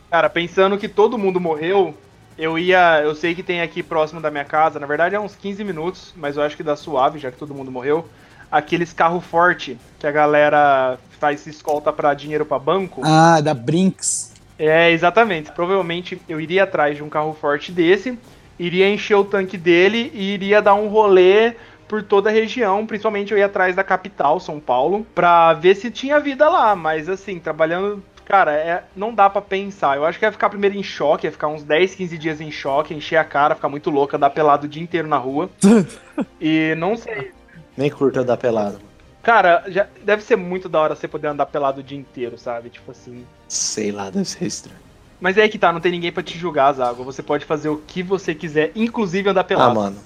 Cara, 0.09 0.29
pensando 0.29 0.77
que 0.77 0.89
todo 0.89 1.17
mundo 1.17 1.39
morreu, 1.39 1.95
eu 2.37 2.59
ia. 2.59 3.01
Eu 3.01 3.15
sei 3.15 3.33
que 3.33 3.41
tem 3.41 3.61
aqui 3.61 3.81
próximo 3.81 4.19
da 4.19 4.29
minha 4.29 4.43
casa, 4.43 4.79
na 4.79 4.85
verdade 4.85 5.15
é 5.15 5.19
uns 5.19 5.33
15 5.33 5.63
minutos, 5.63 6.13
mas 6.17 6.35
eu 6.35 6.43
acho 6.43 6.57
que 6.57 6.63
dá 6.63 6.75
suave, 6.75 7.19
já 7.19 7.31
que 7.31 7.37
todo 7.37 7.53
mundo 7.53 7.71
morreu. 7.71 8.05
Aqueles 8.51 8.91
carro 8.91 9.21
forte 9.21 9.77
que 9.97 10.05
a 10.05 10.11
galera 10.11 10.99
faz 11.21 11.47
escolta 11.47 11.93
pra 11.93 12.13
dinheiro 12.13 12.45
pra 12.45 12.59
banco. 12.59 13.01
Ah, 13.05 13.39
da 13.39 13.53
Brinks. 13.53 14.33
É, 14.59 14.91
exatamente. 14.91 15.51
Provavelmente 15.51 16.21
eu 16.27 16.39
iria 16.41 16.63
atrás 16.63 16.97
de 16.97 17.03
um 17.03 17.07
carro 17.07 17.33
forte 17.33 17.71
desse, 17.71 18.19
iria 18.65 18.89
encher 18.89 19.15
o 19.15 19.25
tanque 19.25 19.57
dele 19.57 20.11
e 20.13 20.33
iria 20.33 20.61
dar 20.61 20.75
um 20.75 20.87
rolê 20.87 21.53
por 21.87 22.01
toda 22.03 22.29
a 22.29 22.33
região, 22.33 22.85
principalmente 22.85 23.31
eu 23.33 23.37
ia 23.37 23.47
atrás 23.47 23.75
da 23.75 23.83
capital, 23.83 24.39
São 24.39 24.59
Paulo, 24.61 25.05
pra 25.13 25.53
ver 25.53 25.75
se 25.75 25.91
tinha 25.91 26.19
vida 26.21 26.47
lá, 26.47 26.73
mas 26.73 27.09
assim, 27.09 27.37
trabalhando, 27.37 28.01
cara, 28.23 28.53
é, 28.53 28.83
não 28.95 29.13
dá 29.13 29.29
pra 29.29 29.41
pensar. 29.41 29.97
Eu 29.97 30.05
acho 30.05 30.17
que 30.17 30.23
ia 30.23 30.31
ficar 30.31 30.49
primeiro 30.49 30.77
em 30.77 30.83
choque, 30.83 31.27
ia 31.27 31.31
ficar 31.33 31.49
uns 31.49 31.63
10, 31.63 31.95
15 31.95 32.17
dias 32.17 32.39
em 32.39 32.49
choque, 32.49 32.93
encher 32.93 33.17
a 33.17 33.25
cara, 33.25 33.55
ficar 33.55 33.67
muito 33.67 33.89
louca, 33.89 34.17
dar 34.17 34.29
pelado 34.29 34.67
o 34.67 34.69
dia 34.69 34.81
inteiro 34.81 35.05
na 35.07 35.17
rua. 35.17 35.49
e 36.39 36.73
não 36.77 36.95
sei, 36.95 37.31
Nem 37.75 37.89
curto 37.89 38.19
andar 38.21 38.37
pelado. 38.37 38.75
mano. 38.75 38.85
cara, 39.21 39.63
já 39.67 39.85
deve 40.03 40.23
ser 40.23 40.37
muito 40.37 40.69
da 40.69 40.79
hora 40.79 40.95
você 40.95 41.09
poder 41.09 41.27
andar 41.27 41.45
pelado 41.47 41.81
o 41.81 41.83
dia 41.83 41.97
inteiro, 41.97 42.37
sabe? 42.37 42.69
Tipo 42.69 42.91
assim, 42.91 43.25
Sei 43.49 43.91
lá, 43.91 44.09
deve 44.09 44.23
ser 44.23 44.45
estranho. 44.45 44.79
Mas 45.21 45.37
é 45.37 45.43
aí 45.43 45.49
que 45.49 45.59
tá, 45.59 45.71
não 45.71 45.79
tem 45.79 45.91
ninguém 45.91 46.11
pra 46.11 46.23
te 46.23 46.37
julgar, 46.37 46.73
Zago. 46.73 47.03
Você 47.03 47.21
pode 47.21 47.45
fazer 47.45 47.69
o 47.69 47.77
que 47.77 48.01
você 48.01 48.33
quiser, 48.33 48.71
inclusive 48.75 49.29
andar 49.29 49.43
pelado. 49.43 49.71
Ah, 49.71 49.73
mano. 49.73 49.97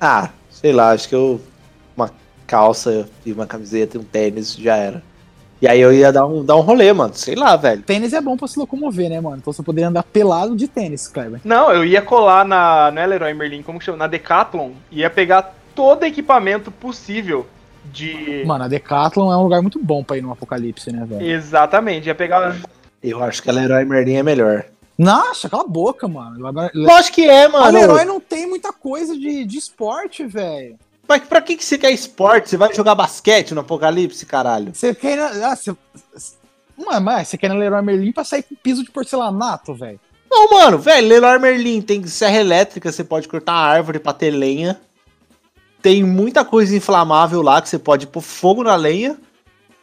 Ah, 0.00 0.30
sei 0.50 0.72
lá, 0.72 0.90
acho 0.90 1.08
que 1.08 1.14
eu. 1.14 1.40
Uma 1.96 2.10
calça 2.46 3.08
e 3.24 3.32
uma 3.32 3.46
camiseta 3.46 3.96
e 3.96 4.00
um 4.00 4.04
tênis 4.04 4.54
já 4.56 4.76
era. 4.76 5.02
E 5.62 5.66
aí 5.66 5.80
eu 5.80 5.92
ia 5.92 6.12
dar 6.12 6.26
um, 6.26 6.44
dar 6.44 6.56
um 6.56 6.60
rolê, 6.60 6.92
mano. 6.92 7.14
Sei 7.14 7.34
lá, 7.34 7.56
velho. 7.56 7.80
Tênis 7.82 8.12
é 8.12 8.20
bom 8.20 8.36
pra 8.36 8.46
se 8.46 8.58
locomover, 8.58 9.08
né, 9.08 9.20
mano? 9.20 9.38
Então 9.38 9.52
você 9.52 9.62
poderia 9.62 9.88
andar 9.88 10.02
pelado 10.02 10.54
de 10.54 10.68
tênis, 10.68 11.08
Kleber. 11.08 11.40
Não, 11.44 11.72
eu 11.72 11.84
ia 11.84 12.02
colar 12.02 12.44
na. 12.44 12.90
Não 12.90 13.00
é 13.00 13.06
Leroy 13.06 13.32
Merlin, 13.32 13.62
como 13.62 13.78
que 13.78 13.84
chama? 13.84 13.98
Na 13.98 14.06
Decathlon. 14.06 14.72
Ia 14.90 15.08
pegar 15.08 15.54
todo 15.74 16.04
equipamento 16.04 16.70
possível 16.70 17.46
de. 17.84 18.42
Mano, 18.44 18.64
a 18.64 18.68
Decathlon 18.68 19.32
é 19.32 19.36
um 19.36 19.44
lugar 19.44 19.62
muito 19.62 19.82
bom 19.82 20.04
pra 20.04 20.18
ir 20.18 20.22
no 20.22 20.32
apocalipse, 20.32 20.92
né, 20.92 21.06
velho? 21.06 21.24
Exatamente, 21.24 22.08
ia 22.08 22.14
pegar. 22.14 22.56
Eu 23.08 23.22
acho 23.22 23.42
que 23.42 23.48
a 23.50 23.52
Leroy 23.52 23.84
Merlin 23.84 24.14
é 24.16 24.22
melhor. 24.22 24.64
Nossa, 24.98 25.48
cala 25.48 25.62
a 25.64 25.68
boca, 25.68 26.08
mano. 26.08 26.46
Agora- 26.46 26.70
Lógico 26.74 27.16
que 27.16 27.28
é, 27.28 27.44
A 27.44 27.48
mano. 27.48 27.78
Leroy 27.78 28.04
não 28.04 28.18
tem 28.20 28.46
muita 28.48 28.72
coisa 28.72 29.16
de, 29.16 29.44
de 29.44 29.58
esporte, 29.58 30.24
velho. 30.26 30.78
Mas 31.08 31.22
pra 31.22 31.40
que, 31.40 31.56
que 31.56 31.64
você 31.64 31.78
quer 31.78 31.90
esporte? 31.92 32.48
Você 32.50 32.56
vai 32.56 32.74
jogar 32.74 32.94
basquete 32.94 33.54
no 33.54 33.60
Apocalipse, 33.60 34.26
caralho? 34.26 34.74
Você 34.74 34.94
quer 34.94 35.12
ir 35.12 35.16
na. 35.16 35.52
Ah, 35.52 35.56
você... 35.56 35.74
Mano, 36.76 37.00
mas 37.00 37.28
você 37.28 37.38
quer 37.38 37.46
ir 37.46 37.50
na 37.50 37.54
Leroy 37.54 37.82
Merlin 37.82 38.12
pra 38.12 38.24
sair 38.24 38.42
com 38.42 38.54
piso 38.56 38.82
de 38.82 38.90
porcelanato, 38.90 39.72
velho. 39.74 40.00
Não, 40.28 40.50
mano, 40.50 40.78
velho, 40.78 41.06
Leroy 41.08 41.38
Merlin 41.38 41.80
tem 41.80 42.04
serra 42.06 42.38
elétrica, 42.38 42.90
você 42.90 43.04
pode 43.04 43.28
cortar 43.28 43.52
a 43.52 43.64
árvore 43.66 43.98
pra 44.00 44.12
ter 44.12 44.30
lenha. 44.30 44.80
Tem 45.80 46.02
muita 46.02 46.44
coisa 46.44 46.74
inflamável 46.74 47.40
lá 47.42 47.62
que 47.62 47.68
você 47.68 47.78
pode 47.78 48.06
pôr 48.08 48.20
fogo 48.20 48.64
na 48.64 48.74
lenha. 48.74 49.16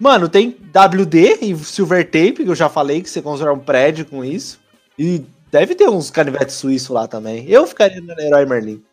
Mano, 0.03 0.27
tem 0.27 0.49
WD 0.49 1.37
e 1.43 1.55
Silver 1.55 2.03
Tape, 2.03 2.43
que 2.43 2.49
eu 2.49 2.53
já 2.53 2.67
falei 2.67 3.01
que 3.01 3.09
você 3.09 3.21
constrói 3.21 3.53
um 3.53 3.59
prédio 3.59 4.05
com 4.05 4.21
isso. 4.21 4.59
E 4.99 5.25
deve 5.49 5.75
ter 5.75 5.87
uns 5.87 6.11
canivetes 6.11 6.55
suíços 6.55 6.89
lá 6.89 7.07
também. 7.07 7.49
Eu 7.49 7.65
ficaria 7.65 8.01
no 8.01 8.13
Leroy 8.13 8.45
Merlin. 8.45 8.83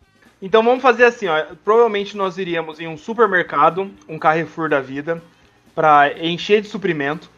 Então 0.40 0.62
vamos 0.62 0.80
fazer 0.80 1.02
assim, 1.02 1.26
ó. 1.26 1.46
Provavelmente 1.64 2.16
nós 2.16 2.38
iríamos 2.38 2.78
em 2.78 2.86
um 2.86 2.96
supermercado, 2.96 3.90
um 4.08 4.20
Carrefour 4.20 4.68
da 4.68 4.80
vida, 4.80 5.20
pra 5.74 6.16
encher 6.16 6.62
de 6.62 6.68
suprimento. 6.68 7.28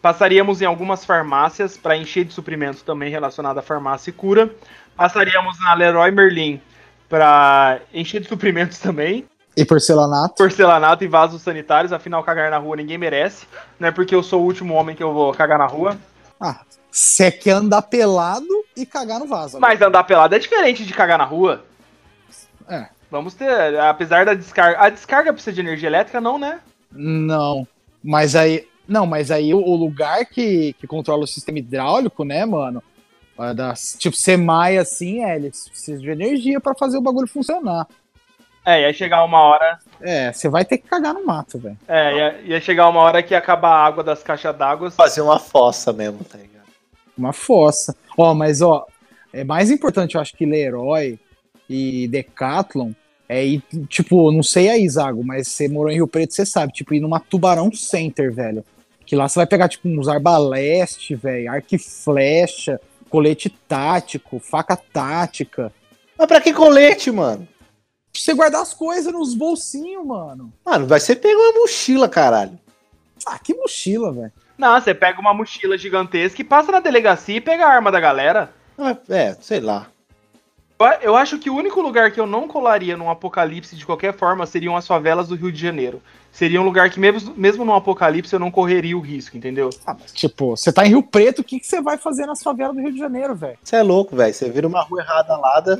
Passaríamos 0.00 0.62
em 0.62 0.64
algumas 0.64 1.04
farmácias 1.04 1.76
pra 1.76 1.98
encher 1.98 2.24
de 2.24 2.32
suprimento 2.32 2.82
também 2.82 3.10
relacionado 3.10 3.58
à 3.58 3.62
farmácia 3.62 4.08
e 4.08 4.14
cura. 4.14 4.50
Passaríamos 4.96 5.60
na 5.60 5.74
Leroy 5.74 6.10
Merlin 6.10 6.62
pra 7.10 7.78
encher 7.92 8.22
de 8.22 8.28
suprimentos 8.32 8.78
também. 8.78 9.26
E 9.60 9.64
porcelanato. 9.64 10.36
Porcelanato 10.36 11.02
e 11.02 11.08
vasos 11.08 11.42
sanitários, 11.42 11.92
afinal 11.92 12.22
cagar 12.22 12.50
na 12.50 12.58
rua 12.58 12.76
ninguém 12.76 12.96
merece. 12.96 13.44
Não 13.78 13.88
é 13.88 13.90
porque 13.90 14.14
eu 14.14 14.22
sou 14.22 14.40
o 14.42 14.44
último 14.44 14.74
homem 14.74 14.94
que 14.94 15.02
eu 15.02 15.12
vou 15.12 15.32
cagar 15.32 15.58
na 15.58 15.66
rua. 15.66 15.98
Ah, 16.40 16.60
você 16.90 17.30
quer 17.32 17.52
andar 17.52 17.82
pelado 17.82 18.46
e 18.76 18.86
cagar 18.86 19.18
no 19.18 19.26
vaso. 19.26 19.58
Mas 19.58 19.82
andar 19.82 20.04
pelado 20.04 20.34
é 20.34 20.38
diferente 20.38 20.84
de 20.84 20.94
cagar 20.94 21.18
na 21.18 21.24
rua. 21.24 21.64
É. 22.68 22.86
Vamos 23.10 23.34
ter, 23.34 23.78
apesar 23.80 24.24
da 24.26 24.34
descarga. 24.34 24.80
A 24.80 24.88
descarga 24.90 25.32
precisa 25.32 25.54
de 25.54 25.60
energia 25.60 25.88
elétrica, 25.88 26.20
não, 26.20 26.38
né? 26.38 26.60
Não. 26.92 27.66
Mas 28.02 28.36
aí. 28.36 28.68
Não, 28.86 29.06
mas 29.06 29.30
aí 29.30 29.52
o, 29.52 29.74
lugar 29.74 30.24
que, 30.24 30.72
que 30.74 30.86
controla 30.86 31.24
o 31.24 31.26
sistema 31.26 31.58
hidráulico, 31.58 32.24
né, 32.24 32.46
mano? 32.46 32.82
é 33.38 33.54
das- 33.54 33.96
tipo, 33.98 34.16
SEMAI 34.16 34.78
assim, 34.78 35.22
é, 35.22 35.36
eles 35.36 35.68
precisam 35.68 36.00
de 36.00 36.10
energia 36.10 36.58
pra 36.58 36.74
fazer 36.74 36.96
o 36.96 37.02
bagulho 37.02 37.28
funcionar. 37.28 37.86
É, 38.68 38.82
ia 38.82 38.92
chegar 38.92 39.24
uma 39.24 39.40
hora. 39.40 39.78
É, 39.98 40.30
você 40.30 40.46
vai 40.46 40.62
ter 40.62 40.76
que 40.76 40.86
cagar 40.86 41.14
no 41.14 41.24
mato, 41.24 41.58
velho. 41.58 41.78
É, 41.88 42.14
ia, 42.14 42.40
ia 42.44 42.60
chegar 42.60 42.86
uma 42.90 43.00
hora 43.00 43.22
que 43.22 43.32
ia 43.32 43.38
acabar 43.38 43.70
a 43.70 43.86
água 43.86 44.04
das 44.04 44.22
caixas 44.22 44.54
d'água. 44.54 44.90
Fazer 44.90 45.22
uma 45.22 45.38
fossa 45.38 45.90
mesmo, 45.90 46.22
tá 46.22 46.36
ligado? 46.36 46.66
Uma 47.16 47.32
fossa. 47.32 47.96
Ó, 48.14 48.34
mas 48.34 48.60
ó, 48.60 48.86
é 49.32 49.42
mais 49.42 49.70
importante, 49.70 50.16
eu 50.16 50.20
acho, 50.20 50.36
que 50.36 50.44
Leroy 50.44 51.18
e 51.66 52.08
Decathlon 52.08 52.92
é 53.26 53.42
ir, 53.42 53.62
tipo, 53.88 54.30
não 54.30 54.42
sei 54.42 54.68
aí, 54.68 54.86
Zago, 54.86 55.24
mas 55.24 55.48
você 55.48 55.66
morou 55.66 55.90
em 55.90 55.94
Rio 55.94 56.06
Preto, 56.06 56.34
você 56.34 56.44
sabe, 56.44 56.74
tipo, 56.74 56.92
ir 56.92 57.00
numa 57.00 57.20
Tubarão 57.20 57.72
Center, 57.72 58.30
velho. 58.30 58.62
Que 59.06 59.16
lá 59.16 59.26
você 59.26 59.38
vai 59.38 59.46
pegar, 59.46 59.70
tipo, 59.70 59.88
uns 59.88 60.08
arbaleste, 60.08 61.14
velho, 61.14 61.50
arco 61.50 61.74
e 61.74 61.78
flecha, 61.78 62.78
colete 63.08 63.48
tático, 63.48 64.38
faca 64.38 64.76
tática. 64.76 65.72
Mas 66.18 66.26
pra 66.26 66.38
que 66.38 66.52
colete, 66.52 67.10
mano? 67.10 67.48
Você 68.20 68.34
guardar 68.34 68.62
as 68.62 68.74
coisas 68.74 69.12
nos 69.12 69.34
bolsinhos, 69.34 70.04
mano. 70.04 70.52
Mano, 70.64 70.86
vai 70.86 71.00
ser 71.00 71.16
pegar 71.16 71.38
uma 71.38 71.60
mochila, 71.60 72.08
caralho. 72.08 72.58
Ah, 73.26 73.38
que 73.38 73.54
mochila, 73.54 74.12
velho. 74.12 74.32
Não, 74.56 74.80
você 74.80 74.92
pega 74.94 75.20
uma 75.20 75.32
mochila 75.34 75.78
gigantesca 75.78 76.40
e 76.40 76.44
passa 76.44 76.72
na 76.72 76.80
delegacia 76.80 77.36
e 77.36 77.40
pega 77.40 77.64
a 77.66 77.70
arma 77.70 77.90
da 77.92 78.00
galera. 78.00 78.50
Ah, 78.76 78.96
É, 79.08 79.34
sei 79.40 79.60
lá. 79.60 79.86
Eu- 80.80 80.86
Eu 81.02 81.16
acho 81.16 81.38
que 81.38 81.50
o 81.50 81.56
único 81.56 81.80
lugar 81.80 82.10
que 82.12 82.20
eu 82.20 82.26
não 82.26 82.46
colaria 82.46 82.96
num 82.96 83.10
apocalipse 83.10 83.74
de 83.74 83.84
qualquer 83.84 84.14
forma 84.16 84.46
seriam 84.46 84.76
as 84.76 84.86
favelas 84.86 85.26
do 85.28 85.34
Rio 85.34 85.50
de 85.50 85.60
Janeiro. 85.60 86.00
Seria 86.30 86.60
um 86.60 86.64
lugar 86.64 86.88
que, 86.90 87.00
mesmo, 87.00 87.34
mesmo 87.36 87.64
num 87.64 87.74
apocalipse, 87.74 88.32
eu 88.32 88.38
não 88.38 88.50
correria 88.50 88.96
o 88.96 89.00
risco, 89.00 89.36
entendeu? 89.36 89.70
Ah, 89.84 89.96
mas, 89.98 90.12
tipo, 90.12 90.56
você 90.56 90.72
tá 90.72 90.84
em 90.86 90.90
Rio 90.90 91.02
Preto, 91.02 91.40
o 91.40 91.44
que, 91.44 91.58
que 91.58 91.66
você 91.66 91.80
vai 91.80 91.96
fazer 91.98 92.26
nas 92.26 92.42
favelas 92.42 92.76
do 92.76 92.82
Rio 92.82 92.92
de 92.92 92.98
Janeiro, 92.98 93.34
velho? 93.34 93.58
Você 93.62 93.74
é 93.76 93.82
louco, 93.82 94.14
velho. 94.14 94.32
Você 94.32 94.48
vira 94.50 94.68
uma 94.68 94.82
rua 94.82 95.00
errada 95.00 95.36
lá, 95.36 95.58
da- 95.60 95.78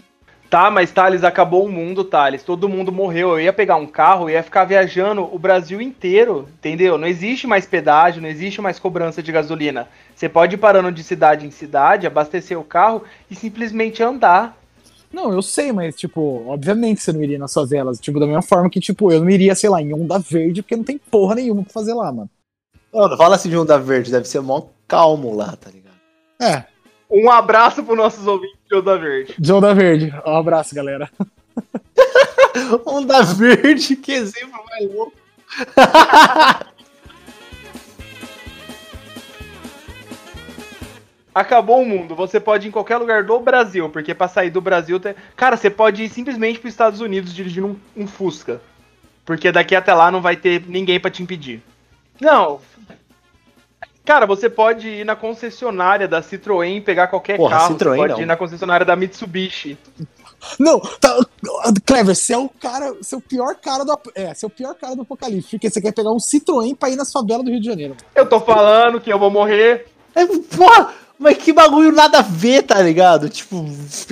Tá, 0.50 0.70
mas 0.70 0.90
Thales, 0.90 1.24
acabou 1.24 1.66
o 1.66 1.70
mundo, 1.70 2.02
Thales. 2.02 2.42
Todo 2.42 2.68
mundo 2.70 2.90
morreu. 2.90 3.30
Eu 3.30 3.40
ia 3.40 3.52
pegar 3.52 3.76
um 3.76 3.86
carro 3.86 4.30
e 4.30 4.32
ia 4.32 4.42
ficar 4.42 4.64
viajando 4.64 5.22
o 5.22 5.38
Brasil 5.38 5.80
inteiro, 5.80 6.48
entendeu? 6.54 6.96
Não 6.96 7.06
existe 7.06 7.46
mais 7.46 7.66
pedágio, 7.66 8.22
não 8.22 8.28
existe 8.28 8.58
mais 8.60 8.78
cobrança 8.78 9.22
de 9.22 9.30
gasolina. 9.30 9.88
Você 10.14 10.26
pode 10.26 10.54
ir 10.54 10.58
parando 10.58 10.90
de 10.90 11.02
cidade 11.02 11.46
em 11.46 11.50
cidade, 11.50 12.06
abastecer 12.06 12.58
o 12.58 12.64
carro 12.64 13.02
e 13.30 13.34
simplesmente 13.34 14.02
andar. 14.02 14.56
Não, 15.12 15.32
eu 15.32 15.42
sei, 15.42 15.70
mas, 15.70 15.94
tipo, 15.94 16.42
obviamente 16.46 17.02
você 17.02 17.12
não 17.12 17.22
iria 17.22 17.38
nas 17.38 17.52
favelas. 17.52 18.00
Tipo, 18.00 18.18
da 18.18 18.26
mesma 18.26 18.42
forma 18.42 18.70
que, 18.70 18.80
tipo, 18.80 19.12
eu 19.12 19.20
não 19.20 19.30
iria, 19.30 19.54
sei 19.54 19.68
lá, 19.68 19.82
em 19.82 19.92
Onda 19.92 20.18
Verde, 20.18 20.62
porque 20.62 20.76
não 20.76 20.84
tem 20.84 20.98
porra 20.98 21.34
nenhuma 21.34 21.62
pra 21.62 21.72
fazer 21.72 21.92
lá, 21.92 22.10
mano. 22.10 22.30
Não 22.92 23.16
fala 23.18 23.36
assim 23.36 23.50
de 23.50 23.56
onda 23.56 23.78
verde, 23.78 24.10
deve 24.10 24.26
ser 24.26 24.40
mó 24.40 24.62
calmo 24.86 25.34
lá, 25.36 25.54
tá 25.56 25.70
ligado? 25.70 25.96
É, 26.40 26.64
Um 27.10 27.30
abraço 27.30 27.82
para 27.82 27.94
nossos 27.94 28.26
ouvintes 28.26 28.57
Onda 28.76 28.98
Verde. 28.98 29.34
de 29.38 29.52
Onda 29.52 29.74
Verde. 29.74 30.14
Um 30.26 30.36
abraço, 30.36 30.74
galera. 30.74 31.10
Onda 32.84 33.22
verde, 33.22 33.96
que 33.96 34.12
exemplo 34.12 34.62
mais 34.70 34.92
louco. 34.92 35.12
Acabou 41.34 41.82
o 41.82 41.86
mundo. 41.86 42.14
Você 42.16 42.40
pode 42.40 42.66
ir 42.66 42.68
em 42.68 42.72
qualquer 42.72 42.96
lugar 42.96 43.22
do 43.22 43.38
Brasil, 43.38 43.88
porque 43.90 44.12
pra 44.12 44.26
sair 44.26 44.50
do 44.50 44.60
Brasil. 44.60 44.98
Tem... 44.98 45.14
Cara, 45.36 45.56
você 45.56 45.70
pode 45.70 46.02
ir 46.02 46.08
simplesmente 46.08 46.58
pros 46.58 46.72
Estados 46.72 47.00
Unidos 47.00 47.32
dirigindo 47.32 47.68
um, 47.68 47.76
um 48.02 48.08
Fusca. 48.08 48.60
Porque 49.24 49.52
daqui 49.52 49.76
até 49.76 49.94
lá 49.94 50.10
não 50.10 50.20
vai 50.20 50.36
ter 50.36 50.64
ninguém 50.66 50.98
pra 50.98 51.10
te 51.10 51.22
impedir. 51.22 51.62
Não. 52.20 52.60
Cara, 54.08 54.24
você 54.24 54.48
pode 54.48 54.88
ir 54.88 55.04
na 55.04 55.14
concessionária 55.14 56.08
da 56.08 56.22
Citroën 56.22 56.78
e 56.78 56.80
pegar 56.80 57.08
qualquer 57.08 57.36
Porra, 57.36 57.58
carro. 57.58 57.74
Citroën 57.74 57.90
você 57.90 57.96
pode 57.98 58.12
não. 58.14 58.20
ir 58.22 58.24
na 58.24 58.36
concessionária 58.38 58.86
da 58.86 58.96
Mitsubishi. 58.96 59.76
Não, 60.58 60.80
tá, 60.80 61.14
Clever, 61.84 62.16
você 62.16 62.32
é 62.32 62.38
o 62.38 62.48
cara, 62.48 62.94
você 62.94 63.14
é 63.14 63.18
o 63.18 63.20
pior 63.20 63.54
cara 63.56 63.84
do 63.84 64.00
é, 64.14 64.32
você 64.32 64.46
é 64.46 64.48
o 64.48 64.50
pior 64.50 64.74
cara 64.76 64.96
do 64.96 65.02
apocalipse, 65.02 65.50
porque 65.50 65.68
você 65.68 65.78
quer 65.78 65.92
pegar 65.92 66.10
um 66.10 66.16
Citroën 66.16 66.74
pra 66.74 66.88
ir 66.88 66.96
nas 66.96 67.12
favelas 67.12 67.44
do 67.44 67.50
Rio 67.50 67.60
de 67.60 67.66
Janeiro. 67.66 67.96
Eu 68.14 68.26
tô 68.26 68.40
falando 68.40 68.98
que 68.98 69.12
eu 69.12 69.18
vou 69.18 69.30
morrer. 69.30 69.88
É, 70.14 70.24
porra, 70.24 70.94
mas 71.18 71.36
que 71.36 71.52
bagulho 71.52 71.92
nada 71.92 72.20
a 72.20 72.22
ver, 72.22 72.62
tá 72.62 72.80
ligado? 72.80 73.28
Tipo, 73.28 73.62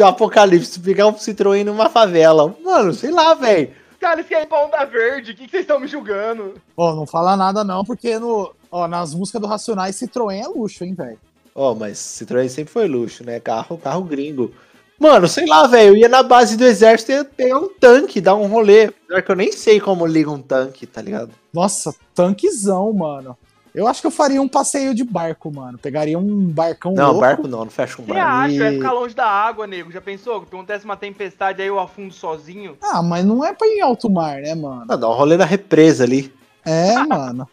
apocalipse, 0.05 0.79
pegar 0.79 1.07
um 1.07 1.15
Citroën 1.15 1.65
numa 1.65 1.89
favela. 1.89 2.55
Mano, 2.63 2.93
sei 2.93 3.11
lá, 3.11 3.33
velho. 3.33 3.71
Cara, 4.07 4.21
esse 4.21 4.33
aí 4.33 4.45
é 4.45 4.47
pão 4.47 4.71
da 4.71 4.85
verde. 4.85 5.33
O 5.33 5.35
que, 5.35 5.47
que 5.47 5.51
vocês 5.51 5.63
estão 5.63 5.81
me 5.81 5.89
julgando? 5.89 6.55
Ó, 6.77 6.95
não 6.95 7.05
fala 7.05 7.37
nada 7.37 7.65
não, 7.65 7.85
porque 7.85 8.21
no, 8.21 8.55
ó, 8.71 8.87
nas 8.87 9.13
músicas 9.13 9.41
do 9.41 9.49
Racionais 9.49 9.97
Citroën 9.97 10.45
é 10.45 10.47
luxo, 10.47 10.85
hein, 10.85 10.95
velho. 10.95 11.19
Ó, 11.53 11.75
mas 11.75 11.99
Citroën 11.99 12.49
sempre 12.49 12.73
foi 12.73 12.87
luxo, 12.87 13.25
né? 13.25 13.41
Carro, 13.41 13.77
carro 13.77 14.05
gringo. 14.05 14.55
Mano, 14.97 15.27
sei 15.27 15.45
lá, 15.45 15.67
velho. 15.67 15.89
Eu 15.89 15.97
ia 15.97 16.09
na 16.09 16.23
base 16.23 16.57
do 16.57 16.65
exército 16.65 17.11
e 17.11 17.15
ia 17.17 17.25
pegar 17.25 17.59
um 17.59 17.69
tanque, 17.69 18.21
dar 18.21 18.37
um 18.37 18.47
rolê. 18.47 18.93
Pior 19.09 19.21
que 19.25 19.33
eu 19.33 19.35
nem 19.35 19.51
sei 19.51 19.81
como 19.81 20.07
liga 20.07 20.31
um 20.31 20.41
tanque, 20.41 20.87
tá 20.87 21.03
ligado? 21.03 21.33
Nossa, 21.53 21.93
tanquezão, 22.15 22.93
mano. 22.93 23.37
Eu 23.77 23.87
acho 23.87 24.01
que 24.01 24.07
eu 24.07 24.11
faria 24.11 24.41
um 24.41 24.49
passeio 24.49 24.95
de 24.95 25.05
barco, 25.05 25.53
mano. 25.53 25.77
Pegaria 25.77 26.19
um 26.19 26.47
barcão 26.47 26.95
Não, 26.95 27.09
louco. 27.09 27.21
barco 27.21 27.47
não, 27.47 27.59
não 27.65 27.71
fecha 27.71 28.01
um 28.01 28.07
Você 28.07 28.13
barco. 28.15 28.27
acha? 28.27 28.59
Vai 28.59 28.73
E- 28.73 28.77
ficar 28.79 28.93
longe 28.93 29.15
da 29.15 29.27
água, 29.27 29.67
nego. 29.67 29.93
Já 29.93 30.01
pensou? 30.01 30.41
Que 30.41 30.47
acontece 30.55 30.87
uma 30.87 30.97
tempestade 30.97 31.61
aí 31.61 31.69
eu 31.69 31.79
afundo 31.79 32.15
sozinho? 32.15 32.75
Ah, 32.83 33.03
mas 33.03 33.23
não 33.25 33.45
é 33.45 33.53
pra 33.53 33.67
ir 33.69 33.73
em 33.77 33.81
alto 33.83 34.09
mar, 34.09 34.41
né, 34.41 34.55
mano? 34.55 34.87
Ah, 34.89 34.97
dá 34.97 35.07
um 35.09 35.13
rolê 35.13 35.37
na 35.37 35.45
represa 35.45 36.05
ali. 36.05 36.33
É, 36.65 36.95
mano. 37.05 37.47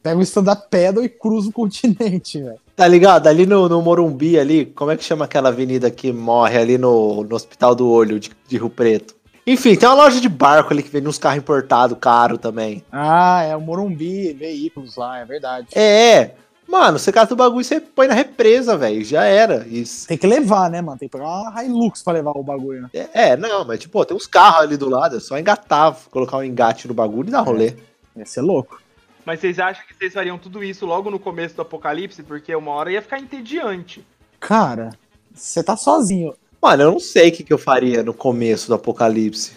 Pega 0.00 0.16
o 0.18 0.22
stand-up 0.22 0.68
paddle 0.70 1.04
e 1.04 1.08
cruza 1.08 1.48
o 1.48 1.52
continente, 1.52 2.40
velho. 2.40 2.60
Tá 2.76 2.86
ligado? 2.86 3.26
Ali 3.26 3.44
no, 3.44 3.68
no 3.68 3.82
Morumbi 3.82 4.38
ali, 4.38 4.64
como 4.66 4.92
é 4.92 4.96
que 4.96 5.02
chama 5.02 5.24
aquela 5.24 5.48
avenida 5.48 5.90
que 5.90 6.12
morre 6.12 6.56
ali 6.56 6.78
no, 6.78 7.24
no 7.24 7.34
Hospital 7.34 7.74
do 7.74 7.90
Olho 7.90 8.20
de, 8.20 8.30
de 8.46 8.56
Rio 8.56 8.70
Preto? 8.70 9.16
Enfim, 9.48 9.76
tem 9.76 9.88
uma 9.88 9.94
loja 9.94 10.20
de 10.20 10.28
barco 10.28 10.74
ali 10.74 10.82
que 10.82 10.90
vende 10.90 11.08
uns 11.08 11.16
carros 11.16 11.38
importados, 11.38 11.96
caro 11.98 12.36
também. 12.36 12.84
Ah, 12.92 13.42
é 13.42 13.56
o 13.56 13.60
Morumbi, 13.62 14.34
veículos 14.34 14.94
lá, 14.96 15.20
é 15.20 15.24
verdade. 15.24 15.68
É, 15.74 16.12
é. 16.12 16.34
Mano, 16.68 16.98
você 16.98 17.10
cata 17.10 17.32
o 17.32 17.36
bagulho 17.36 17.62
e 17.62 17.64
você 17.64 17.80
põe 17.80 18.06
na 18.06 18.12
represa, 18.12 18.76
velho. 18.76 19.02
Já 19.02 19.24
era. 19.24 19.66
Isso. 19.66 20.06
Tem 20.06 20.18
que 20.18 20.26
levar, 20.26 20.68
né, 20.68 20.82
mano? 20.82 20.98
Tem 20.98 21.08
que 21.08 21.16
pegar 21.16 21.26
uma 21.26 21.64
Hilux 21.64 22.02
pra 22.02 22.12
levar 22.12 22.32
o 22.32 22.42
bagulho, 22.42 22.82
né? 22.82 22.90
É, 22.92 23.30
é, 23.30 23.36
não, 23.38 23.64
mas 23.64 23.80
tipo, 23.80 23.92
pô, 23.92 24.04
tem 24.04 24.14
uns 24.14 24.26
carros 24.26 24.60
ali 24.64 24.76
do 24.76 24.86
lado, 24.86 25.16
é 25.16 25.20
só 25.20 25.38
engatar, 25.38 25.96
colocar 26.10 26.36
um 26.36 26.44
engate 26.44 26.86
no 26.86 26.92
bagulho 26.92 27.28
e 27.28 27.32
dar 27.32 27.40
rolê. 27.40 27.74
Ia 28.14 28.26
ser 28.26 28.42
louco. 28.42 28.82
Mas 29.24 29.40
vocês 29.40 29.58
acham 29.58 29.82
que 29.86 29.94
vocês 29.94 30.12
fariam 30.12 30.36
tudo 30.36 30.62
isso 30.62 30.84
logo 30.84 31.10
no 31.10 31.18
começo 31.18 31.56
do 31.56 31.62
apocalipse? 31.62 32.22
Porque 32.22 32.54
uma 32.54 32.72
hora 32.72 32.92
ia 32.92 33.00
ficar 33.00 33.18
entediante. 33.18 34.04
Cara, 34.38 34.90
você 35.32 35.62
tá 35.62 35.74
sozinho. 35.74 36.34
Mano, 36.60 36.82
eu 36.82 36.92
não 36.92 37.00
sei 37.00 37.28
o 37.28 37.32
que, 37.32 37.44
que 37.44 37.52
eu 37.52 37.58
faria 37.58 38.02
no 38.02 38.12
começo 38.12 38.66
do 38.68 38.74
apocalipse. 38.74 39.52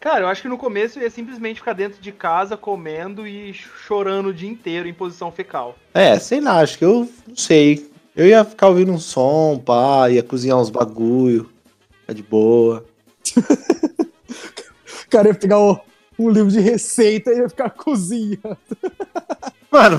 Cara, 0.00 0.20
eu 0.20 0.28
acho 0.28 0.42
que 0.42 0.48
no 0.48 0.56
começo 0.56 0.98
eu 0.98 1.02
ia 1.02 1.10
simplesmente 1.10 1.56
ficar 1.60 1.72
dentro 1.72 2.00
de 2.00 2.12
casa 2.12 2.56
comendo 2.56 3.26
e 3.26 3.52
chorando 3.52 4.28
o 4.28 4.34
dia 4.34 4.48
inteiro 4.48 4.88
em 4.88 4.94
posição 4.94 5.30
fecal. 5.32 5.76
É, 5.92 6.18
sei 6.18 6.40
lá, 6.40 6.60
acho 6.60 6.78
que 6.78 6.84
eu 6.84 7.08
não 7.26 7.36
sei. 7.36 7.90
Eu 8.14 8.26
ia 8.26 8.44
ficar 8.44 8.68
ouvindo 8.68 8.92
um 8.92 8.98
som, 8.98 9.58
pá, 9.64 10.08
ia 10.08 10.22
cozinhar 10.22 10.56
uns 10.58 10.70
bagulho, 10.70 11.50
ficar 12.00 12.12
de 12.14 12.22
boa. 12.22 12.84
O 15.06 15.10
cara 15.10 15.28
ia 15.28 15.34
pegar 15.34 15.58
o- 15.58 15.80
um 16.18 16.28
livro 16.28 16.50
de 16.50 16.60
receita 16.60 17.30
e 17.32 17.38
ia 17.38 17.48
ficar 17.48 17.70
cozinhando. 17.70 18.58
Mano, 19.70 19.98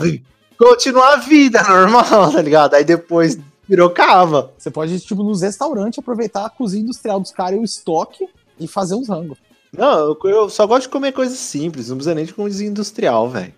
continuar 0.55 1.13
a 1.13 1.17
vida 1.17 1.63
normal, 1.63 2.31
tá 2.31 2.41
ligado? 2.43 2.75
Aí 2.75 2.83
depois 2.83 3.35
virou 3.69 3.91
cava. 3.91 4.51
Você 4.57 4.71
pode 4.71 4.95
ir, 4.95 4.99
tipo, 4.99 5.21
nos 5.21 5.43
restaurantes, 5.43 5.99
aproveitar 5.99 6.45
a 6.45 6.49
cozinha 6.49 6.81
industrial 6.81 7.19
dos 7.19 7.31
caras 7.31 7.55
e 7.55 7.61
o 7.61 7.63
estoque 7.63 8.27
e 8.59 8.67
fazer 8.67 8.95
uns 8.95 9.07
rangos. 9.07 9.37
Não, 9.71 10.17
eu, 10.23 10.49
só 10.49 10.65
gosto 10.65 10.83
de 10.83 10.89
comer 10.89 11.11
coisas 11.11 11.37
simples, 11.37 11.89
não 11.89 11.97
precisa 11.97 12.15
nem 12.15 12.25
de 12.25 12.33
comida 12.33 12.63
industrial, 12.63 13.29
velho. 13.29 13.53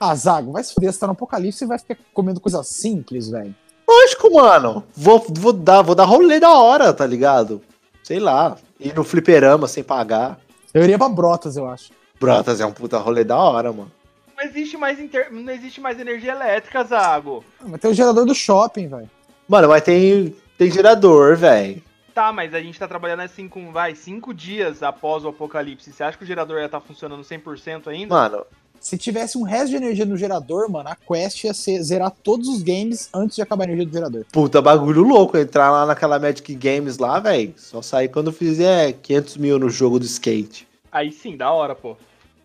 Ah, 0.00 0.12
Zago, 0.16 0.50
vai 0.50 0.64
se 0.64 0.74
fuder, 0.74 0.92
você 0.92 0.98
tá 0.98 1.06
no 1.06 1.12
apocalipse 1.12 1.62
e 1.62 1.66
vai 1.66 1.78
ficar 1.78 1.96
comendo 2.12 2.40
coisa 2.40 2.64
simples, 2.64 3.28
velho. 3.28 3.54
Lógico, 3.88 4.34
mano. 4.34 4.82
Vou, 4.96 5.24
vou, 5.28 5.52
dar, 5.52 5.82
vou 5.82 5.94
dar 5.94 6.04
rolê 6.04 6.40
da 6.40 6.50
hora, 6.50 6.92
tá 6.92 7.06
ligado? 7.06 7.62
Sei 8.02 8.18
lá. 8.18 8.56
Ir 8.80 8.94
no 8.96 9.04
fliperama 9.04 9.68
sem 9.68 9.84
pagar. 9.84 10.40
Eu 10.74 10.82
iria 10.82 10.98
pra 10.98 11.08
Brotas, 11.08 11.56
eu 11.56 11.68
acho. 11.68 11.92
Brotas 12.18 12.60
é 12.60 12.66
um 12.66 12.72
puta 12.72 12.98
rolê 12.98 13.22
da 13.22 13.36
hora, 13.36 13.72
mano. 13.72 13.92
Não 14.36 14.44
existe 14.44 14.76
mais, 14.76 14.98
inter... 14.98 15.32
não 15.32 15.52
existe 15.52 15.80
mais 15.80 16.00
energia 16.00 16.32
elétrica, 16.32 16.82
Zago. 16.82 17.44
Ah, 17.60 17.66
Mas 17.68 17.80
tem 17.80 17.90
o 17.92 17.94
gerador 17.94 18.26
do 18.26 18.34
shopping, 18.34 18.88
velho. 18.88 19.10
Mano, 19.52 19.68
mas 19.68 19.82
tem, 19.82 20.34
tem 20.56 20.70
gerador, 20.70 21.36
velho. 21.36 21.82
Tá, 22.14 22.32
mas 22.32 22.54
a 22.54 22.60
gente 22.62 22.78
tá 22.78 22.88
trabalhando 22.88 23.20
assim 23.20 23.46
com, 23.46 23.70
vai, 23.70 23.94
cinco 23.94 24.32
dias 24.32 24.82
após 24.82 25.26
o 25.26 25.28
apocalipse. 25.28 25.92
Você 25.92 26.02
acha 26.02 26.16
que 26.16 26.24
o 26.24 26.26
gerador 26.26 26.58
ia 26.58 26.64
estar 26.64 26.80
funcionando 26.80 27.22
100% 27.22 27.88
ainda? 27.88 28.14
Mano, 28.14 28.46
Se 28.80 28.96
tivesse 28.96 29.36
um 29.36 29.42
resto 29.42 29.68
de 29.68 29.76
energia 29.76 30.06
no 30.06 30.16
gerador, 30.16 30.70
mano, 30.70 30.88
a 30.88 30.96
quest 30.96 31.44
ia 31.44 31.52
ser 31.52 31.82
zerar 31.82 32.10
todos 32.10 32.48
os 32.48 32.62
games 32.62 33.10
antes 33.12 33.36
de 33.36 33.42
acabar 33.42 33.64
a 33.64 33.66
energia 33.66 33.84
do 33.84 33.92
gerador. 33.92 34.24
puta 34.32 34.62
bagulho 34.62 35.02
louco. 35.02 35.36
Entrar 35.36 35.70
lá 35.70 35.84
naquela 35.84 36.18
Magic 36.18 36.54
Games 36.54 36.96
lá, 36.96 37.20
velho. 37.20 37.52
Só 37.58 37.82
sair 37.82 38.08
quando 38.08 38.32
fizer 38.32 38.94
500 39.02 39.36
mil 39.36 39.58
no 39.58 39.68
jogo 39.68 39.98
do 39.98 40.06
skate. 40.06 40.66
Aí 40.90 41.12
sim, 41.12 41.36
da 41.36 41.52
hora, 41.52 41.74
pô. 41.74 41.94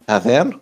Tá 0.06 0.20
vendo? 0.20 0.60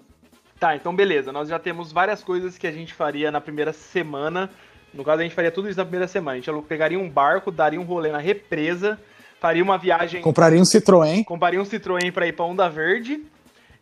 Tá, 0.59 0.75
então 0.75 0.95
beleza. 0.95 1.31
Nós 1.31 1.49
já 1.49 1.57
temos 1.57 1.91
várias 1.91 2.23
coisas 2.23 2.55
que 2.55 2.67
a 2.67 2.71
gente 2.71 2.93
faria 2.93 3.31
na 3.31 3.41
primeira 3.41 3.73
semana. 3.73 4.49
No 4.95 5.03
caso, 5.03 5.19
a 5.19 5.23
gente 5.23 5.35
faria 5.35 5.51
tudo 5.51 5.67
isso 5.69 5.77
na 5.77 5.83
primeira 5.85 6.07
semana. 6.07 6.37
A 6.37 6.41
gente 6.41 6.63
pegaria 6.67 6.97
um 6.99 7.09
barco, 7.09 7.51
daria 7.51 7.79
um 7.79 7.83
rolê 7.83 8.11
na 8.11 8.17
represa, 8.17 8.97
faria 9.39 9.61
uma 9.61 9.77
viagem, 9.77 10.21
Compraria 10.21 10.59
um 10.59 10.63
Citroën. 10.63 11.23
compraria 11.25 11.61
um 11.61 11.65
Citroën 11.65 12.11
pra 12.11 12.25
ir 12.27 12.33
pra 12.33 12.45
Onda 12.45 12.69
Verde 12.69 13.21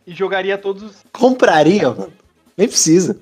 e 0.06 0.12
jogaria 0.12 0.58
todos 0.58 0.82
os. 0.82 0.96
Compraria, 1.12 1.88
mano. 1.90 2.12
Nem 2.56 2.66
precisa. 2.68 3.18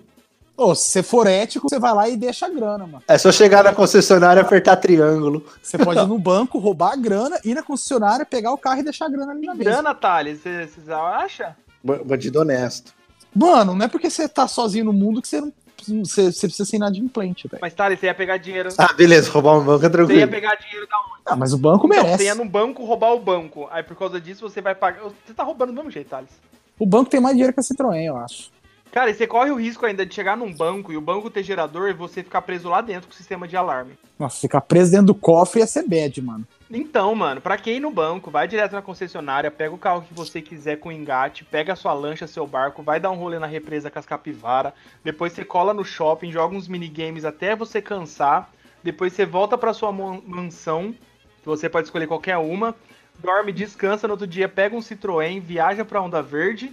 Ô, 0.57 0.75
se 0.75 0.91
você 0.91 1.03
for 1.03 1.27
ético, 1.27 1.69
você 1.69 1.79
vai 1.79 1.95
lá 1.95 2.09
e 2.09 2.17
deixa 2.17 2.47
a 2.47 2.49
grana, 2.51 2.87
mano. 2.87 3.03
É 3.09 3.17
só 3.19 3.33
chegar 3.33 3.65
na 3.65 3.75
concessionária 3.75 4.41
e 4.41 4.45
apertar 4.45 4.77
triângulo. 4.77 5.45
Você 5.63 5.79
pode 5.79 6.01
ir 6.01 6.07
no 6.07 6.19
banco, 6.19 6.59
roubar 6.59 6.93
a 6.93 6.97
grana, 6.97 7.39
ir 7.45 7.55
na 7.55 7.63
concessionária, 7.63 8.25
pegar 8.25 8.53
o 8.53 8.59
carro 8.59 8.81
e 8.81 8.85
deixar 8.85 9.07
a 9.07 9.09
grana 9.09 9.33
ali 9.33 9.47
na 9.47 9.55
mesa. 9.55 9.71
Grana, 9.71 9.95
Thales, 9.95 10.41
você 10.41 10.93
acha? 10.93 11.57
Ba- 11.83 12.01
Bandido 12.05 12.41
honesto. 12.41 12.93
Mano, 13.35 13.75
não 13.75 13.87
é 13.87 13.89
porque 13.89 14.11
você 14.11 14.29
tá 14.29 14.47
sozinho 14.47 14.85
no 14.85 14.93
mundo 14.93 15.23
que 15.23 15.29
você 15.29 15.41
não 15.41 15.53
você, 15.87 16.33
você 16.33 16.47
precisa 16.47 16.65
ser 16.65 16.77
inadimplente, 16.77 17.49
velho. 17.49 17.61
Mas, 17.61 17.75
Thales, 17.75 17.99
você 18.01 18.07
ia 18.07 18.15
pegar 18.15 18.37
dinheiro. 18.37 18.69
Ah, 18.79 18.93
beleza, 18.93 19.31
roubar 19.31 19.59
um 19.59 19.65
banco 19.65 19.75
é 19.75 19.79
Você 19.79 19.85
ia 19.87 19.91
tranquilo. 19.91 20.29
pegar 20.29 20.55
dinheiro 20.57 20.87
da 20.89 20.99
onde? 20.99 21.23
Ah, 21.27 21.37
mas 21.37 21.53
o 21.53 21.59
banco 21.59 21.87
Então, 21.87 21.99
você 21.99 22.07
merece. 22.07 22.25
ia 22.25 22.35
no 22.35 22.45
banco 22.45 22.85
roubar 22.85 23.13
o 23.15 23.19
banco. 23.21 23.69
Aí 23.71 23.83
por 23.83 23.97
causa 23.97 24.21
disso 24.21 24.49
você 24.49 24.61
vai 24.61 24.75
pagar. 24.75 25.03
Você 25.03 25.35
tá 25.35 25.43
roubando 25.43 25.71
do 25.73 25.77
mesmo 25.77 25.91
jeito, 25.91 26.09
Thales. 26.09 26.31
O 26.79 26.87
banco 26.87 27.11
tem 27.11 27.21
mais 27.21 27.35
dinheiro 27.35 27.53
que 27.53 27.61
a 27.61 27.63
Citroën, 27.63 28.05
eu 28.07 28.17
acho. 28.17 28.51
Cara, 28.91 29.11
e 29.11 29.15
você 29.15 29.27
corre 29.27 29.51
o 29.51 29.57
risco 29.57 29.87
ainda 29.87 30.05
de 30.05 30.15
chegar 30.15 30.37
num 30.37 30.53
banco 30.53 30.93
e 30.93 30.97
o 30.99 31.01
banco 31.01 31.31
ter 31.31 31.43
gerador 31.43 31.89
e 31.89 31.95
você 31.95 32.23
ficar 32.23 32.43
preso 32.43 32.69
lá 32.69 32.81
dentro 32.83 33.09
com 33.09 33.15
o 33.15 33.17
sistema 33.17 33.49
de 33.49 33.57
alarme. 33.57 33.93
Nossa, 34.19 34.39
ficar 34.41 34.61
preso 34.61 34.91
dentro 34.91 35.07
do 35.07 35.15
cofre 35.15 35.61
ia 35.61 35.67
ser 35.67 35.89
bad, 35.89 36.21
mano. 36.21 36.47
Então, 36.75 37.15
mano, 37.15 37.39
pra 37.39 37.59
quem 37.59 37.77
ir 37.77 37.81
no 37.81 37.91
banco, 37.91 38.31
vai 38.31 38.49
direto 38.49 38.73
na 38.73 38.81
concessionária, 38.81 39.51
pega 39.51 39.75
o 39.75 39.79
carro 39.79 40.01
que 40.01 40.15
você 40.15 40.41
quiser 40.41 40.79
com 40.79 40.91
engate, 40.91 41.45
pega 41.45 41.75
a 41.75 41.77
sua 41.77 41.93
lancha, 41.93 42.27
seu 42.27 42.47
barco, 42.47 42.83
vai 42.83 42.99
dar 42.99 43.11
um 43.11 43.17
rolê 43.17 43.39
na 43.39 43.47
represa 43.47 43.91
com 43.91 43.99
as 43.99 44.07
capivara, 44.07 44.73
depois 45.05 45.35
você 45.35 45.45
cola 45.45 45.75
no 45.75 45.85
shopping, 45.85 46.33
joga 46.33 46.57
uns 46.57 46.69
minigames 46.69 47.27
até 47.27 47.55
você 47.55 47.83
cansar, 47.83 48.51
depois 48.83 49.13
você 49.13 49.27
volta 49.27 49.59
pra 49.59 49.75
sua 49.75 49.93
mansão, 49.93 50.95
que 51.43 51.47
você 51.47 51.69
pode 51.69 51.89
escolher 51.89 52.07
qualquer 52.07 52.39
uma, 52.39 52.75
dorme, 53.19 53.53
descansa 53.53 54.09
no 54.09 54.15
outro 54.15 54.27
dia, 54.27 54.49
pega 54.49 54.75
um 54.75 54.81
Citroën, 54.81 55.41
viaja 55.41 55.85
pra 55.85 56.01
Onda 56.01 56.23
Verde. 56.23 56.73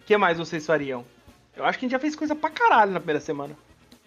O 0.00 0.04
que 0.06 0.16
mais 0.16 0.38
vocês 0.38 0.64
fariam? 0.64 1.04
Eu 1.54 1.66
acho 1.66 1.78
que 1.78 1.84
a 1.84 1.86
gente 1.86 1.92
já 1.92 1.98
fez 1.98 2.16
coisa 2.16 2.34
pra 2.34 2.48
caralho 2.48 2.92
na 2.92 3.00
primeira 3.00 3.20
semana. 3.20 3.54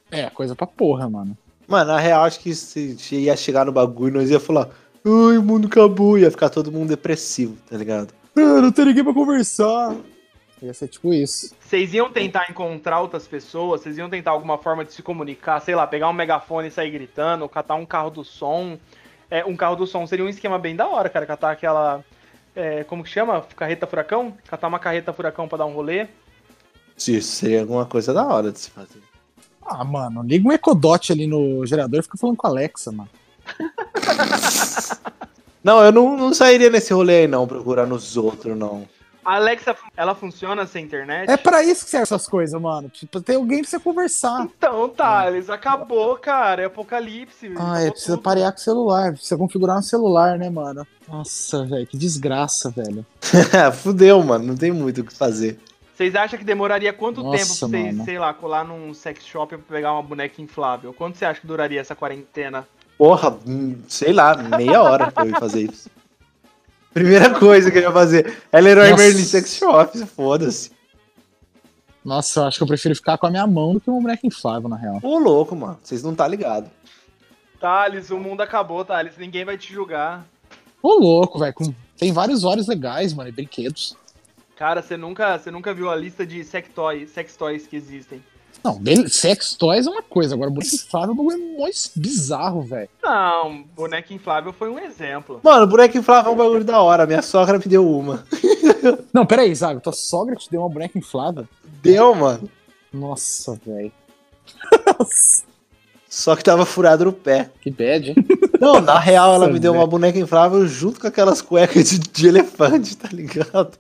É, 0.10 0.30
coisa 0.32 0.56
pra 0.56 0.66
porra, 0.66 1.08
mano. 1.08 1.38
Mano, 1.68 1.92
na 1.92 2.00
real, 2.00 2.24
acho 2.24 2.40
que 2.40 2.54
se 2.54 2.98
se 2.98 3.16
ia 3.16 3.38
chegar 3.38 3.66
no 3.66 3.72
bagulho, 3.72 4.16
nós 4.16 4.30
ia 4.30 4.40
falar, 4.40 4.70
ai, 5.06 5.38
o 5.38 5.44
mundo 5.44 5.68
acabou, 5.68 6.18
ia 6.18 6.32
ficar 6.32 6.50
todo 6.50 6.72
mundo 6.72 6.90
depressivo, 6.90 7.58
tá 7.70 7.78
ligado? 7.78 8.14
Ah, 8.36 8.62
não 8.62 8.72
tem 8.72 8.86
ninguém 8.86 9.04
pra 9.04 9.14
conversar. 9.14 9.96
Ia 10.62 10.74
ser 10.74 10.88
tipo 10.88 11.14
isso. 11.14 11.54
Vocês 11.60 11.94
iam 11.94 12.10
tentar 12.10 12.50
encontrar 12.50 13.02
outras 13.02 13.28
pessoas? 13.28 13.82
Vocês 13.82 13.98
iam 13.98 14.10
tentar 14.10 14.32
alguma 14.32 14.58
forma 14.58 14.86
de 14.86 14.94
se 14.94 15.04
comunicar? 15.04 15.60
Sei 15.60 15.76
lá, 15.76 15.86
pegar 15.86 16.10
um 16.10 16.14
megafone 16.14 16.70
e 16.70 16.72
sair 16.72 16.90
gritando, 16.90 17.50
catar 17.50 17.76
um 17.76 17.86
carro 17.86 18.10
do 18.10 18.24
som. 18.24 18.78
É, 19.30 19.44
um 19.44 19.58
carro 19.58 19.76
do 19.76 19.86
som 19.86 20.08
seria 20.08 20.24
um 20.24 20.30
esquema 20.30 20.58
bem 20.58 20.74
da 20.74 20.88
hora, 20.88 21.10
cara. 21.10 21.26
Catar 21.26 21.52
aquela. 21.52 22.04
é, 22.56 22.86
como 22.86 23.04
que 23.04 23.10
chama? 23.10 23.42
Carreta 23.58 23.86
furacão? 23.86 24.38
Catar 24.48 24.70
uma 24.70 24.80
carreta 24.80 25.12
furacão 25.12 25.50
pra 25.50 25.58
dar 25.58 25.66
um 25.66 25.74
rolê. 25.74 26.08
Isso 26.98 27.22
seria 27.24 27.62
alguma 27.62 27.86
coisa 27.86 28.14
da 28.14 28.26
hora 28.26 28.50
de 28.52 28.60
se 28.60 28.70
fazer. 28.72 29.02
Ah, 29.66 29.84
mano, 29.84 30.24
liga 30.24 30.48
um 30.48 30.52
Ecodot 30.52 31.12
ali 31.12 31.28
no 31.28 31.66
gerador 31.66 32.00
e 32.00 32.04
fica 32.04 32.18
falando 32.18 32.38
com 32.38 32.48
a 32.48 32.50
Alexa, 32.50 32.92
mano. 32.92 33.10
Não, 35.64 35.84
eu 35.84 35.92
não, 35.92 36.18
não 36.18 36.34
sairia 36.34 36.70
nesse 36.70 36.94
rolê 36.94 37.22
aí, 37.22 37.28
não, 37.28 37.48
procurar 37.48 37.86
nos 37.86 38.18
outros, 38.18 38.58
não. 38.58 38.86
A 39.26 39.36
Alexa, 39.36 39.74
ela 39.96 40.14
funciona 40.14 40.66
sem 40.66 40.84
internet? 40.84 41.30
É 41.32 41.38
pra 41.38 41.64
isso 41.64 41.86
que 41.86 41.92
serve 41.92 42.04
essas 42.04 42.28
coisas, 42.28 42.60
mano. 42.60 42.90
Tipo, 42.90 43.22
tem 43.22 43.38
alguém 43.38 43.62
pra 43.62 43.70
você 43.70 43.80
conversar. 43.80 44.42
Então, 44.42 44.90
Thales, 44.90 45.50
acabou, 45.50 46.18
cara. 46.18 46.64
É 46.64 46.66
apocalipse. 46.66 47.54
Ah, 47.58 47.82
é, 47.82 47.90
precisa 47.90 48.18
tudo. 48.18 48.24
parear 48.24 48.52
com 48.52 48.58
o 48.58 48.62
celular. 48.62 49.14
Precisa 49.14 49.38
configurar 49.38 49.78
no 49.78 49.84
celular, 49.84 50.38
né, 50.38 50.50
mano? 50.50 50.86
Nossa, 51.08 51.66
velho, 51.66 51.88
que 51.88 51.96
desgraça, 51.98 52.70
velho. 52.70 53.06
Fudeu, 53.82 54.22
mano. 54.22 54.46
Não 54.46 54.58
tem 54.58 54.74
muito 54.74 55.00
o 55.00 55.04
que 55.06 55.14
fazer. 55.14 55.58
Vocês 55.96 56.14
acham 56.16 56.38
que 56.38 56.44
demoraria 56.44 56.92
quanto 56.92 57.24
Nossa, 57.24 57.38
tempo 57.38 57.60
pra 57.60 57.68
vocês, 57.80 57.94
mano. 57.94 58.04
sei 58.04 58.20
lá, 58.20 58.34
colar 58.34 58.66
num 58.66 58.94
sex 58.94 59.24
shop 59.26 59.56
pra 59.56 59.76
pegar 59.78 59.94
uma 59.94 60.04
boneca 60.04 60.42
inflável? 60.42 60.92
Quanto 60.94 61.18
você 61.18 61.24
acha 61.24 61.40
que 61.40 61.48
duraria 61.48 61.80
essa 61.80 61.96
quarentena? 61.96 62.68
Porra, 62.98 63.38
hum, 63.46 63.78
sei 63.88 64.14
lá, 64.14 64.36
meia 64.36 64.82
hora 64.82 65.12
pra 65.12 65.26
eu 65.26 65.30
ir 65.32 65.40
fazer 65.40 65.70
isso. 65.72 65.90
Primeira 66.94 67.38
coisa 67.40 67.72
que 67.72 67.78
eu 67.80 67.82
ia 67.84 67.92
fazer. 67.92 68.38
É 68.52 68.62
Leroy 68.62 68.92
Nossa. 68.92 69.04
Merlin 69.04 69.24
Sex 69.24 69.56
Shop, 69.56 69.98
foda-se. 70.06 70.72
Nossa, 72.06 72.42
eu 72.42 72.46
acho 72.46 72.58
que 72.58 72.64
eu 72.64 72.68
prefiro 72.68 72.96
ficar 72.96 73.18
com 73.18 73.26
a 73.26 73.30
minha 73.32 73.48
mão 73.48 73.74
do 73.74 73.80
que 73.82 73.90
uma 73.90 74.02
boneca 74.02 74.28
inflável, 74.28 74.70
na 74.70 74.76
real. 74.76 75.00
Ô, 75.02 75.18
louco, 75.18 75.56
mano. 75.56 75.80
Vocês 75.82 76.04
não 76.04 76.14
tá 76.14 76.28
ligado. 76.28 76.70
Thales, 77.60 78.10
o 78.12 78.18
mundo 78.20 78.42
acabou, 78.42 78.84
Thales. 78.84 79.18
Ninguém 79.18 79.46
vai 79.46 79.58
te 79.58 79.72
julgar. 79.74 80.26
Ô, 80.82 80.96
louco, 81.00 81.40
velho. 81.40 81.54
com- 81.54 81.74
Tem 81.98 82.12
vários 82.12 82.44
olhos 82.44 82.68
legais, 82.68 83.14
mano, 83.14 83.30
e 83.30 83.32
brinquedos. 83.32 83.96
Cara, 84.58 84.82
você 84.82 84.98
nunca, 84.98 85.38
você 85.40 85.50
nunca 85.50 85.74
viu 85.74 85.90
a 85.90 85.96
lista 85.96 86.26
de 86.26 86.44
sex 86.44 86.70
toys, 86.76 87.10
sex 87.10 87.36
toys 87.38 87.66
que 87.66 87.76
existem. 87.76 88.22
Não, 88.64 88.80
sex 89.10 89.56
toys 89.56 89.86
é 89.86 89.90
uma 89.90 90.02
coisa, 90.02 90.36
agora 90.36 90.50
boneca 90.50 90.74
inflável 90.74 91.10
é 91.10 91.12
um 91.12 91.18
bagulho 91.18 91.60
mais 91.60 91.92
bizarro, 91.94 92.62
velho. 92.62 92.90
Não, 93.04 93.64
boneca 93.76 94.14
inflável 94.14 94.54
foi 94.54 94.70
um 94.70 94.80
exemplo. 94.80 95.42
Mano, 95.44 95.68
boneco 95.68 95.98
inflável 95.98 96.32
é 96.32 96.34
um 96.34 96.38
bagulho 96.38 96.64
da 96.64 96.82
hora. 96.82 97.06
Minha 97.06 97.22
sogra 97.22 97.60
me 97.60 97.66
deu 97.66 97.86
uma. 97.90 98.26
Não, 99.14 99.26
peraí, 99.26 99.54
Zago, 99.54 99.82
tua 99.82 99.94
sogra 99.94 100.36
te 100.36 100.50
deu 100.50 100.62
uma 100.62 100.70
boneca 100.70 100.98
inflável? 100.98 101.46
Deu, 101.82 102.16
mano. 102.16 102.50
Nossa, 102.94 103.60
velho. 103.66 103.92
Só 106.10 106.36
que 106.36 106.44
tava 106.44 106.66
furado 106.66 107.06
no 107.06 107.14
pé. 107.14 107.50
Que 107.60 107.72
bad, 107.72 108.10
hein? 108.10 108.16
Não, 108.62 108.80
na 108.80 109.00
real, 109.00 109.30
ela 109.30 109.40
Nossa, 109.40 109.52
me 109.52 109.60
deu 109.60 109.72
velho. 109.72 109.82
uma 109.84 109.88
boneca 109.90 110.20
inflável 110.20 110.66
junto 110.68 111.00
com 111.00 111.08
aquelas 111.08 111.42
cuecas 111.42 111.90
de, 111.90 112.00
de 112.00 112.28
elefante, 112.28 112.96
tá 112.96 113.10
ligado? 113.12 113.78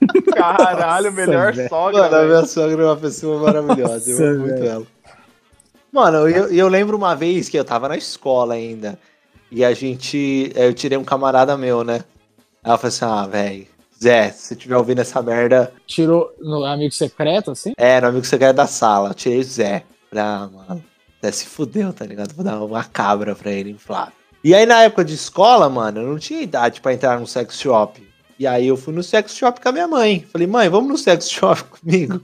Caralho, 0.34 1.10
Nossa, 1.10 1.26
melhor 1.26 1.52
velho. 1.52 1.68
sogra. 1.68 2.02
Mano, 2.02 2.16
a 2.16 2.24
minha 2.24 2.46
sogra 2.46 2.82
é 2.82 2.86
uma 2.86 2.96
pessoa 2.96 3.40
maravilhosa. 3.42 3.94
Nossa, 3.94 4.10
eu 4.10 4.28
amo 4.30 4.38
muito 4.40 4.62
ela. 4.64 4.86
Mano, 5.92 6.28
eu, 6.28 6.48
eu 6.52 6.68
lembro 6.68 6.96
uma 6.96 7.14
vez 7.14 7.48
que 7.48 7.58
eu 7.58 7.64
tava 7.64 7.88
na 7.88 7.96
escola 7.96 8.54
ainda. 8.54 8.98
E 9.50 9.64
a 9.64 9.72
gente. 9.74 10.52
Eu 10.54 10.72
tirei 10.72 10.96
um 10.96 11.04
camarada 11.04 11.56
meu, 11.56 11.82
né? 11.84 12.04
Ela 12.62 12.78
falou 12.78 12.88
assim: 12.88 13.04
ah, 13.04 13.26
velho. 13.26 13.66
Zé, 14.02 14.30
se 14.30 14.46
você 14.46 14.54
estiver 14.54 14.76
ouvindo 14.78 15.00
essa 15.00 15.20
merda, 15.20 15.72
Tirou 15.86 16.32
no 16.40 16.64
amigo 16.64 16.90
secreto, 16.94 17.50
assim? 17.50 17.74
é, 17.76 18.00
no 18.00 18.06
amigo 18.06 18.24
secreto 18.24 18.56
da 18.56 18.66
sala. 18.66 19.10
Eu 19.10 19.14
tirei 19.14 19.40
o 19.40 19.44
Zé. 19.44 19.82
Falei, 20.08 20.24
ah, 20.24 20.48
mano, 20.50 20.84
Zé 21.22 21.30
se 21.32 21.44
fudeu, 21.46 21.92
tá 21.92 22.06
ligado? 22.06 22.32
Vou 22.34 22.42
dar 22.42 22.58
uma 22.62 22.82
cabra 22.82 23.34
pra 23.34 23.50
ele 23.52 23.72
inflável. 23.72 24.14
E 24.42 24.54
aí, 24.54 24.64
na 24.64 24.84
época 24.84 25.04
de 25.04 25.12
escola, 25.14 25.68
mano, 25.68 26.00
eu 26.00 26.06
não 26.06 26.18
tinha 26.18 26.40
idade 26.40 26.80
pra 26.80 26.94
entrar 26.94 27.20
no 27.20 27.26
sex 27.26 27.60
shop. 27.60 28.02
E 28.40 28.46
aí 28.46 28.68
eu 28.68 28.76
fui 28.78 28.94
no 28.94 29.02
sex 29.02 29.34
shop 29.36 29.60
com 29.60 29.68
a 29.68 29.72
minha 29.72 29.86
mãe. 29.86 30.24
Falei, 30.32 30.46
mãe, 30.46 30.66
vamos 30.70 30.88
no 30.88 30.96
sex 30.96 31.28
shop 31.30 31.62
comigo? 31.78 32.22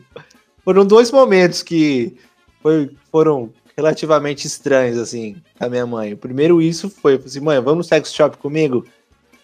Foram 0.65 0.87
dois 0.87 1.11
momentos 1.11 1.63
que 1.63 2.17
foi- 2.63 2.91
foram 3.13 3.51
relativamente 3.77 4.47
estranhos, 4.47 4.97
assim, 4.97 5.37
com 5.59 5.67
a 5.67 5.69
minha 5.69 5.87
mãe. 5.87 6.15
O 6.15 6.17
primeiro 6.17 6.63
isso 6.63 6.89
foi, 6.89 7.13
eu 7.13 7.19
falei 7.19 7.29
assim, 7.31 7.41
mãe, 7.41 7.61
vamos 7.61 7.77
no 7.77 7.85
sex 7.85 8.11
shop 8.15 8.39
comigo? 8.39 8.87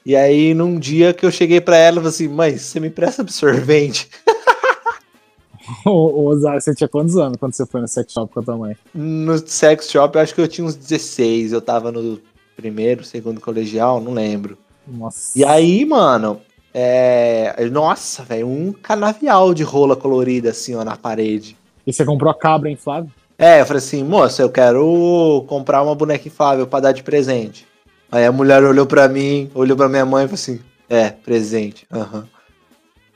E 0.06 0.16
aí, 0.16 0.54
num 0.54 0.78
dia 0.78 1.12
que 1.12 1.26
eu 1.26 1.30
cheguei 1.30 1.61
pra 1.61 1.76
ela, 1.76 1.98
eu 1.98 2.02
falei 2.02 2.08
assim, 2.08 2.28
mãe, 2.28 2.56
você 2.56 2.80
me 2.80 2.88
presta 2.88 3.20
absorvente? 3.20 4.08
Ô, 5.85 6.35
Zago, 6.37 6.61
você 6.61 6.74
tinha 6.74 6.88
quantos 6.88 7.16
anos 7.16 7.37
quando 7.38 7.52
você 7.52 7.64
foi 7.66 7.80
no 7.82 7.88
sex 7.88 8.12
shop 8.12 8.32
com 8.32 8.40
a 8.40 8.42
tua 8.42 8.56
mãe? 8.56 8.76
No 8.94 9.38
sex 9.46 9.90
shop, 9.90 10.16
eu 10.16 10.22
acho 10.22 10.35
que 10.35 10.40
eu 10.40 10.48
tinha 10.48 10.66
uns 10.66 10.74
16. 10.74 11.52
Eu 11.52 11.61
tava 11.61 11.92
no 11.92 12.18
primeiro, 12.56 13.04
segundo 13.04 13.40
colegial, 13.40 14.00
não 14.00 14.12
lembro. 14.12 14.58
Nossa. 14.88 15.38
E 15.38 15.44
aí, 15.44 15.85
mano, 15.85 16.40
é. 16.74 17.68
Nossa, 17.70 18.22
velho, 18.22 18.46
um 18.48 18.72
canavial 18.72 19.52
de 19.54 19.62
rola 19.62 19.96
colorida, 19.96 20.50
assim, 20.50 20.74
ó, 20.74 20.85
na 20.85 20.96
parede. 20.96 21.56
E 21.87 21.92
você 21.92 22.04
comprou 22.04 22.30
a 22.30 22.35
cabra 22.35 22.70
inflável? 22.70 23.11
É, 23.38 23.61
eu 23.61 23.66
falei 23.66 23.78
assim, 23.78 24.04
moça, 24.04 24.42
eu 24.42 24.50
quero 24.50 25.44
comprar 25.48 25.82
uma 25.82 25.94
boneca 25.94 26.28
inflável 26.28 26.66
pra 26.66 26.80
dar 26.80 26.92
de 26.92 27.02
presente. 27.02 27.66
Aí 28.12 28.26
a 28.26 28.30
mulher 28.30 28.62
olhou 28.62 28.85
pra 28.85 29.08
mim, 29.08 29.50
olhou 29.54 29.74
pra 29.74 29.88
minha 29.88 30.04
mãe 30.04 30.26
e 30.26 30.28
falou 30.28 30.35
assim: 30.35 30.61
É, 30.87 31.08
presente. 31.08 31.87
Aham. 31.90 32.28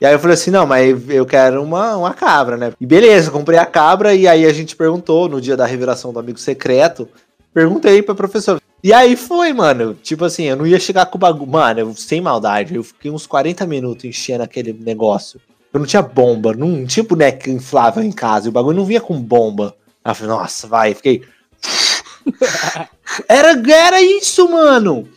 E 0.01 0.05
aí 0.05 0.11
eu 0.11 0.17
falei 0.17 0.33
assim: 0.33 0.49
Não, 0.49 0.65
mas 0.65 1.07
eu 1.07 1.23
quero 1.23 1.61
uma, 1.61 1.95
uma 1.95 2.15
cabra, 2.15 2.57
né? 2.57 2.73
E 2.81 2.85
beleza, 2.85 3.29
comprei 3.29 3.59
a 3.59 3.65
cabra 3.65 4.15
e 4.15 4.27
aí 4.27 4.43
a 4.43 4.51
gente 4.51 4.75
perguntou 4.75 5.29
no 5.29 5.39
dia 5.39 5.55
da 5.55 5.67
revelação 5.67 6.11
do 6.11 6.19
amigo 6.19 6.39
secreto. 6.39 7.07
Perguntei 7.53 8.01
pra 8.01 8.15
professora. 8.15 8.59
E 8.83 8.93
aí 8.93 9.15
foi, 9.15 9.53
mano. 9.53 9.93
Tipo 9.95 10.25
assim, 10.25 10.43
eu 10.45 10.55
não 10.55 10.67
ia 10.67 10.79
chegar 10.79 11.05
com 11.07 11.17
o 11.17 11.19
bagulho. 11.19 11.49
Mano, 11.51 11.79
eu, 11.79 11.95
sem 11.95 12.21
maldade, 12.21 12.75
eu 12.75 12.83
fiquei 12.83 13.09
uns 13.11 13.25
40 13.27 13.65
minutos 13.65 14.05
enchendo 14.05 14.43
aquele 14.43 14.71
negócio. 14.73 15.41
Eu 15.73 15.79
não 15.79 15.87
tinha 15.87 16.01
bomba, 16.01 16.53
não 16.53 16.85
tinha 16.85 17.03
boneca 17.03 17.49
inflável 17.49 18.01
em 18.03 18.11
casa. 18.11 18.47
e 18.47 18.49
O 18.49 18.51
bagulho 18.53 18.77
não 18.77 18.85
vinha 18.85 19.01
com 19.01 19.19
bomba. 19.19 19.75
Aí 20.03 20.11
eu 20.11 20.15
falei, 20.15 20.35
nossa, 20.35 20.67
vai. 20.67 20.93
Fiquei. 20.93 21.23
Era, 23.27 23.51
era 23.73 24.01
isso, 24.01 24.47
mano. 24.49 25.07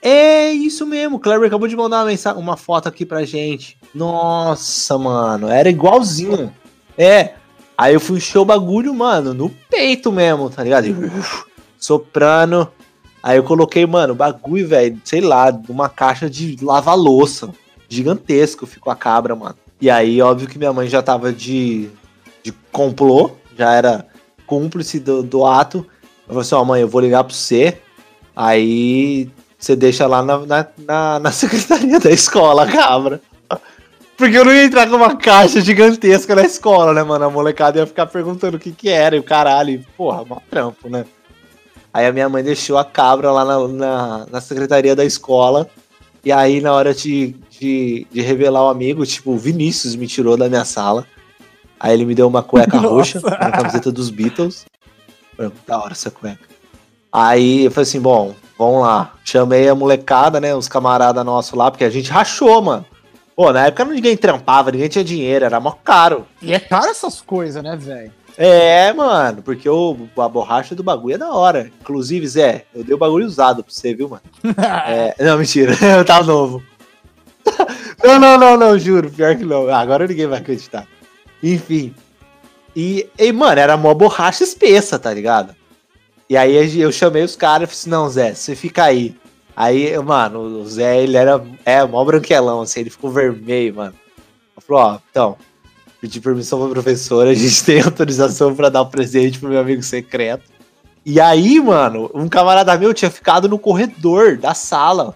É 0.00 0.50
isso 0.52 0.86
mesmo. 0.86 1.16
O 1.16 1.20
Kleber 1.20 1.46
acabou 1.48 1.68
de 1.68 1.76
mandar 1.76 1.98
uma, 1.98 2.06
mensa- 2.06 2.34
uma 2.34 2.56
foto 2.56 2.88
aqui 2.88 3.04
pra 3.04 3.24
gente. 3.24 3.76
Nossa, 3.94 4.96
mano. 4.96 5.48
Era 5.48 5.68
igualzinho. 5.68 6.52
É. 6.96 7.34
Aí 7.76 7.92
eu 7.94 8.00
fui 8.00 8.18
encher 8.18 8.38
o 8.38 8.44
bagulho, 8.44 8.94
mano, 8.94 9.34
no 9.34 9.50
peito 9.68 10.10
mesmo, 10.12 10.48
tá 10.48 10.62
ligado? 10.62 10.86
E, 10.86 10.94
soprando. 11.78 12.70
Aí 13.22 13.36
eu 13.36 13.42
coloquei, 13.42 13.86
mano, 13.86 14.14
bagulho, 14.14 14.66
velho, 14.66 15.00
sei 15.04 15.20
lá, 15.20 15.52
uma 15.68 15.88
caixa 15.88 16.28
de 16.28 16.56
lava-louça. 16.62 17.50
Gigantesco 17.88 18.66
ficou 18.66 18.92
a 18.92 18.96
cabra, 18.96 19.34
mano. 19.34 19.56
E 19.80 19.90
aí, 19.90 20.20
óbvio 20.22 20.48
que 20.48 20.58
minha 20.58 20.72
mãe 20.72 20.88
já 20.88 21.02
tava 21.02 21.32
de, 21.32 21.88
de 22.42 22.52
complô, 22.72 23.32
já 23.56 23.72
era 23.72 24.06
cúmplice 24.46 24.98
do, 24.98 25.22
do 25.22 25.44
ato. 25.44 25.86
Eu 26.26 26.34
falei 26.34 26.40
assim, 26.40 26.54
ó, 26.54 26.64
mãe, 26.64 26.80
eu 26.82 26.88
vou 26.88 27.00
ligar 27.00 27.24
pra 27.24 27.34
você. 27.34 27.78
Aí 28.34 29.28
você 29.58 29.76
deixa 29.76 30.06
lá 30.06 30.22
na, 30.22 30.38
na, 30.38 30.66
na, 30.78 31.18
na 31.18 31.32
secretaria 31.32 32.00
da 32.00 32.10
escola, 32.10 32.66
cabra. 32.66 33.20
Porque 34.16 34.36
eu 34.36 34.44
não 34.44 34.52
ia 34.52 34.64
entrar 34.64 34.86
com 34.88 34.96
uma 34.96 35.16
caixa 35.16 35.62
gigantesca 35.62 36.34
na 36.34 36.42
escola, 36.42 36.92
né, 36.92 37.02
mano? 37.02 37.24
A 37.24 37.30
molecada 37.30 37.78
ia 37.78 37.86
ficar 37.86 38.06
perguntando 38.06 38.58
o 38.58 38.60
que 38.60 38.70
que 38.70 38.88
era 38.90 39.16
e 39.16 39.18
o 39.18 39.22
caralho. 39.22 39.70
E, 39.70 39.78
porra, 39.96 40.24
mó 40.26 40.38
trampo, 40.50 40.90
né? 40.90 41.06
Aí 41.92 42.06
a 42.06 42.12
minha 42.12 42.28
mãe 42.28 42.42
deixou 42.42 42.78
a 42.78 42.84
cabra 42.84 43.32
lá 43.32 43.44
na, 43.44 43.68
na, 43.68 44.26
na 44.30 44.40
secretaria 44.40 44.94
da 44.94 45.04
escola. 45.04 45.68
E 46.24 46.30
aí, 46.30 46.60
na 46.60 46.72
hora 46.72 46.94
de, 46.94 47.34
de, 47.58 48.06
de 48.10 48.20
revelar 48.20 48.64
o 48.64 48.68
amigo, 48.68 49.04
tipo, 49.06 49.32
o 49.32 49.38
Vinícius 49.38 49.96
me 49.96 50.06
tirou 50.06 50.36
da 50.36 50.48
minha 50.48 50.64
sala. 50.64 51.06
Aí 51.78 51.94
ele 51.94 52.04
me 52.04 52.14
deu 52.14 52.28
uma 52.28 52.42
cueca 52.42 52.76
Nossa. 52.76 52.88
roxa, 52.88 53.20
uma 53.20 53.50
camiseta 53.50 53.90
dos 53.90 54.10
Beatles. 54.10 54.66
Falei, 55.36 55.52
Da 55.66 55.78
hora 55.78 55.92
essa 55.92 56.10
cueca. 56.10 56.48
Aí 57.12 57.64
eu 57.64 57.70
falei 57.70 57.88
assim, 57.88 58.00
bom, 58.00 58.34
vamos 58.58 58.82
lá. 58.82 59.14
Chamei 59.24 59.68
a 59.68 59.74
molecada, 59.74 60.38
né? 60.40 60.54
Os 60.54 60.68
camaradas 60.68 61.24
nossos 61.24 61.54
lá, 61.54 61.70
porque 61.70 61.84
a 61.84 61.90
gente 61.90 62.10
rachou, 62.10 62.60
mano. 62.62 62.84
Pô, 63.34 63.50
na 63.52 63.66
época 63.66 63.86
ninguém 63.86 64.16
trampava, 64.16 64.70
ninguém 64.70 64.88
tinha 64.88 65.02
dinheiro, 65.02 65.46
era 65.46 65.58
mó 65.58 65.72
caro. 65.82 66.26
E 66.42 66.52
é 66.52 66.60
caro 66.60 66.90
essas 66.90 67.22
coisas, 67.22 67.62
né, 67.62 67.74
velho? 67.74 68.12
É, 68.36 68.92
mano, 68.92 69.42
porque 69.42 69.68
o, 69.68 70.08
a 70.16 70.28
borracha 70.28 70.74
do 70.74 70.82
bagulho 70.82 71.14
é 71.14 71.18
da 71.18 71.32
hora. 71.32 71.70
Inclusive, 71.80 72.26
Zé, 72.26 72.64
eu 72.74 72.82
dei 72.82 72.94
o 72.94 72.98
bagulho 72.98 73.26
usado 73.26 73.62
pra 73.62 73.72
você, 73.72 73.94
viu, 73.94 74.08
mano? 74.08 74.22
É, 74.86 75.14
não, 75.24 75.38
mentira, 75.38 75.72
eu 75.96 76.04
tava 76.04 76.26
novo. 76.26 76.62
não, 78.02 78.18
não, 78.18 78.38
não, 78.38 78.56
não, 78.56 78.78
juro, 78.78 79.10
pior 79.10 79.36
que 79.36 79.44
não. 79.44 79.68
Agora 79.68 80.06
ninguém 80.06 80.26
vai 80.26 80.38
acreditar. 80.38 80.86
Enfim. 81.42 81.94
E, 82.74 83.08
e, 83.18 83.32
mano, 83.32 83.60
era 83.60 83.76
mó 83.76 83.92
borracha 83.94 84.44
espessa, 84.44 84.98
tá 84.98 85.12
ligado? 85.12 85.54
E 86.28 86.36
aí 86.36 86.80
eu 86.80 86.92
chamei 86.92 87.24
os 87.24 87.34
caras 87.34 87.68
e 87.68 87.72
falei 87.72 87.80
assim, 87.80 87.90
não, 87.90 88.08
Zé, 88.08 88.34
você 88.34 88.54
fica 88.54 88.84
aí. 88.84 89.16
Aí, 89.56 89.98
mano, 89.98 90.40
o 90.40 90.66
Zé, 90.66 91.02
ele 91.02 91.16
era 91.16 91.42
é, 91.64 91.84
mó 91.84 92.04
branquelão, 92.04 92.62
assim, 92.62 92.80
ele 92.80 92.90
ficou 92.90 93.10
vermelho, 93.10 93.74
mano. 93.74 93.94
Eu 94.56 94.62
falei, 94.62 94.82
ó, 94.82 94.98
então, 95.10 95.36
pedi 96.00 96.20
permissão 96.20 96.58
pra 96.60 96.70
professora, 96.70 97.30
a 97.30 97.34
gente 97.34 97.64
tem 97.64 97.80
autorização 97.82 98.54
pra 98.54 98.68
dar 98.68 98.82
o 98.82 98.86
presente 98.86 99.38
pro 99.38 99.48
meu 99.48 99.60
amigo 99.60 99.82
secreto. 99.82 100.44
E 101.04 101.20
aí, 101.20 101.60
mano, 101.60 102.10
um 102.14 102.28
camarada 102.28 102.76
meu 102.76 102.92
tinha 102.92 103.10
ficado 103.10 103.48
no 103.48 103.58
corredor 103.58 104.36
da 104.36 104.54
sala 104.54 105.14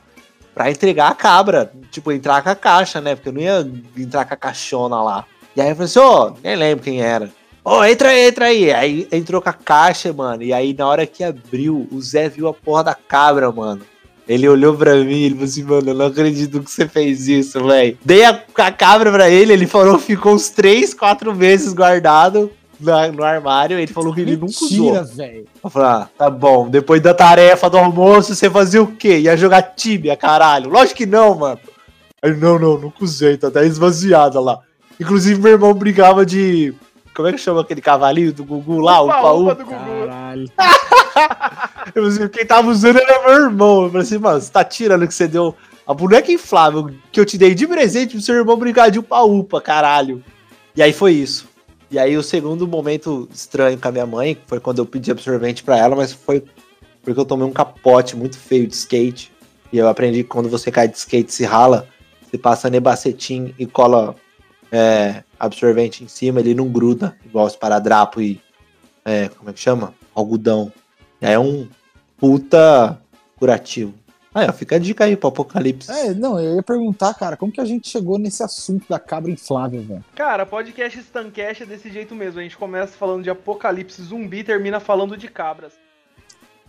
pra 0.54 0.70
entregar 0.70 1.08
a 1.08 1.14
cabra. 1.14 1.72
Tipo, 1.90 2.12
entrar 2.12 2.42
com 2.42 2.48
a 2.48 2.54
caixa, 2.54 3.00
né? 3.00 3.14
Porque 3.14 3.28
eu 3.28 3.32
não 3.32 3.40
ia 3.40 3.70
entrar 3.96 4.24
com 4.24 4.34
a 4.34 4.36
caixona 4.36 5.02
lá. 5.02 5.26
E 5.54 5.60
aí 5.60 5.68
eu 5.68 5.76
falei 5.76 5.86
assim, 5.86 5.98
ô, 5.98 6.34
nem 6.42 6.56
lembro 6.56 6.84
quem 6.84 7.00
era. 7.00 7.30
Ô, 7.62 7.84
entra 7.84 8.10
aí, 8.10 8.28
entra 8.28 8.46
aí. 8.46 8.72
Aí 8.72 9.08
entrou 9.12 9.42
com 9.42 9.48
a 9.48 9.52
caixa, 9.52 10.12
mano. 10.12 10.42
E 10.42 10.52
aí, 10.52 10.74
na 10.74 10.86
hora 10.86 11.06
que 11.06 11.22
abriu, 11.22 11.86
o 11.90 12.00
Zé 12.00 12.28
viu 12.28 12.48
a 12.48 12.54
porra 12.54 12.84
da 12.84 12.94
cabra, 12.94 13.50
mano. 13.52 13.82
Ele 14.26 14.48
olhou 14.48 14.74
pra 14.74 14.94
mim 14.96 15.12
e 15.16 15.24
ele 15.24 15.34
falou 15.34 15.44
assim, 15.44 15.62
mano, 15.64 15.90
eu 15.90 15.94
não 15.94 16.06
acredito 16.06 16.62
que 16.62 16.70
você 16.70 16.88
fez 16.88 17.28
isso, 17.28 17.62
velho. 17.66 17.98
Dei 18.04 18.24
a, 18.24 18.42
a 18.56 18.72
cabra 18.72 19.12
pra 19.12 19.28
ele, 19.28 19.52
ele 19.52 19.66
falou 19.66 19.98
que 19.98 20.04
ficou 20.04 20.32
uns 20.34 20.48
3, 20.48 20.94
4 20.94 21.34
meses 21.34 21.74
guardado 21.74 22.50
na- 22.80 23.08
no 23.08 23.22
armário. 23.22 23.78
Ele 23.78 23.86
falou 23.92 24.14
que 24.14 24.22
ele 24.22 24.32
nunca 24.36 24.46
usou. 24.64 24.86
Mentira, 24.94 25.04
velho. 25.04 25.44
Eu 25.62 25.68
falei, 25.68 25.88
ah, 25.88 26.08
tá 26.16 26.30
bom. 26.30 26.68
Depois 26.70 27.02
da 27.02 27.12
tarefa 27.12 27.68
do 27.68 27.76
almoço, 27.76 28.34
você 28.34 28.48
fazia 28.48 28.82
o 28.82 28.86
quê? 28.86 29.18
Ia 29.18 29.36
jogar 29.36 29.60
Tibia, 29.62 30.16
caralho. 30.16 30.70
Lógico 30.70 30.96
que 30.96 31.06
não, 31.06 31.34
mano. 31.34 31.60
Aí, 32.22 32.34
não, 32.34 32.58
não, 32.58 32.78
nunca 32.78 33.04
usei, 33.04 33.36
tá 33.36 33.48
até 33.48 33.66
esvaziada 33.66 34.40
lá. 34.40 34.58
Inclusive, 34.98 35.38
meu 35.38 35.52
irmão 35.52 35.74
brigava 35.74 36.24
de. 36.24 36.72
Como 37.14 37.28
é 37.28 37.32
que 37.32 37.38
chama 37.38 37.60
aquele 37.60 37.82
cavalinho 37.82 38.32
do 38.32 38.42
Gugu 38.42 38.78
lá? 38.80 39.02
O 39.02 39.04
Upa, 39.04 39.20
Paú. 39.20 39.42
upa 39.42 39.54
do 39.54 39.64
Gugu. 39.66 39.76
Caralho. 40.06 40.48
Eu 41.94 42.28
quem 42.28 42.44
tava 42.44 42.68
usando 42.68 42.98
era 42.98 43.22
meu 43.22 43.44
irmão. 43.44 43.84
Eu 43.84 43.90
falei 43.90 44.02
assim, 44.02 44.18
mano, 44.18 44.40
você 44.40 44.50
tá 44.50 44.64
tirando 44.64 45.06
que 45.06 45.14
você 45.14 45.28
deu 45.28 45.54
a 45.86 45.94
boneca 45.94 46.32
inflável 46.32 46.90
que 47.12 47.20
eu 47.20 47.24
te 47.24 47.38
dei 47.38 47.54
de 47.54 47.66
presente 47.66 48.12
pro 48.12 48.20
seu 48.20 48.34
irmão 48.34 48.56
brincar 48.56 48.90
de 48.90 48.98
upa-upa, 48.98 49.60
caralho. 49.60 50.22
E 50.74 50.82
aí 50.82 50.92
foi 50.92 51.12
isso. 51.12 51.48
E 51.90 51.98
aí 51.98 52.16
o 52.16 52.22
segundo 52.22 52.66
momento 52.66 53.28
estranho 53.32 53.78
com 53.78 53.88
a 53.88 53.92
minha 53.92 54.06
mãe 54.06 54.36
foi 54.46 54.58
quando 54.58 54.78
eu 54.78 54.86
pedi 54.86 55.10
absorvente 55.10 55.62
pra 55.62 55.78
ela, 55.78 55.94
mas 55.94 56.12
foi 56.12 56.42
porque 57.02 57.20
eu 57.20 57.24
tomei 57.24 57.46
um 57.46 57.52
capote 57.52 58.16
muito 58.16 58.38
feio 58.38 58.66
de 58.66 58.74
skate. 58.74 59.30
E 59.72 59.78
eu 59.78 59.88
aprendi 59.88 60.22
que 60.22 60.28
quando 60.28 60.48
você 60.48 60.70
cai 60.70 60.88
de 60.88 60.96
skate 60.96 61.32
se 61.32 61.44
rala, 61.44 61.86
você 62.22 62.38
passa 62.38 62.70
nebacetim 62.70 63.54
e 63.58 63.66
cola 63.66 64.16
é, 64.72 65.22
absorvente 65.38 66.02
em 66.02 66.08
cima, 66.08 66.40
ele 66.40 66.54
não 66.54 66.68
gruda, 66.68 67.16
igual 67.24 67.46
os 67.46 67.54
paradrapo 67.54 68.20
e. 68.20 68.40
é, 69.04 69.28
como 69.28 69.50
é 69.50 69.52
que 69.52 69.60
chama? 69.60 69.94
Algodão. 70.14 70.72
E 71.20 71.26
aí 71.26 71.34
é 71.34 71.38
um 71.38 71.68
puta 72.24 72.98
curativo. 73.36 73.92
Aí, 74.34 74.48
ó, 74.48 74.52
fica 74.52 74.76
a 74.76 74.78
dica 74.78 75.04
aí 75.04 75.14
pro 75.14 75.28
Apocalipse. 75.28 75.90
É, 75.92 76.14
não, 76.14 76.40
eu 76.40 76.56
ia 76.56 76.62
perguntar, 76.62 77.12
cara, 77.12 77.36
como 77.36 77.52
que 77.52 77.60
a 77.60 77.66
gente 77.66 77.86
chegou 77.86 78.18
nesse 78.18 78.42
assunto 78.42 78.88
da 78.88 78.98
cabra 78.98 79.30
inflável, 79.30 79.82
velho? 79.82 80.04
Cara, 80.14 80.46
podcast 80.46 80.98
Stancast 81.00 81.64
é 81.64 81.66
desse 81.66 81.90
jeito 81.90 82.14
mesmo. 82.14 82.40
A 82.40 82.42
gente 82.42 82.56
começa 82.56 82.96
falando 82.96 83.22
de 83.22 83.28
apocalipse 83.28 84.02
zumbi 84.02 84.38
e 84.38 84.44
termina 84.44 84.80
falando 84.80 85.18
de 85.18 85.28
cabras. 85.28 85.74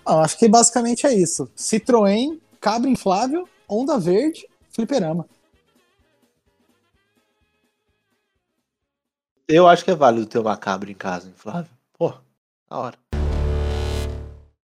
Ah, 0.06 0.24
acho 0.24 0.38
que 0.38 0.50
basicamente 0.50 1.08
é 1.08 1.14
isso. 1.14 1.50
Citroën, 1.56 2.38
cabra 2.60 2.90
inflável, 2.90 3.48
onda 3.68 3.98
verde, 3.98 4.46
fliperama. 4.72 5.26
Eu 9.48 9.70
acho 9.70 9.86
que 9.86 9.92
é 9.92 9.96
válido 9.96 10.26
ter 10.26 10.40
uma 10.40 10.58
cabra 10.58 10.92
em 10.92 10.96
casa, 10.96 11.30
inflável. 11.30 11.72
Pô, 11.98 12.14
da 12.70 12.78
hora. 12.78 13.05